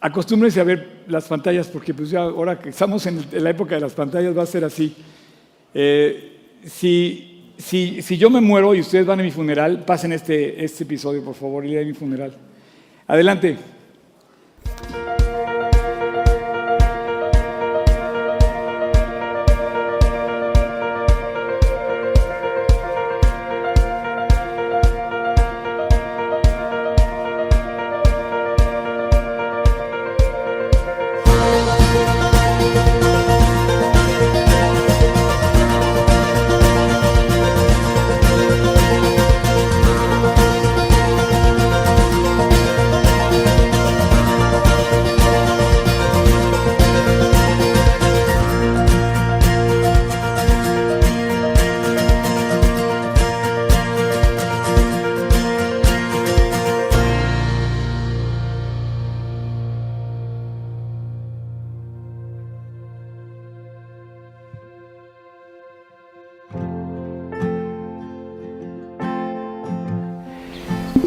acostúmbrense 0.00 0.58
a 0.58 0.64
ver 0.64 1.04
las 1.06 1.28
pantallas 1.28 1.68
porque 1.68 1.92
pues 1.92 2.08
ya 2.08 2.22
ahora 2.22 2.58
que 2.58 2.70
estamos 2.70 3.04
en 3.04 3.26
la 3.30 3.50
época 3.50 3.74
de 3.74 3.82
las 3.82 3.92
pantallas 3.92 4.36
va 4.36 4.44
a 4.44 4.46
ser 4.46 4.64
así. 4.64 4.96
Eh, 5.74 6.60
si, 6.64 7.31
si, 7.62 8.02
si 8.02 8.18
yo 8.18 8.28
me 8.28 8.40
muero 8.40 8.74
y 8.74 8.80
ustedes 8.80 9.06
van 9.06 9.20
a 9.20 9.22
mi 9.22 9.30
funeral, 9.30 9.84
pasen 9.84 10.12
este, 10.12 10.64
este 10.64 10.84
episodio, 10.84 11.24
por 11.24 11.34
favor, 11.34 11.64
día 11.64 11.78
de 11.78 11.86
mi 11.86 11.94
funeral. 11.94 12.34
Adelante. 13.06 13.56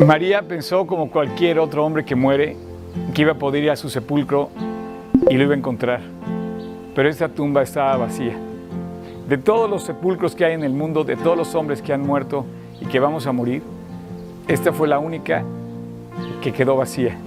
María 0.05 0.43
pensó 0.43 0.85
como 0.85 1.09
cualquier 1.09 1.57
otro 1.57 1.83
hombre 1.83 2.05
que 2.05 2.13
muere 2.13 2.55
que 3.15 3.23
iba 3.23 3.31
a 3.31 3.35
poder 3.35 3.63
ir 3.63 3.71
a 3.71 3.75
su 3.75 3.89
sepulcro 3.89 4.51
y 5.31 5.33
lo 5.35 5.45
iba 5.45 5.55
a 5.55 5.57
encontrar. 5.57 6.01
Pero 6.93 7.09
esta 7.09 7.27
tumba 7.27 7.63
estaba 7.63 7.97
vacía. 7.97 8.35
De 9.27 9.39
todos 9.39 9.67
los 9.67 9.83
sepulcros 9.83 10.35
que 10.35 10.45
hay 10.45 10.53
en 10.53 10.63
el 10.63 10.73
mundo, 10.73 11.03
de 11.03 11.15
todos 11.15 11.35
los 11.35 11.55
hombres 11.55 11.81
que 11.81 11.91
han 11.91 12.01
muerto 12.01 12.45
y 12.79 12.85
que 12.85 12.99
vamos 12.99 13.25
a 13.25 13.31
morir, 13.31 13.63
esta 14.47 14.71
fue 14.71 14.87
la 14.87 14.99
única 14.99 15.43
que 16.39 16.53
quedó 16.53 16.77
vacía. 16.77 17.17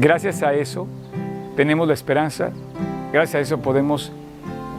Gracias 0.00 0.42
a 0.42 0.52
eso 0.54 0.88
tenemos 1.54 1.86
la 1.86 1.94
esperanza, 1.94 2.50
gracias 3.12 3.34
a 3.36 3.40
eso 3.40 3.58
podemos 3.58 4.10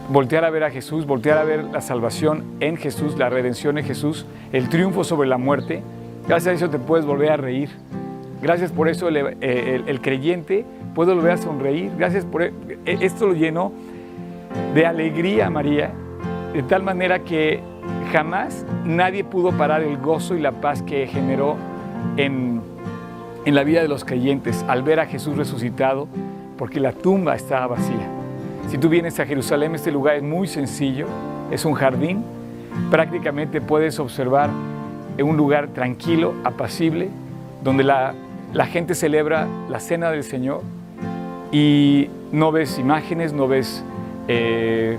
voltear 0.10 0.44
a 0.44 0.50
ver 0.50 0.66
a 0.66 0.70
Jesús, 0.70 1.06
voltear 1.06 1.38
a 1.38 1.46
ver 1.46 1.64
la 1.64 1.80
salvación 1.80 2.44
en 2.60 2.76
Jesús, 2.76 3.18
la 3.18 3.30
redención 3.30 3.78
en 3.78 3.86
Jesús, 3.86 4.26
el 4.52 4.68
triunfo 4.68 5.06
sobre 5.06 5.30
la 5.30 5.38
muerte. 5.38 5.82
Gracias 6.28 6.54
a 6.54 6.56
eso 6.56 6.70
te 6.70 6.80
puedes 6.80 7.06
volver 7.06 7.32
a 7.32 7.38
reír. 7.38 7.70
Gracias 8.42 8.72
por 8.72 8.88
eso 8.88 9.08
el, 9.08 9.38
eh, 9.42 10.00
creyente 10.02 10.66
puede 10.96 11.14
volver 11.14 11.32
a 11.32 11.38
sonreír. 11.38 11.92
Gracias 11.98 12.26
por 12.26 12.44
e- 12.44 12.54
esto 12.86 13.28
lo 13.28 13.34
llenó 13.34 13.72
de 14.74 14.86
alegría 14.86 15.50
María, 15.50 15.92
de 16.54 16.64
tal 16.64 16.84
manera 16.84 17.20
que 17.20 17.62
jamás 18.12 18.66
nadie 18.86 19.24
pudo 19.24 19.52
parar 19.52 19.82
el 19.82 19.98
gozo 19.98 20.36
y 20.36 20.42
la 20.42 20.52
paz 20.52 20.82
que 20.82 21.08
generó 21.08 21.56
en, 22.18 22.62
en 23.46 23.56
la 23.56 23.64
vida 23.64 23.82
de 23.82 23.88
los 23.88 24.04
creyentes 24.04 24.66
al 24.68 24.84
ver 24.84 25.00
a 25.00 25.06
Jesús 25.06 25.38
resucitado, 25.38 26.08
porque 26.58 26.80
la 26.80 26.92
tumba 26.92 27.36
estaba 27.36 27.68
vacía. 27.68 28.08
Si 28.70 28.78
tú 28.78 28.90
vienes 28.90 29.20
a 29.20 29.26
Jerusalén, 29.26 29.76
este 29.76 29.92
lugar 29.92 30.16
es 30.16 30.24
muy 30.24 30.48
sencillo, 30.48 31.06
es 31.52 31.64
un 31.66 31.74
jardín, 31.74 32.24
prácticamente 32.90 33.62
puedes 33.62 34.00
observar 34.00 34.50
un 35.24 35.38
lugar 35.38 35.70
tranquilo, 35.70 36.34
apacible, 36.44 37.10
donde 37.64 37.84
la, 37.84 38.14
gente 38.68 38.96
celebra 38.96 39.48
la 39.70 39.80
cena 39.80 40.12
del 40.12 40.24
Señor 40.24 40.62
y 41.52 42.10
no 42.32 42.52
ves 42.52 42.80
imágenes, 42.80 43.34
no 43.34 43.48
ves 43.48 43.84
eh, 44.28 44.98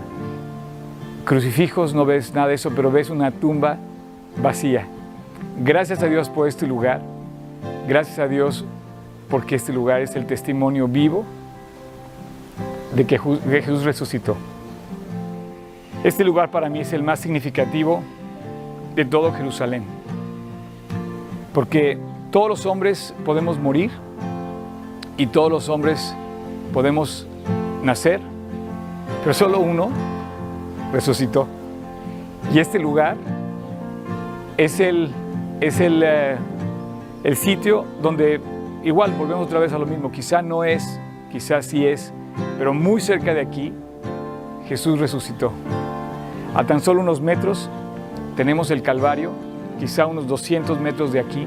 crucifijos, 1.24 1.94
no 1.94 2.04
ves 2.04 2.34
nada 2.34 2.48
de 2.48 2.54
eso, 2.54 2.72
pero 2.74 2.90
ves 2.90 3.10
una 3.10 3.30
tumba 3.30 3.78
vacía. 4.40 4.86
Gracias 5.62 6.02
a 6.02 6.06
Dios 6.06 6.28
por 6.28 6.48
este 6.48 6.66
lugar, 6.66 7.00
gracias 7.88 8.18
a 8.18 8.28
Dios 8.28 8.64
porque 9.28 9.56
este 9.56 9.72
lugar 9.72 10.02
es 10.02 10.14
el 10.16 10.26
testimonio 10.26 10.88
vivo 10.88 11.24
de 12.94 13.06
que 13.06 13.18
Jesús 13.18 13.84
resucitó. 13.84 14.36
Este 16.04 16.24
lugar 16.24 16.50
para 16.50 16.68
mí 16.68 16.80
es 16.80 16.92
el 16.92 17.02
más 17.02 17.20
significativo 17.20 18.02
de 18.94 19.04
todo 19.04 19.32
Jerusalén, 19.32 19.84
porque 21.52 21.98
todos 22.30 22.48
los 22.48 22.66
hombres 22.66 23.14
podemos 23.24 23.58
morir 23.58 23.90
y 25.16 25.26
todos 25.26 25.50
los 25.50 25.68
hombres 25.68 26.14
podemos 26.72 27.26
nacer, 27.82 28.20
pero 29.22 29.34
solo 29.34 29.60
uno 29.60 29.90
resucitó. 30.92 31.46
Y 32.52 32.58
este 32.58 32.78
lugar 32.78 33.16
es 34.56 34.80
el, 34.80 35.10
es 35.60 35.80
el, 35.80 36.02
eh, 36.04 36.36
el 37.24 37.36
sitio 37.36 37.84
donde 38.00 38.40
igual 38.82 39.12
volvemos 39.12 39.46
otra 39.46 39.58
vez 39.58 39.72
a 39.72 39.78
lo 39.78 39.86
mismo, 39.86 40.10
quizá 40.10 40.42
no 40.42 40.64
es, 40.64 40.98
quizá 41.30 41.62
sí 41.62 41.86
es, 41.86 42.12
pero 42.58 42.74
muy 42.74 43.00
cerca 43.00 43.34
de 43.34 43.40
aquí 43.40 43.72
Jesús 44.68 44.98
resucitó. 44.98 45.52
A 46.54 46.64
tan 46.64 46.80
solo 46.80 47.00
unos 47.00 47.20
metros 47.20 47.70
tenemos 48.36 48.70
el 48.70 48.82
Calvario, 48.82 49.30
quizá 49.78 50.06
unos 50.06 50.26
200 50.26 50.78
metros 50.80 51.12
de 51.12 51.20
aquí. 51.20 51.46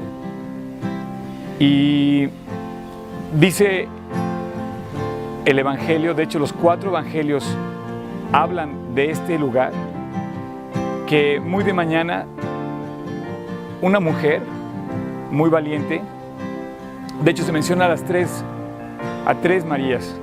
Y 1.58 2.28
dice 3.38 3.88
el 5.44 5.58
Evangelio, 5.58 6.12
de 6.14 6.24
hecho 6.24 6.38
los 6.38 6.52
cuatro 6.52 6.90
Evangelios 6.90 7.46
hablan 8.32 8.94
de 8.94 9.10
este 9.10 9.38
lugar, 9.38 9.72
que 11.06 11.40
muy 11.40 11.62
de 11.64 11.72
mañana 11.72 12.26
una 13.80 14.00
mujer 14.00 14.42
muy 15.30 15.48
valiente, 15.48 16.02
de 17.22 17.30
hecho 17.30 17.44
se 17.44 17.52
menciona 17.52 17.86
a 17.86 17.88
las 17.88 18.02
tres, 18.04 18.44
a 19.24 19.34
tres 19.34 19.64
Marías, 19.64 20.14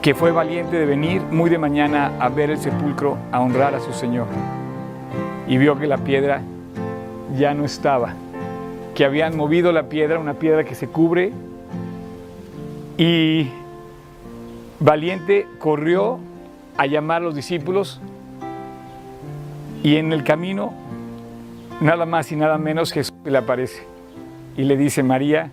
que 0.00 0.14
fue 0.14 0.32
valiente 0.32 0.76
de 0.78 0.86
venir 0.86 1.22
muy 1.30 1.50
de 1.50 1.58
mañana 1.58 2.12
a 2.18 2.28
ver 2.28 2.50
el 2.50 2.58
sepulcro, 2.58 3.18
a 3.30 3.40
honrar 3.40 3.74
a 3.74 3.80
su 3.80 3.92
Señor. 3.92 4.26
Y 5.48 5.56
vio 5.56 5.78
que 5.78 5.86
la 5.86 5.98
piedra 5.98 6.42
ya 7.36 7.54
no 7.54 7.64
estaba, 7.64 8.14
que 8.94 9.04
habían 9.04 9.36
movido 9.36 9.72
la 9.72 9.88
piedra, 9.88 10.18
una 10.18 10.34
piedra 10.34 10.64
que 10.64 10.74
se 10.74 10.88
cubre, 10.88 11.32
y 12.96 13.48
valiente 14.80 15.46
corrió 15.58 16.18
a 16.76 16.86
llamar 16.86 17.22
a 17.22 17.24
los 17.24 17.34
discípulos, 17.34 18.00
y 19.82 19.96
en 19.96 20.12
el 20.12 20.24
camino, 20.24 20.72
nada 21.80 22.04
más 22.04 22.30
y 22.32 22.36
nada 22.36 22.58
menos, 22.58 22.92
Jesús 22.92 23.14
le 23.24 23.38
aparece 23.38 23.84
y 24.56 24.64
le 24.64 24.76
dice, 24.76 25.02
María, 25.02 25.50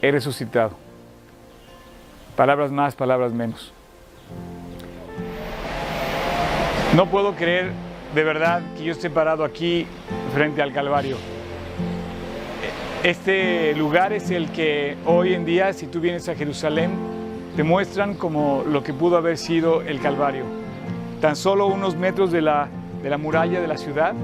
he 0.00 0.10
resucitado. 0.10 0.72
Palabras 2.36 2.72
más, 2.72 2.94
palabras 2.94 3.32
menos. 3.32 3.72
No 6.96 7.06
puedo 7.06 7.34
creer 7.34 7.72
de 8.14 8.24
verdad 8.24 8.62
que 8.76 8.84
yo 8.84 8.92
esté 8.92 9.10
parado 9.10 9.44
aquí 9.44 9.86
frente 10.34 10.62
al 10.62 10.72
Calvario. 10.72 11.16
Este 13.02 13.74
lugar 13.74 14.12
es 14.12 14.30
el 14.30 14.50
que 14.50 14.96
hoy 15.06 15.34
en 15.34 15.44
día, 15.44 15.72
si 15.72 15.86
tú 15.86 16.00
vienes 16.00 16.28
a 16.28 16.34
Jerusalén, 16.34 16.90
te 17.56 17.64
muestran 17.64 18.14
como 18.14 18.64
lo 18.66 18.82
que 18.82 18.92
pudo 18.92 19.16
haber 19.16 19.38
sido 19.38 19.82
el 19.82 20.00
Calvario. 20.00 20.44
Tan 21.20 21.36
solo 21.36 21.66
unos 21.66 21.96
metros 21.96 22.30
de 22.30 22.42
la, 22.42 22.68
de 23.02 23.10
la 23.10 23.18
muralla 23.18 23.60
de 23.60 23.66
la 23.66 23.76
ciudad, 23.76 24.14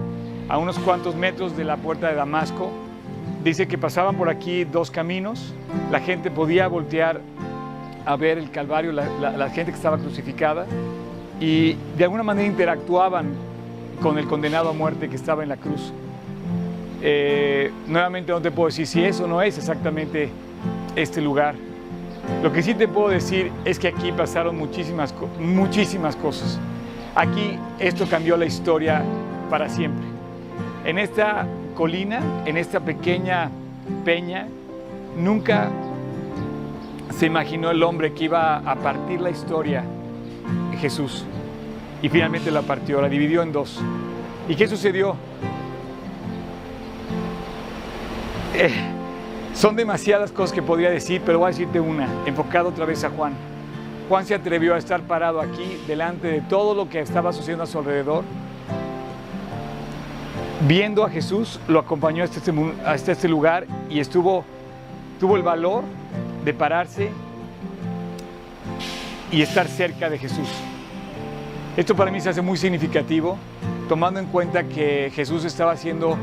a 0.49 0.59
unos 0.59 0.79
cuantos 0.79 1.15
metros 1.15 1.57
de 1.57 1.65
la 1.65 1.77
puerta 1.77 2.09
de 2.09 2.15
Damasco, 2.15 2.71
dice 3.43 3.67
que 3.67 3.79
pasaban 3.79 4.17
por 4.17 4.29
aquí 4.29 4.65
dos 4.65 4.91
caminos, 4.91 5.55
la 5.91 6.01
gente 6.01 6.31
podía 6.31 6.69
voltear 6.69 7.21
a 8.07 8.17
ver 8.17 8.39
el 8.39 8.51
Calvario, 8.51 8.93
la, 8.93 9.07
la 9.37 9.51
gente 9.51 9.73
que 9.73 9.77
estaba 9.77 9.99
crucificada, 9.99 10.67
y 11.41 11.75
de 11.97 12.05
alguna 12.05 12.23
manera 12.23 12.47
interactuaban 12.47 13.48
con 14.03 14.19
el 14.19 14.27
condenado 14.27 14.71
a 14.71 14.73
muerte 14.73 15.09
que 15.09 15.17
estaba 15.17 15.43
en 15.43 15.49
la 15.49 15.57
cruz. 15.57 15.93
Eh, 17.01 17.71
nuevamente 17.87 18.33
no 18.33 18.41
te 18.41 18.51
puedo 18.51 18.69
decir 18.69 18.87
si 18.87 19.05
eso 19.05 19.27
no 19.27 19.41
es 19.43 19.57
exactamente 19.59 20.31
este 20.97 21.21
lugar. 21.21 21.55
Lo 22.43 22.53
que 22.53 22.63
sí 22.63 22.75
te 22.75 22.87
puedo 22.89 23.09
decir 23.09 23.51
es 23.65 23.79
que 23.79 23.89
aquí 23.89 24.13
pasaron 24.13 24.57
muchísimas, 24.57 25.15
muchísimas 25.41 26.17
cosas. 26.17 26.59
Aquí 27.15 27.59
esto 27.79 28.07
cambió 28.09 28.37
la 28.37 28.45
historia 28.45 29.03
para 29.51 29.69
siempre. 29.69 30.07
En 30.85 30.99
esta 30.99 31.47
colina, 31.75 32.21
en 32.45 32.57
esta 32.57 32.81
pequeña 32.81 33.51
peña, 34.05 34.47
nunca 35.17 35.69
se 37.17 37.27
imaginó 37.27 37.71
el 37.71 37.83
hombre 37.83 38.13
que 38.13 38.25
iba 38.25 38.59
a 38.59 38.77
partir 38.77 39.21
la 39.21 39.31
historia, 39.31 39.85
Jesús. 40.79 41.25
Y 42.03 42.09
finalmente 42.09 42.51
la 42.51 42.63
partió, 42.63 43.01
la 43.01 43.09
dividió 43.09 43.43
en 43.43 43.53
dos. 43.53 43.81
¿Y 44.49 44.55
qué 44.55 44.69
sucedió? 44.69 45.17
Eh, 48.55 48.73
son 49.55 49.77
demasiadas 49.77 50.33
cosas 50.33 50.55
que 50.55 50.63
podría 50.63 50.91
decir, 50.91 51.21
pero 51.25 51.41
voy 51.41 51.47
a 51.47 51.51
decirte 51.51 51.81
una, 51.81 52.09
enfocado 52.27 52.69
otra 52.69 52.85
vez 52.85 53.03
a 53.05 53.11
Juan. 53.11 53.35
Juan 54.09 54.25
se 54.25 54.35
atrevió 54.35 54.75
a 54.75 54.79
estar 54.79 55.03
parado 55.03 55.41
aquí 55.41 55.81
delante 55.87 56.29
de 56.29 56.41
todo 56.41 56.75
lo 56.75 56.89
que 56.89 57.01
estaba 57.01 57.33
sucediendo 57.33 57.65
a 57.65 57.67
su 57.67 57.79
alrededor. 57.79 58.25
Viendo 60.67 61.05
a 61.05 61.11
Jesús, 61.11 61.61
lo 61.69 61.79
acompañó 61.79 62.25
hasta 62.25 62.39
este, 62.95 63.13
este 63.13 63.29
lugar 63.29 63.67
y 63.91 64.03
tuvo 64.05 64.45
el 65.37 65.43
valor 65.43 65.85
de 66.45 66.55
pararse 66.55 67.11
y 69.31 69.43
estar 69.43 69.67
cerca 69.69 70.09
de 70.09 70.19
Jesús. 70.19 70.49
Esto 71.79 71.95
para 71.95 72.11
mí 72.11 72.21
se 72.21 72.29
hace 72.29 72.43
muy 72.43 72.59
significativo, 72.59 73.39
tomando 73.89 74.19
en 74.19 74.27
cuenta 74.27 74.65
que 74.65 75.13
Jesús 75.15 75.45
estaba 75.45 75.77
siendo 75.77 76.19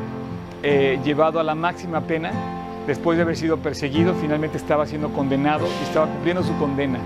eh, 0.62 1.00
llevado 1.02 1.40
a 1.40 1.46
la 1.46 1.56
máxima 1.56 2.02
pena, 2.02 2.34
después 2.86 3.18
de 3.18 3.24
haber 3.24 3.38
sido 3.38 3.56
perseguido, 3.56 4.14
finalmente 4.16 4.58
estaba 4.58 4.86
siendo 4.86 5.14
condenado 5.14 5.66
y 5.66 5.84
estaba 5.86 6.08
cumpliendo 6.08 6.44
su 6.44 6.54
condena. 6.58 7.00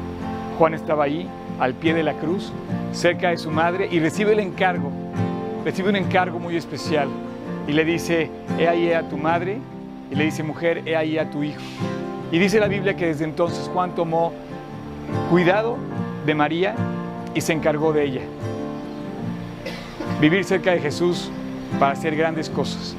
Juan 0.57 0.73
estaba 0.73 1.03
ahí, 1.03 1.29
al 1.59 1.75
pie 1.75 1.93
de 1.93 2.01
la 2.01 2.15
cruz, 2.15 2.51
cerca 2.91 3.29
de 3.29 3.37
su 3.37 3.51
madre, 3.51 3.87
y 3.91 3.99
recibe 3.99 4.33
el 4.33 4.39
encargo, 4.39 4.89
recibe 5.63 5.89
un 5.89 5.97
encargo 5.97 6.39
muy 6.39 6.55
especial, 6.55 7.07
y 7.67 7.71
le 7.71 7.85
dice, 7.85 8.31
he 8.57 8.67
ahí 8.67 8.91
a 8.93 9.07
tu 9.07 9.17
madre, 9.17 9.59
y 10.09 10.15
le 10.15 10.23
dice, 10.23 10.41
mujer, 10.41 10.81
he 10.87 10.95
ahí 10.95 11.19
a 11.19 11.29
tu 11.29 11.43
hijo. 11.43 11.61
Y 12.31 12.39
dice 12.39 12.59
la 12.59 12.67
Biblia 12.67 12.95
que 12.95 13.05
desde 13.05 13.25
entonces 13.25 13.69
Juan 13.71 13.93
tomó 13.93 14.33
cuidado 15.29 15.77
de 16.25 16.33
María 16.33 16.73
y 17.35 17.41
se 17.41 17.53
encargó 17.53 17.93
de 17.93 18.05
ella. 18.05 18.21
Vivir 20.19 20.43
cerca 20.43 20.71
de 20.71 20.79
Jesús 20.79 21.31
para 21.79 21.93
hacer 21.93 22.15
grandes 22.15 22.49
cosas. 22.49 22.95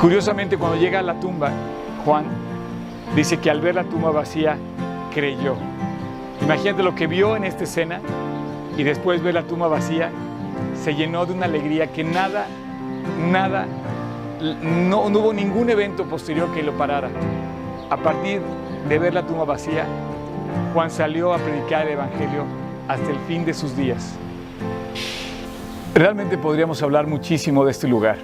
Curiosamente, 0.00 0.56
cuando 0.56 0.78
llega 0.78 1.00
a 1.00 1.02
la 1.02 1.20
tumba, 1.20 1.50
Juan 2.04 2.24
dice 3.14 3.38
que 3.38 3.50
al 3.50 3.60
ver 3.60 3.74
la 3.74 3.84
tumba 3.84 4.10
vacía, 4.10 4.56
creyó. 5.12 5.56
Imagínate 6.42 6.82
lo 6.82 6.94
que 6.94 7.06
vio 7.06 7.36
en 7.36 7.44
esta 7.44 7.64
escena 7.64 8.00
y 8.76 8.82
después 8.84 9.22
ver 9.22 9.34
la 9.34 9.42
tumba 9.42 9.68
vacía, 9.68 10.10
se 10.82 10.94
llenó 10.94 11.26
de 11.26 11.32
una 11.32 11.46
alegría 11.46 11.88
que 11.88 12.04
nada, 12.04 12.46
nada, 13.30 13.66
no, 14.62 15.10
no 15.10 15.18
hubo 15.18 15.32
ningún 15.32 15.68
evento 15.70 16.04
posterior 16.04 16.52
que 16.54 16.62
lo 16.62 16.72
parara. 16.72 17.10
A 17.90 17.96
partir 17.96 18.40
de 18.88 18.98
ver 18.98 19.14
la 19.14 19.26
tumba 19.26 19.44
vacía, 19.44 19.84
Juan 20.72 20.90
salió 20.90 21.34
a 21.34 21.38
predicar 21.38 21.86
el 21.86 21.94
Evangelio 21.94 22.44
hasta 22.88 23.10
el 23.10 23.18
fin 23.26 23.44
de 23.44 23.54
sus 23.54 23.76
días. 23.76 24.16
Realmente 25.96 26.38
podríamos 26.38 26.80
hablar 26.82 27.08
muchísimo 27.08 27.64
de 27.64 27.72
este 27.72 27.88
lugar 27.88 28.18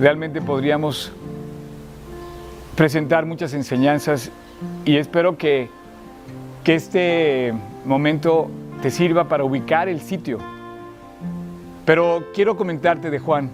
realmente 0.00 0.40
podríamos 0.40 1.12
presentar 2.74 3.26
muchas 3.26 3.52
enseñanzas 3.52 4.30
y 4.86 4.96
espero 4.96 5.36
que, 5.36 5.68
que 6.64 6.74
este 6.74 7.52
momento 7.84 8.50
te 8.80 8.90
sirva 8.90 9.28
para 9.28 9.44
ubicar 9.44 9.90
el 9.90 10.00
sitio. 10.00 10.38
Pero 11.84 12.24
quiero 12.34 12.56
comentarte 12.56 13.10
de 13.10 13.18
Juan. 13.18 13.50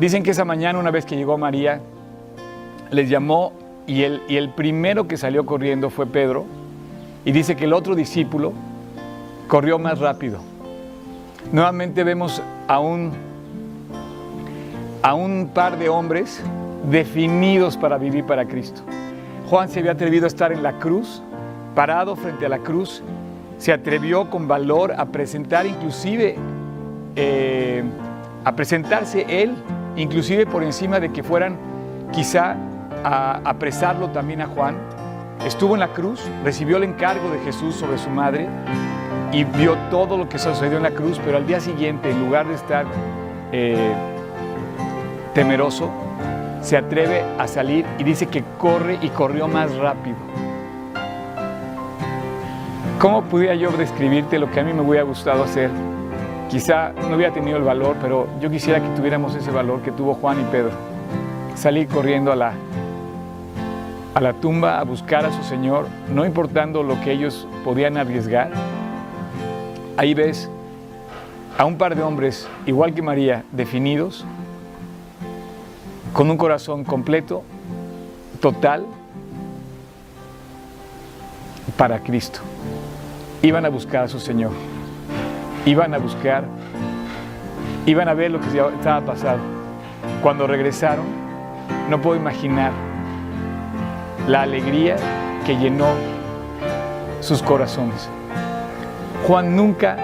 Dicen 0.00 0.22
que 0.22 0.30
esa 0.30 0.46
mañana, 0.46 0.78
una 0.78 0.90
vez 0.90 1.04
que 1.04 1.16
llegó 1.16 1.36
María, 1.36 1.80
les 2.90 3.10
llamó 3.10 3.52
y 3.86 4.04
el, 4.04 4.22
y 4.26 4.36
el 4.36 4.48
primero 4.48 5.06
que 5.06 5.18
salió 5.18 5.44
corriendo 5.44 5.90
fue 5.90 6.06
Pedro. 6.06 6.46
Y 7.26 7.32
dice 7.32 7.56
que 7.56 7.64
el 7.64 7.74
otro 7.74 7.94
discípulo 7.94 8.54
corrió 9.48 9.78
más 9.78 9.98
rápido. 9.98 10.40
Nuevamente 11.52 12.02
vemos 12.02 12.42
a 12.66 12.80
un 12.80 13.12
a 15.02 15.14
un 15.14 15.50
par 15.54 15.78
de 15.78 15.88
hombres 15.88 16.42
definidos 16.90 17.76
para 17.76 17.96
vivir 17.96 18.24
para 18.24 18.44
Cristo. 18.46 18.82
Juan 19.48 19.68
se 19.68 19.78
había 19.78 19.92
atrevido 19.92 20.24
a 20.24 20.26
estar 20.26 20.50
en 20.50 20.64
la 20.64 20.80
cruz, 20.80 21.22
parado 21.76 22.16
frente 22.16 22.44
a 22.44 22.48
la 22.48 22.58
cruz, 22.58 23.02
se 23.58 23.72
atrevió 23.72 24.28
con 24.28 24.48
valor 24.48 24.92
a 24.98 25.06
presentar 25.06 25.64
inclusive, 25.64 26.34
eh, 27.14 27.84
a 28.44 28.56
presentarse 28.56 29.24
él, 29.28 29.54
inclusive 29.94 30.44
por 30.44 30.64
encima 30.64 30.98
de 30.98 31.12
que 31.12 31.22
fueran 31.22 31.56
quizá 32.12 32.56
a 33.04 33.40
apresarlo 33.44 34.10
también 34.10 34.40
a 34.40 34.46
Juan. 34.46 34.76
Estuvo 35.46 35.74
en 35.74 35.80
la 35.80 35.92
cruz, 35.92 36.20
recibió 36.42 36.78
el 36.78 36.82
encargo 36.82 37.30
de 37.30 37.38
Jesús 37.40 37.76
sobre 37.76 37.98
su 37.98 38.10
madre 38.10 38.48
y 39.32 39.44
vio 39.44 39.76
todo 39.90 40.16
lo 40.16 40.28
que 40.28 40.38
sucedió 40.38 40.76
en 40.76 40.82
la 40.82 40.90
cruz, 40.90 41.20
pero 41.24 41.36
al 41.36 41.46
día 41.46 41.60
siguiente, 41.60 42.10
en 42.10 42.20
lugar 42.20 42.46
de 42.46 42.54
estar... 42.54 42.86
Eh, 43.52 43.94
temeroso, 45.36 45.90
se 46.62 46.78
atreve 46.78 47.22
a 47.38 47.46
salir 47.46 47.84
y 47.98 48.04
dice 48.04 48.26
que 48.26 48.42
corre 48.56 48.98
y 49.02 49.10
corrió 49.10 49.48
más 49.48 49.76
rápido. 49.76 50.16
¿Cómo 52.98 53.20
pudiera 53.24 53.54
yo 53.54 53.70
describirte 53.72 54.38
lo 54.38 54.50
que 54.50 54.60
a 54.60 54.64
mí 54.64 54.72
me 54.72 54.80
hubiera 54.80 55.04
gustado 55.04 55.44
hacer? 55.44 55.70
Quizá 56.48 56.92
no 57.10 57.16
hubiera 57.16 57.34
tenido 57.34 57.58
el 57.58 57.64
valor, 57.64 57.96
pero 58.00 58.26
yo 58.40 58.50
quisiera 58.50 58.80
que 58.80 58.88
tuviéramos 58.96 59.34
ese 59.34 59.50
valor 59.50 59.82
que 59.82 59.92
tuvo 59.92 60.14
Juan 60.14 60.40
y 60.40 60.44
Pedro. 60.44 60.72
Salir 61.54 61.86
corriendo 61.86 62.32
a 62.32 62.36
la, 62.36 62.52
a 64.14 64.20
la 64.22 64.32
tumba 64.32 64.80
a 64.80 64.84
buscar 64.84 65.26
a 65.26 65.32
su 65.32 65.42
Señor, 65.42 65.86
no 66.14 66.24
importando 66.24 66.82
lo 66.82 66.98
que 67.02 67.12
ellos 67.12 67.46
podían 67.62 67.98
arriesgar. 67.98 68.48
Ahí 69.96 70.12
ves 70.12 70.50
a 71.56 71.64
un 71.64 71.78
par 71.78 71.96
de 71.96 72.02
hombres, 72.02 72.46
igual 72.66 72.92
que 72.92 73.00
María, 73.00 73.44
definidos, 73.52 74.26
con 76.12 76.30
un 76.30 76.36
corazón 76.36 76.84
completo, 76.84 77.42
total, 78.40 78.84
para 81.78 82.00
Cristo. 82.00 82.40
Iban 83.42 83.64
a 83.64 83.68
buscar 83.68 84.04
a 84.04 84.08
su 84.08 84.18
Señor. 84.20 84.52
Iban 85.64 85.94
a 85.94 85.98
buscar, 85.98 86.44
iban 87.86 88.08
a 88.08 88.14
ver 88.14 88.30
lo 88.30 88.40
que 88.40 88.46
estaba 88.46 89.00
pasando. 89.00 89.42
Cuando 90.22 90.46
regresaron, 90.46 91.06
no 91.88 92.00
puedo 92.00 92.16
imaginar 92.20 92.72
la 94.28 94.42
alegría 94.42 94.96
que 95.44 95.56
llenó 95.56 95.88
sus 97.20 97.42
corazones. 97.42 98.08
Juan 99.26 99.56
nunca 99.56 99.96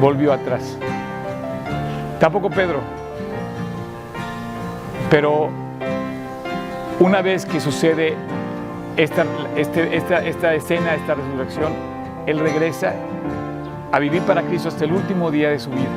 volvió 0.00 0.32
atrás. 0.32 0.78
Tampoco 2.20 2.48
Pedro. 2.48 2.80
Pero 5.10 5.50
una 7.00 7.22
vez 7.22 7.44
que 7.44 7.60
sucede 7.60 8.14
esta, 8.96 9.24
este, 9.56 9.96
esta, 9.96 10.24
esta 10.24 10.54
escena, 10.54 10.94
esta 10.94 11.14
resurrección, 11.14 11.72
Él 12.26 12.38
regresa 12.38 12.94
a 13.90 13.98
vivir 13.98 14.22
para 14.22 14.42
Cristo 14.42 14.68
hasta 14.68 14.84
el 14.84 14.92
último 14.92 15.32
día 15.32 15.50
de 15.50 15.58
su 15.58 15.70
vida. 15.70 15.90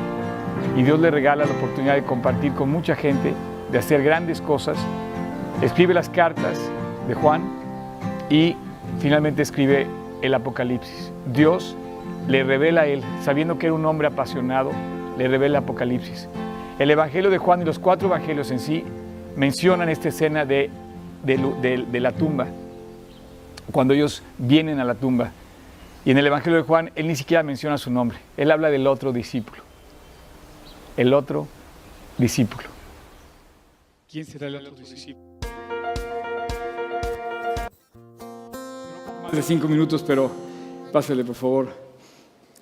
Y 0.76 0.82
Dios 0.82 0.98
le 0.98 1.10
regala 1.10 1.44
la 1.44 1.52
oportunidad 1.52 1.94
de 1.94 2.02
compartir 2.02 2.52
con 2.54 2.68
mucha 2.68 2.96
gente, 2.96 3.32
de 3.70 3.78
hacer 3.78 4.02
grandes 4.02 4.40
cosas. 4.40 4.76
Escribe 5.62 5.94
las 5.94 6.08
cartas 6.08 6.58
de 7.06 7.14
Juan 7.14 7.42
y 8.28 8.56
finalmente 8.98 9.42
escribe 9.42 9.86
el 10.20 10.34
Apocalipsis. 10.34 11.12
Dios 11.32 11.76
le 12.28 12.44
revela 12.44 12.82
a 12.82 12.86
él, 12.86 13.02
sabiendo 13.22 13.58
que 13.58 13.66
era 13.66 13.74
un 13.74 13.84
hombre 13.86 14.08
apasionado, 14.08 14.70
le 15.18 15.28
revela 15.28 15.58
Apocalipsis. 15.58 16.28
El 16.78 16.90
Evangelio 16.90 17.30
de 17.30 17.38
Juan 17.38 17.62
y 17.62 17.64
los 17.64 17.78
cuatro 17.78 18.08
evangelios 18.08 18.50
en 18.50 18.58
sí 18.58 18.84
mencionan 19.36 19.88
esta 19.88 20.08
escena 20.08 20.44
de, 20.44 20.70
de, 21.24 22.00
la 22.00 22.12
tumba, 22.12 22.46
cuando 23.70 23.94
ellos 23.94 24.22
vienen 24.38 24.80
a 24.80 24.84
la 24.84 24.94
tumba. 24.94 25.32
Y 26.04 26.10
en 26.10 26.18
el 26.18 26.26
Evangelio 26.26 26.58
de 26.58 26.64
Juan, 26.64 26.90
él 26.94 27.06
ni 27.06 27.16
siquiera 27.16 27.42
menciona 27.42 27.76
su 27.76 27.90
nombre, 27.90 28.18
él 28.36 28.50
habla 28.50 28.70
del 28.70 28.86
otro 28.86 29.12
discípulo. 29.12 29.62
El 30.96 31.12
otro 31.12 31.46
discípulo. 32.16 32.68
¿Quién 34.10 34.24
será 34.24 34.46
el 34.46 34.56
otro 34.56 34.74
discípulo? 34.76 35.30
Más 39.22 39.32
de 39.32 39.42
cinco 39.42 39.68
minutos, 39.68 40.02
pero 40.02 40.30
pásale 40.92 41.24
por 41.24 41.34
favor. 41.34 41.89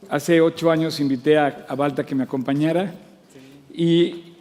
Hace 0.09 0.41
ocho 0.41 0.71
años 0.71 1.01
invité 1.01 1.37
a, 1.37 1.67
a 1.69 1.75
Balta 1.75 2.05
que 2.05 2.15
me 2.15 2.25
acompañara 2.25 2.95
y 3.75 4.35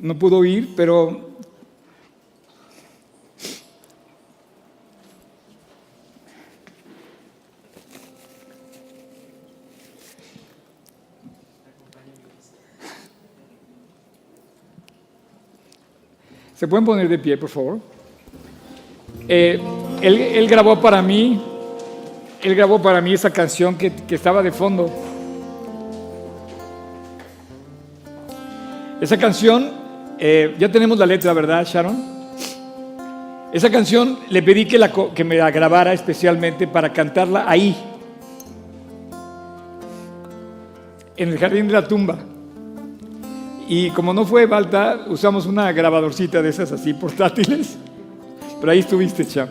no 0.00 0.18
pudo 0.18 0.44
ir, 0.44 0.74
pero 0.76 1.28
¿Se 16.58 16.66
pueden 16.66 16.84
poner 16.84 17.08
de 17.08 17.20
pie, 17.20 17.36
por 17.36 17.48
favor? 17.48 17.78
Eh, 19.28 19.60
él, 20.02 20.48
grabó 20.48 20.80
para 20.80 21.00
mí, 21.00 21.40
él 22.42 22.54
grabó 22.54 22.80
para 22.80 23.00
mí 23.00 23.12
esa 23.12 23.30
canción 23.30 23.76
que, 23.76 23.92
que 23.92 24.14
estaba 24.14 24.42
de 24.42 24.52
fondo. 24.52 24.90
Esa 29.00 29.16
canción, 29.16 29.70
eh, 30.18 30.56
ya 30.58 30.70
tenemos 30.70 30.98
la 30.98 31.06
letra, 31.06 31.32
¿verdad, 31.32 31.64
Sharon? 31.64 32.18
Esa 33.52 33.70
canción 33.70 34.18
le 34.28 34.42
pedí 34.42 34.66
que, 34.66 34.78
la, 34.78 34.92
que 34.92 35.24
me 35.24 35.36
la 35.36 35.50
grabara 35.50 35.92
especialmente 35.92 36.66
para 36.66 36.92
cantarla 36.92 37.44
ahí, 37.48 37.76
en 41.16 41.28
el 41.30 41.38
jardín 41.38 41.66
de 41.66 41.72
la 41.72 41.86
tumba. 41.86 42.18
Y 43.68 43.90
como 43.90 44.12
no 44.14 44.24
fue 44.24 44.48
falta, 44.48 45.06
usamos 45.08 45.46
una 45.46 45.70
grabadorcita 45.72 46.42
de 46.42 46.48
esas 46.48 46.72
así 46.72 46.94
portátiles. 46.94 47.76
Pero 48.60 48.72
ahí 48.72 48.80
estuviste, 48.80 49.26
Cham. 49.26 49.48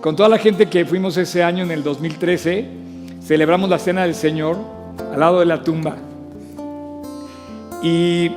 Con 0.00 0.14
toda 0.14 0.28
la 0.28 0.38
gente 0.38 0.66
que 0.66 0.84
fuimos 0.84 1.16
ese 1.16 1.42
año, 1.42 1.64
en 1.64 1.72
el 1.72 1.82
2013, 1.82 2.68
celebramos 3.20 3.68
la 3.68 3.80
Cena 3.80 4.02
del 4.02 4.14
Señor 4.14 4.56
al 5.12 5.18
lado 5.18 5.40
de 5.40 5.46
la 5.46 5.62
tumba. 5.64 5.96
Y, 7.82 8.30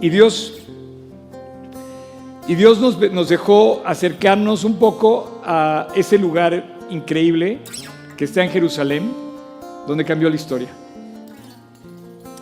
Dios, 0.00 0.54
y 2.48 2.56
Dios 2.56 2.80
nos, 2.80 3.28
dejó 3.28 3.82
acercarnos 3.84 4.64
un 4.64 4.80
poco 4.80 5.40
a 5.44 5.86
ese 5.94 6.18
lugar 6.18 6.76
increíble 6.90 7.60
que 8.16 8.24
está 8.24 8.42
en 8.42 8.50
Jerusalén, 8.50 9.12
donde 9.86 10.04
cambió 10.04 10.28
la 10.28 10.34
historia. 10.34 10.68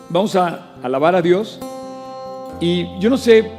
Vamos 0.08 0.36
a 0.36 0.74
alabar 0.82 1.14
a 1.14 1.20
Dios. 1.20 1.60
Y 2.60 2.98
yo 2.98 3.10
no 3.10 3.18
sé 3.18 3.50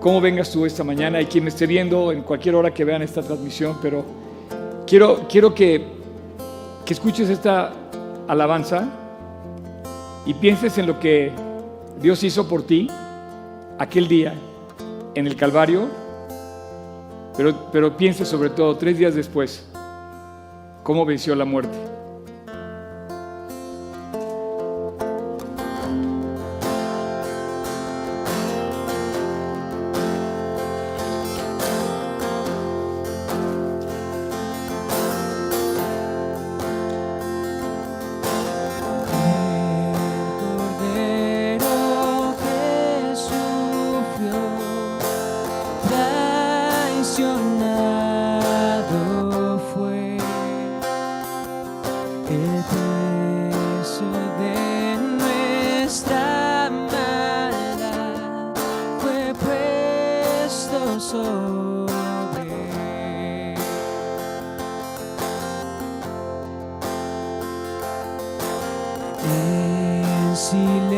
cómo 0.00 0.20
vengas 0.20 0.50
tú 0.50 0.66
esta 0.66 0.82
mañana 0.82 1.20
y 1.20 1.26
quien 1.26 1.44
me 1.44 1.50
esté 1.50 1.68
viendo 1.68 2.10
en 2.10 2.22
cualquier 2.22 2.56
hora 2.56 2.74
que 2.74 2.84
vean 2.84 3.02
esta 3.02 3.22
transmisión, 3.22 3.76
pero 3.80 4.04
quiero, 4.90 5.28
quiero 5.28 5.54
que, 5.54 5.86
que 6.84 6.92
escuches 6.92 7.30
esta 7.30 7.72
alabanza 8.26 8.88
y 10.26 10.34
pienses 10.34 10.76
en 10.78 10.88
lo 10.88 10.98
que 10.98 11.30
Dios 12.02 12.24
hizo 12.24 12.48
por 12.48 12.64
ti 12.64 12.88
aquel 13.78 14.08
día 14.08 14.34
en 15.14 15.28
el 15.28 15.36
Calvario, 15.36 15.88
pero, 17.36 17.70
pero 17.70 17.96
piense 17.96 18.24
sobre 18.24 18.50
todo 18.50 18.76
tres 18.76 18.98
días 18.98 19.14
después 19.14 19.64
cómo 20.82 21.06
venció 21.06 21.36
la 21.36 21.44
muerte. 21.44 21.78
Él 69.22 70.36
por 70.36 70.54
mí 70.54 70.90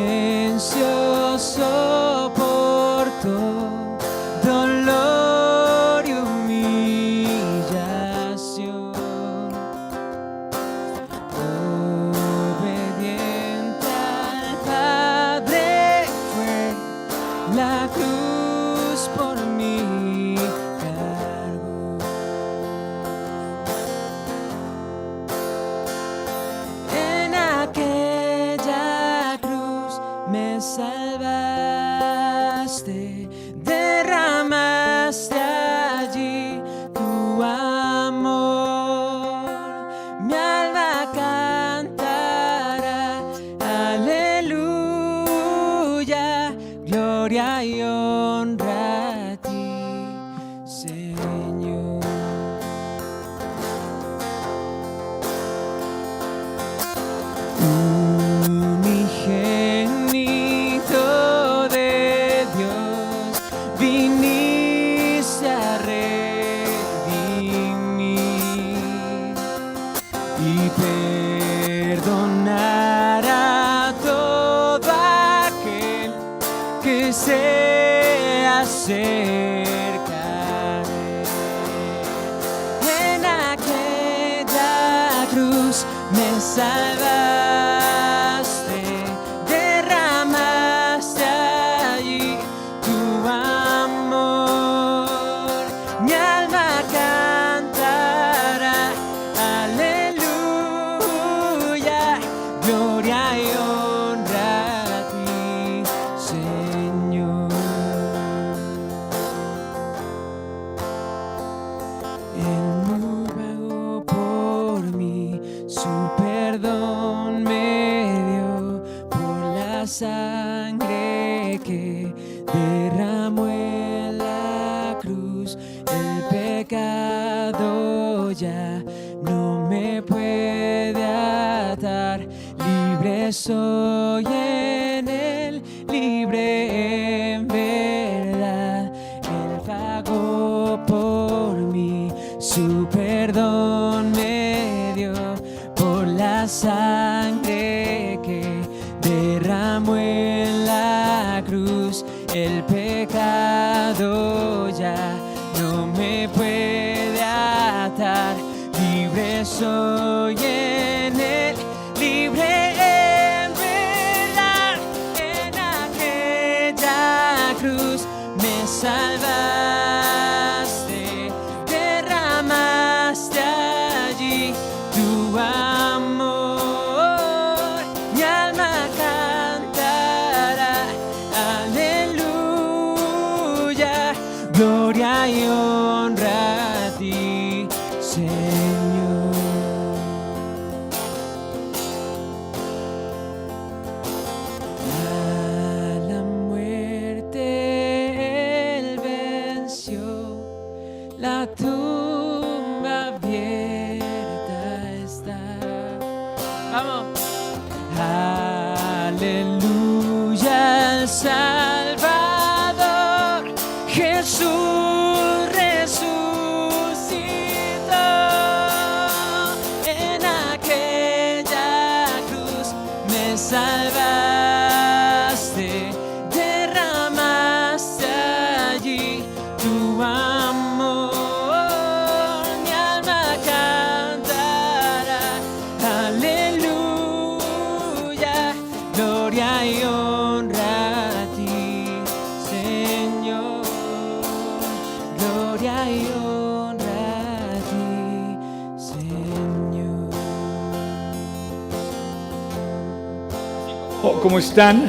¿Cómo 254.22 254.38
están? 254.38 254.84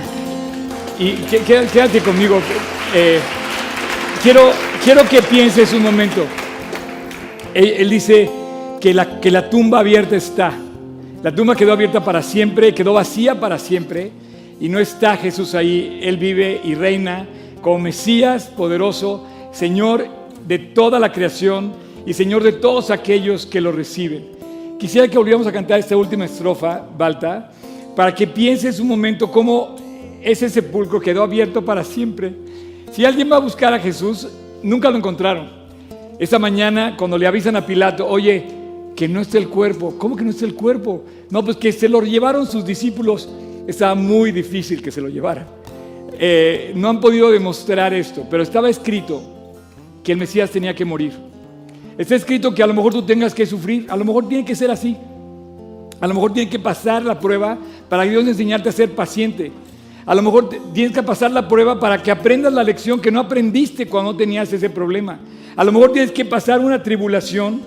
Y 1.00 1.14
qué- 1.30 1.40
qué- 1.40 1.66
quédate 1.72 2.00
conmigo. 2.02 2.40
eh, 2.96 3.20
quiero, 4.22 4.52
quiero 4.84 5.08
que 5.10 5.20
pienses 5.24 5.74
un 5.74 5.82
momento. 5.82 6.24
Él, 7.56 7.74
él 7.80 7.90
dice 7.90 8.30
que 8.80 8.94
la, 8.94 9.20
que 9.20 9.32
la 9.32 9.50
tumba 9.50 9.80
abierta 9.80 10.16
está. 10.16 10.54
La 11.24 11.34
tumba 11.34 11.56
quedó 11.56 11.72
abierta 11.74 12.04
para 12.04 12.22
siempre, 12.22 12.74
quedó 12.74 12.94
vacía 12.94 13.40
para 13.40 13.58
siempre. 13.58 14.12
Y 14.60 14.70
no 14.70 14.78
está 14.80 15.18
Jesús 15.18 15.56
ahí. 15.56 16.00
Él 16.04 16.18
vive 16.18 16.62
y 16.64 16.76
reina 16.76 17.26
como 17.62 17.80
Mesías 17.80 18.46
poderoso, 18.56 19.26
Señor 19.52 20.06
de 20.46 20.60
toda 20.60 21.00
la 21.00 21.12
creación 21.12 21.72
y 22.06 22.14
Señor 22.14 22.44
de 22.44 22.52
todos 22.52 22.92
aquellos 22.92 23.46
que 23.48 23.62
lo 23.62 23.72
reciben. 23.72 24.28
Quisiera 24.78 25.08
que 25.08 25.18
volviéramos 25.18 25.48
a 25.48 25.52
cantar 25.52 25.80
esta 25.80 25.96
última 25.98 26.26
estrofa, 26.26 26.84
Balta, 26.98 27.53
para 27.96 28.14
que 28.14 28.28
pienses 28.28 28.80
un 28.80 28.88
momento 28.88 29.32
cómo 29.32 29.76
ese 30.22 30.50
sepulcro 30.50 31.00
quedó 31.00 31.24
abierto 31.24 31.64
para 31.64 31.84
siempre. 31.84 32.34
Si 32.92 33.06
alguien 33.06 33.32
va 33.32 33.38
a 33.38 33.40
buscar 33.40 33.74
a 33.74 33.80
Jesús, 33.80 34.28
nunca 34.62 34.90
lo 34.90 34.98
encontraron. 34.98 35.50
Esta 36.20 36.40
mañana, 36.40 36.96
cuando 36.98 37.18
le 37.18 37.28
avisan 37.28 37.56
a 37.56 37.66
Pilato, 37.66 38.08
oye, 38.08 38.46
que 38.96 39.08
no 39.08 39.22
está 39.22 39.38
el 39.38 39.50
cuerpo. 39.50 39.96
¿Cómo 39.98 40.16
que 40.16 40.24
no 40.24 40.30
está 40.30 40.46
el 40.46 40.54
cuerpo? 40.54 41.04
No, 41.30 41.44
pues 41.44 41.58
que 41.58 41.72
se 41.72 41.90
lo 41.90 42.02
llevaron 42.02 42.46
sus 42.46 42.66
discípulos. 42.66 43.30
Estaba 43.68 43.96
muy 43.96 44.32
difícil 44.32 44.82
que 44.82 44.92
se 44.92 45.02
lo 45.02 45.10
llevaran. 45.10 45.48
Eh, 46.20 46.72
no 46.76 46.90
han 46.90 47.00
podido 47.00 47.32
demostrar 47.32 47.94
esto, 47.94 48.26
pero 48.30 48.44
estaba 48.44 48.70
escrito 48.70 49.22
que 50.04 50.12
el 50.12 50.18
Mesías 50.18 50.52
tenía 50.52 50.76
que 50.76 50.86
morir. 50.86 51.14
Está 51.98 52.16
escrito 52.16 52.54
que 52.54 52.64
a 52.64 52.68
lo 52.68 52.74
mejor 52.74 52.94
tú 52.94 53.04
tengas 53.04 53.34
que 53.34 53.46
sufrir, 53.46 53.88
a 53.90 53.98
lo 53.98 54.06
mejor 54.06 54.28
tiene 54.28 54.46
que 54.46 54.56
ser 54.56 54.70
así. 54.70 54.96
A 56.04 56.08
lo 56.08 56.16
mejor 56.16 56.34
tienes 56.34 56.52
que 56.52 56.60
pasar 56.60 57.06
la 57.06 57.18
prueba 57.18 57.58
para 57.88 58.04
Dios 58.04 58.28
enseñarte 58.28 58.68
a 58.68 58.74
ser 58.74 58.94
paciente. 58.94 59.54
A 60.06 60.14
lo 60.14 60.22
mejor 60.22 60.50
tienes 60.74 60.92
que 60.92 61.02
pasar 61.02 61.32
la 61.32 61.48
prueba 61.48 61.80
para 61.80 62.04
que 62.04 62.12
aprendas 62.12 62.52
la 62.52 62.62
lección 62.62 63.00
que 63.00 63.10
no 63.10 63.22
aprendiste 63.22 63.88
cuando 63.88 64.14
tenías 64.14 64.52
ese 64.52 64.70
problema. 64.70 65.22
A 65.56 65.64
lo 65.64 65.72
mejor 65.72 65.94
tienes 65.94 66.12
que 66.12 66.26
pasar 66.26 66.60
una 66.60 66.84
tribulación 66.84 67.62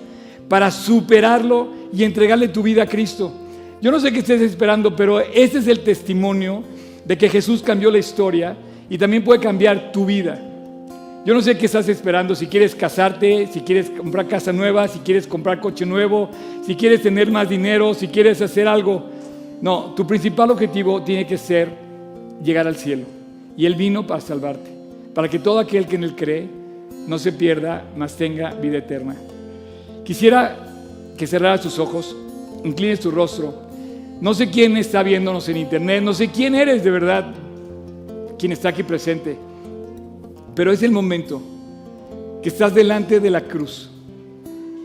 para 0.47 0.69
superarlo 0.69 1.69
y 1.91 2.03
entregarle 2.03 2.49
tu 2.49 2.61
vida 2.61 2.83
a 2.83 2.85
Cristo. 2.85 3.33
Yo 3.81 3.89
no 3.89 3.99
sé 3.99 4.11
qué 4.11 4.19
estés 4.19 4.41
esperando, 4.41 4.95
pero 4.95 5.19
este 5.19 5.57
es 5.57 5.67
el 5.67 5.79
testimonio 5.79 6.61
de 7.05 7.17
que 7.17 7.29
Jesús 7.29 7.63
cambió 7.63 7.89
la 7.89 7.97
historia 7.97 8.55
y 8.87 8.99
también 8.99 9.23
puede 9.23 9.39
cambiar 9.39 9.91
tu 9.91 10.05
vida. 10.05 10.39
Yo 11.27 11.33
no 11.33 11.41
sé 11.41 11.57
qué 11.57 11.65
estás 11.65 11.89
esperando, 11.89 12.35
si 12.35 12.47
quieres 12.47 12.73
casarte, 12.73 13.47
si 13.47 13.59
quieres 13.59 13.89
comprar 13.89 14.29
casa 14.29 14.53
nueva, 14.53 14.87
si 14.87 14.99
quieres 14.99 15.27
comprar 15.27 15.59
coche 15.59 15.85
nuevo, 15.85 16.29
si 16.65 16.73
quieres 16.73 17.01
tener 17.01 17.29
más 17.29 17.49
dinero, 17.49 17.93
si 17.93 18.07
quieres 18.07 18.41
hacer 18.41 18.65
algo. 18.65 19.03
No, 19.59 19.93
tu 19.93 20.07
principal 20.07 20.51
objetivo 20.51 21.03
tiene 21.03 21.27
que 21.27 21.37
ser 21.37 21.67
llegar 22.41 22.65
al 22.65 22.77
cielo. 22.77 23.03
Y 23.57 23.65
Él 23.65 23.75
vino 23.75 24.07
para 24.07 24.21
salvarte, 24.21 24.69
para 25.13 25.27
que 25.27 25.37
todo 25.37 25.59
aquel 25.59 25.85
que 25.85 25.97
en 25.97 26.05
Él 26.05 26.15
cree 26.15 26.47
no 27.09 27.19
se 27.19 27.33
pierda, 27.33 27.83
mas 27.97 28.15
tenga 28.15 28.53
vida 28.53 28.77
eterna. 28.77 29.17
Quisiera 30.05 30.55
que 31.17 31.27
cerraras 31.27 31.59
tus 31.59 31.77
ojos, 31.77 32.15
inclines 32.63 33.01
tu 33.01 33.11
rostro. 33.11 33.53
No 34.21 34.33
sé 34.33 34.49
quién 34.49 34.77
está 34.77 35.03
viéndonos 35.03 35.49
en 35.49 35.57
internet, 35.57 36.01
no 36.01 36.13
sé 36.13 36.29
quién 36.29 36.55
eres 36.55 36.85
de 36.85 36.89
verdad, 36.89 37.33
quién 38.39 38.53
está 38.53 38.69
aquí 38.69 38.83
presente. 38.83 39.35
Pero 40.57 40.71
es 40.71 40.81
el 40.81 40.89
momento 40.89 41.39
que 42.41 42.49
estás 42.49 42.73
delante 42.73 43.19
de 43.19 43.29
la 43.29 43.41
cruz. 43.41 43.91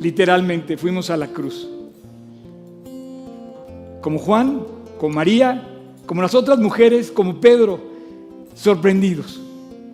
Literalmente 0.02 0.76
fuimos 0.76 1.08
a 1.08 1.16
la 1.16 1.28
cruz. 1.28 1.66
Como 4.02 4.18
Juan, 4.18 4.66
como 5.00 5.14
María, 5.14 5.66
como 6.04 6.20
las 6.20 6.34
otras 6.34 6.58
mujeres, 6.58 7.10
como 7.10 7.40
Pedro, 7.40 7.80
sorprendidos. 8.54 9.40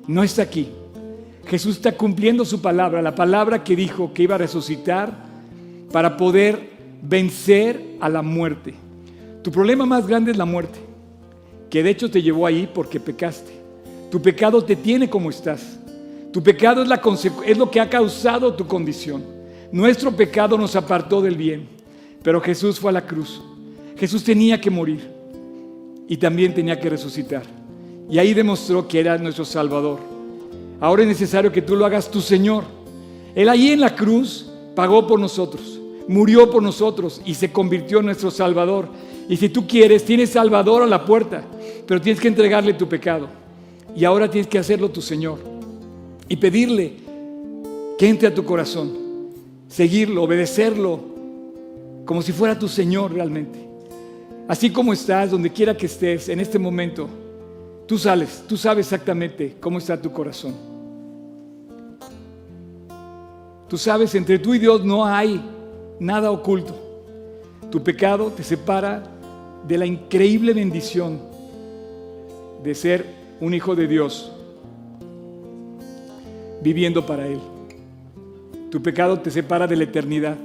No 0.09 0.25
está 0.25 0.43
aquí. 0.43 0.69
Jesús 1.47 1.77
está 1.77 1.93
cumpliendo 1.93 2.45
su 2.45 2.61
palabra, 2.61 3.01
la 3.01 3.15
palabra 3.15 3.63
que 3.63 3.77
dijo 3.77 4.13
que 4.13 4.25
iba 4.25 4.35
a 4.35 4.39
resucitar 4.39 5.13
para 5.93 6.17
poder 6.17 6.71
vencer 7.03 7.95
a 8.01 8.09
la 8.09 8.23
muerte. 8.23 8.75
Tu 9.45 9.53
problema 9.53 9.87
más 9.87 10.09
grande 10.09 10.33
es 10.33 10.39
la 10.39 10.45
muerte, 10.45 10.81
que 11.71 11.85
de 11.85 11.91
hecho 11.91 12.11
te 12.11 12.21
llevó 12.21 12.47
ahí 12.47 12.69
porque 12.75 12.99
pecaste. 12.99 13.58
Tu 14.11 14.21
pecado 14.23 14.63
te 14.65 14.77
tiene 14.77 15.09
como 15.09 15.31
estás. 15.31 15.79
Tu 16.33 16.43
pecado 16.43 16.83
es, 16.83 17.59
lo 17.59 17.71
que 17.71 17.81
ha 17.81 17.89
causado 17.89 18.55
tu 18.55 18.67
condición. 18.67 19.25
Nuestro 19.73 20.13
pecado 20.13 20.57
nos 20.57 20.77
apartó 20.77 21.21
del 21.21 21.37
bien, 21.37 21.69
pero 22.23 22.41
Jesús 22.41 22.79
fue 22.79 22.91
a 22.91 22.95
la 22.95 23.07
cruz. 23.07 23.41
Jesús 23.97 24.25
tenía 24.25 24.61
que 24.61 24.71
morir 24.71 25.11
y 26.07 26.17
también 26.17 26.55
tenía 26.55 26.79
que 26.79 26.91
resucitar. 26.91 27.43
Y 28.11 28.19
ahí 28.19 28.35
demostró 28.35 28.87
que 28.87 29.01
era 29.01 29.19
nuestro 29.19 29.45
Salvador. 29.45 29.99
Ahora 30.81 31.03
es 31.03 31.09
necesario 31.09 31.53
que 31.53 31.63
tú 31.63 31.77
lo 31.77 31.85
hagas 31.85 32.11
tu 32.11 32.21
Señor. 32.21 32.65
Él 33.35 33.49
ahí 33.49 33.71
en 33.71 33.81
la 33.81 33.95
cruz 33.95 34.51
pagó 34.75 35.07
por 35.07 35.19
nosotros, 35.19 35.81
murió 36.07 36.51
por 36.51 36.63
nosotros 36.63 37.21
y 37.27 37.35
se 37.35 37.53
convirtió 37.53 37.99
en 37.99 38.07
nuestro 38.07 38.31
Salvador. 38.31 38.89
Y 39.29 39.37
si 39.37 39.49
tú 39.49 39.67
quieres, 39.67 40.05
tienes 40.05 40.31
Salvador 40.31 40.83
a 40.83 40.87
la 40.87 41.05
puerta. 41.05 41.45
pero 41.87 42.01
tienes 42.01 42.21
que 42.21 42.29
entregarle 42.29 42.75
tu 42.75 42.89
pecado. 42.89 43.38
Y 43.99 44.05
ahora 44.05 44.31
tienes 44.31 44.47
que 44.47 44.61
hacerlo 44.61 44.91
tu 44.91 45.03
Señor. 45.03 45.41
Y 46.29 46.37
pedirle 46.37 46.93
que 47.99 48.09
entre 48.09 48.29
a 48.29 48.35
tu 48.35 48.45
corazón. 48.45 48.93
Seguirlo, 49.67 50.23
obedecerlo, 50.23 51.01
como 52.05 52.23
si 52.23 52.31
fuera 52.31 52.57
tu 52.57 52.69
Señor 52.69 53.13
realmente. 53.13 53.59
Así 54.47 54.71
como 54.71 54.93
estás, 54.93 55.33
donde 55.33 55.51
quiera 55.51 55.77
que 55.77 55.87
estés 55.87 56.29
en 56.29 56.39
este 56.39 56.61
momento, 56.61 57.09
tú 57.87 57.99
sales, 57.99 58.45
tú 58.47 58.57
sabes 58.57 58.87
exactamente 58.87 59.57
cómo 59.59 59.79
está 59.79 60.01
tu 60.01 60.13
corazón. 60.13 60.55
Tú 63.69 63.77
sabes, 63.77 64.15
entre 64.15 64.39
tú 64.39 64.55
y 64.55 64.61
Dios 64.61 64.85
no 64.85 65.05
hay 65.05 65.43
nada 65.99 66.31
oculto. 66.31 66.73
Tu 67.69 67.83
pecado 67.83 68.31
te 68.31 68.45
separa 68.45 69.03
de 69.67 69.77
la 69.77 69.87
increíble 69.87 70.55
bendición 70.55 71.19
de 72.63 72.75
ser 72.77 73.18
un 73.41 73.55
hijo 73.55 73.75
de 73.75 73.87
Dios 73.87 74.33
viviendo 76.63 77.07
para 77.07 77.27
Él. 77.27 77.41
Tu 78.71 78.83
pecado 78.83 79.19
te 79.21 79.31
separa 79.31 79.67
de 79.67 79.77
la 79.77 79.85
eternidad. 79.85 80.37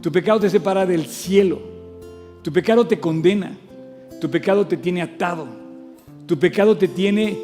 Tu 0.00 0.12
pecado 0.12 0.40
te 0.40 0.50
separa 0.50 0.86
del 0.86 1.06
cielo. 1.06 1.60
Tu 2.42 2.52
pecado 2.52 2.86
te 2.86 3.00
condena. 3.00 3.56
Tu 4.20 4.30
pecado 4.30 4.66
te 4.66 4.76
tiene 4.76 5.02
atado. 5.02 5.46
Tu 6.26 6.38
pecado 6.38 6.76
te 6.76 6.88
tiene 6.88 7.38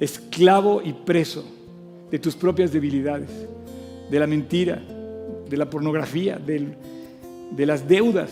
esclavo 0.00 0.82
y 0.82 0.92
preso 0.92 1.44
de 2.10 2.18
tus 2.18 2.34
propias 2.34 2.72
debilidades, 2.72 3.30
de 4.10 4.18
la 4.18 4.26
mentira, 4.26 4.82
de 5.48 5.56
la 5.56 5.70
pornografía, 5.70 6.38
de 6.38 7.66
las 7.66 7.86
deudas, 7.86 8.30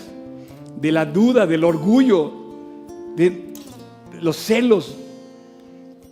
de 0.81 0.93
la 0.93 1.07
duda, 1.07 1.47
del 1.47 1.63
orgullo, 1.63 2.33
de 3.17 3.50
los 4.21 4.37
celos, 4.37 4.97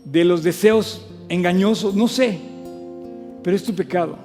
de 0.04 0.24
los 0.24 0.42
deseos 0.42 1.06
engañosos, 1.28 1.94
no 1.94 2.08
sé, 2.08 2.38
pero 3.42 3.56
es 3.56 3.62
tu 3.62 3.74
pecado. 3.74 4.18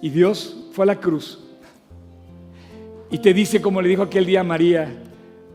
Y 0.00 0.10
Dios 0.10 0.56
fue 0.72 0.84
a 0.84 0.86
la 0.86 1.00
cruz 1.00 1.38
y 3.10 3.18
te 3.18 3.32
dice, 3.32 3.60
como 3.60 3.80
le 3.80 3.88
dijo 3.88 4.02
aquel 4.02 4.26
día 4.26 4.40
a 4.40 4.44
María, 4.44 4.92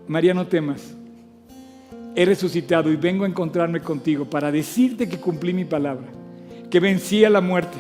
María 0.08 0.34
no 0.34 0.48
temas, 0.48 0.96
he 2.16 2.26
resucitado 2.26 2.92
y 2.92 2.96
vengo 2.96 3.26
a 3.26 3.28
encontrarme 3.28 3.82
contigo 3.82 4.26
para 4.26 4.52
decirte 4.52 5.08
que 5.08 5.20
cumplí 5.20 5.54
mi 5.54 5.66
palabra, 5.66 6.08
que 6.70 6.80
vencí 6.80 7.26
a 7.26 7.30
la 7.30 7.42
muerte. 7.42 7.78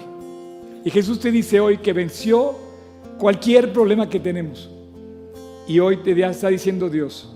Y 0.83 0.89
Jesús 0.89 1.19
te 1.19 1.31
dice 1.31 1.59
hoy 1.59 1.77
que 1.77 1.93
venció 1.93 2.55
cualquier 3.17 3.71
problema 3.71 4.09
que 4.09 4.19
tenemos. 4.19 4.69
Y 5.67 5.79
hoy 5.79 5.97
te 5.97 6.19
está 6.25 6.49
diciendo 6.49 6.89
Dios 6.89 7.30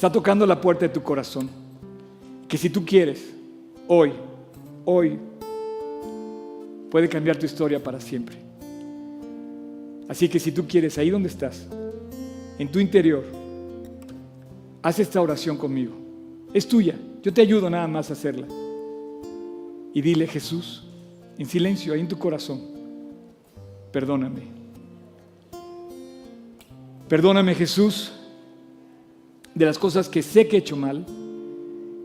está 0.00 0.10
tocando 0.10 0.46
la 0.46 0.58
puerta 0.58 0.86
de 0.86 0.88
tu 0.88 1.02
corazón. 1.02 1.50
Que 2.48 2.56
si 2.56 2.70
tú 2.70 2.86
quieres, 2.86 3.34
hoy, 3.86 4.14
hoy, 4.86 5.18
puede 6.90 7.06
cambiar 7.06 7.36
tu 7.36 7.44
historia 7.44 7.82
para 7.82 8.00
siempre. 8.00 8.34
Así 10.08 10.26
que 10.26 10.40
si 10.40 10.52
tú 10.52 10.66
quieres, 10.66 10.96
ahí 10.96 11.10
donde 11.10 11.28
estás, 11.28 11.66
en 12.58 12.72
tu 12.72 12.80
interior, 12.80 13.26
haz 14.80 14.98
esta 15.00 15.20
oración 15.20 15.58
conmigo. 15.58 15.92
Es 16.54 16.66
tuya. 16.66 16.98
Yo 17.22 17.30
te 17.34 17.42
ayudo 17.42 17.68
nada 17.68 17.86
más 17.86 18.08
a 18.08 18.14
hacerla. 18.14 18.48
Y 19.92 20.00
dile, 20.00 20.26
Jesús, 20.26 20.86
en 21.36 21.44
silencio, 21.44 21.92
ahí 21.92 22.00
en 22.00 22.08
tu 22.08 22.18
corazón, 22.18 22.62
perdóname. 23.92 24.44
Perdóname, 27.06 27.54
Jesús, 27.54 28.14
de 29.54 29.64
las 29.64 29.78
cosas 29.78 30.08
que 30.08 30.22
sé 30.22 30.46
que 30.48 30.56
he 30.56 30.58
hecho 30.60 30.76
mal, 30.76 31.04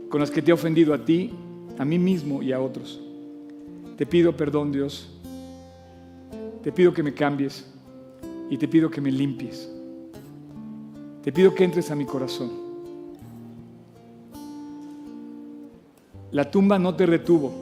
con 0.09 0.19
las 0.19 0.31
que 0.31 0.41
te 0.41 0.51
he 0.51 0.53
ofendido 0.53 0.93
a 0.93 1.03
ti, 1.03 1.31
a 1.77 1.85
mí 1.85 1.99
mismo 1.99 2.41
y 2.41 2.51
a 2.51 2.59
otros. 2.59 2.99
Te 3.97 4.05
pido 4.05 4.35
perdón, 4.35 4.71
Dios. 4.71 5.09
Te 6.63 6.71
pido 6.71 6.93
que 6.93 7.03
me 7.03 7.13
cambies 7.13 7.65
y 8.49 8.57
te 8.57 8.67
pido 8.67 8.89
que 8.89 9.01
me 9.01 9.11
limpies. 9.11 9.69
Te 11.23 11.31
pido 11.31 11.53
que 11.53 11.63
entres 11.63 11.91
a 11.91 11.95
mi 11.95 12.05
corazón. 12.05 12.51
La 16.31 16.49
tumba 16.49 16.77
no 16.77 16.95
te 16.95 17.05
retuvo, 17.05 17.53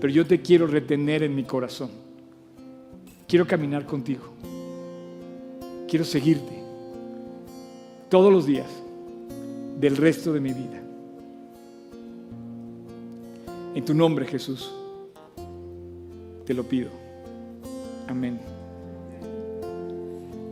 pero 0.00 0.12
yo 0.12 0.26
te 0.26 0.40
quiero 0.40 0.66
retener 0.66 1.22
en 1.22 1.34
mi 1.34 1.44
corazón. 1.44 1.90
Quiero 3.28 3.46
caminar 3.46 3.86
contigo. 3.86 4.24
Quiero 5.86 6.04
seguirte 6.04 6.63
todos 8.14 8.32
los 8.32 8.46
días 8.46 8.68
del 9.80 9.96
resto 9.96 10.32
de 10.32 10.38
mi 10.38 10.52
vida. 10.52 10.80
En 13.74 13.84
tu 13.84 13.92
nombre, 13.92 14.24
Jesús, 14.24 14.72
te 16.46 16.54
lo 16.54 16.62
pido. 16.62 16.90
Amén. 18.06 18.53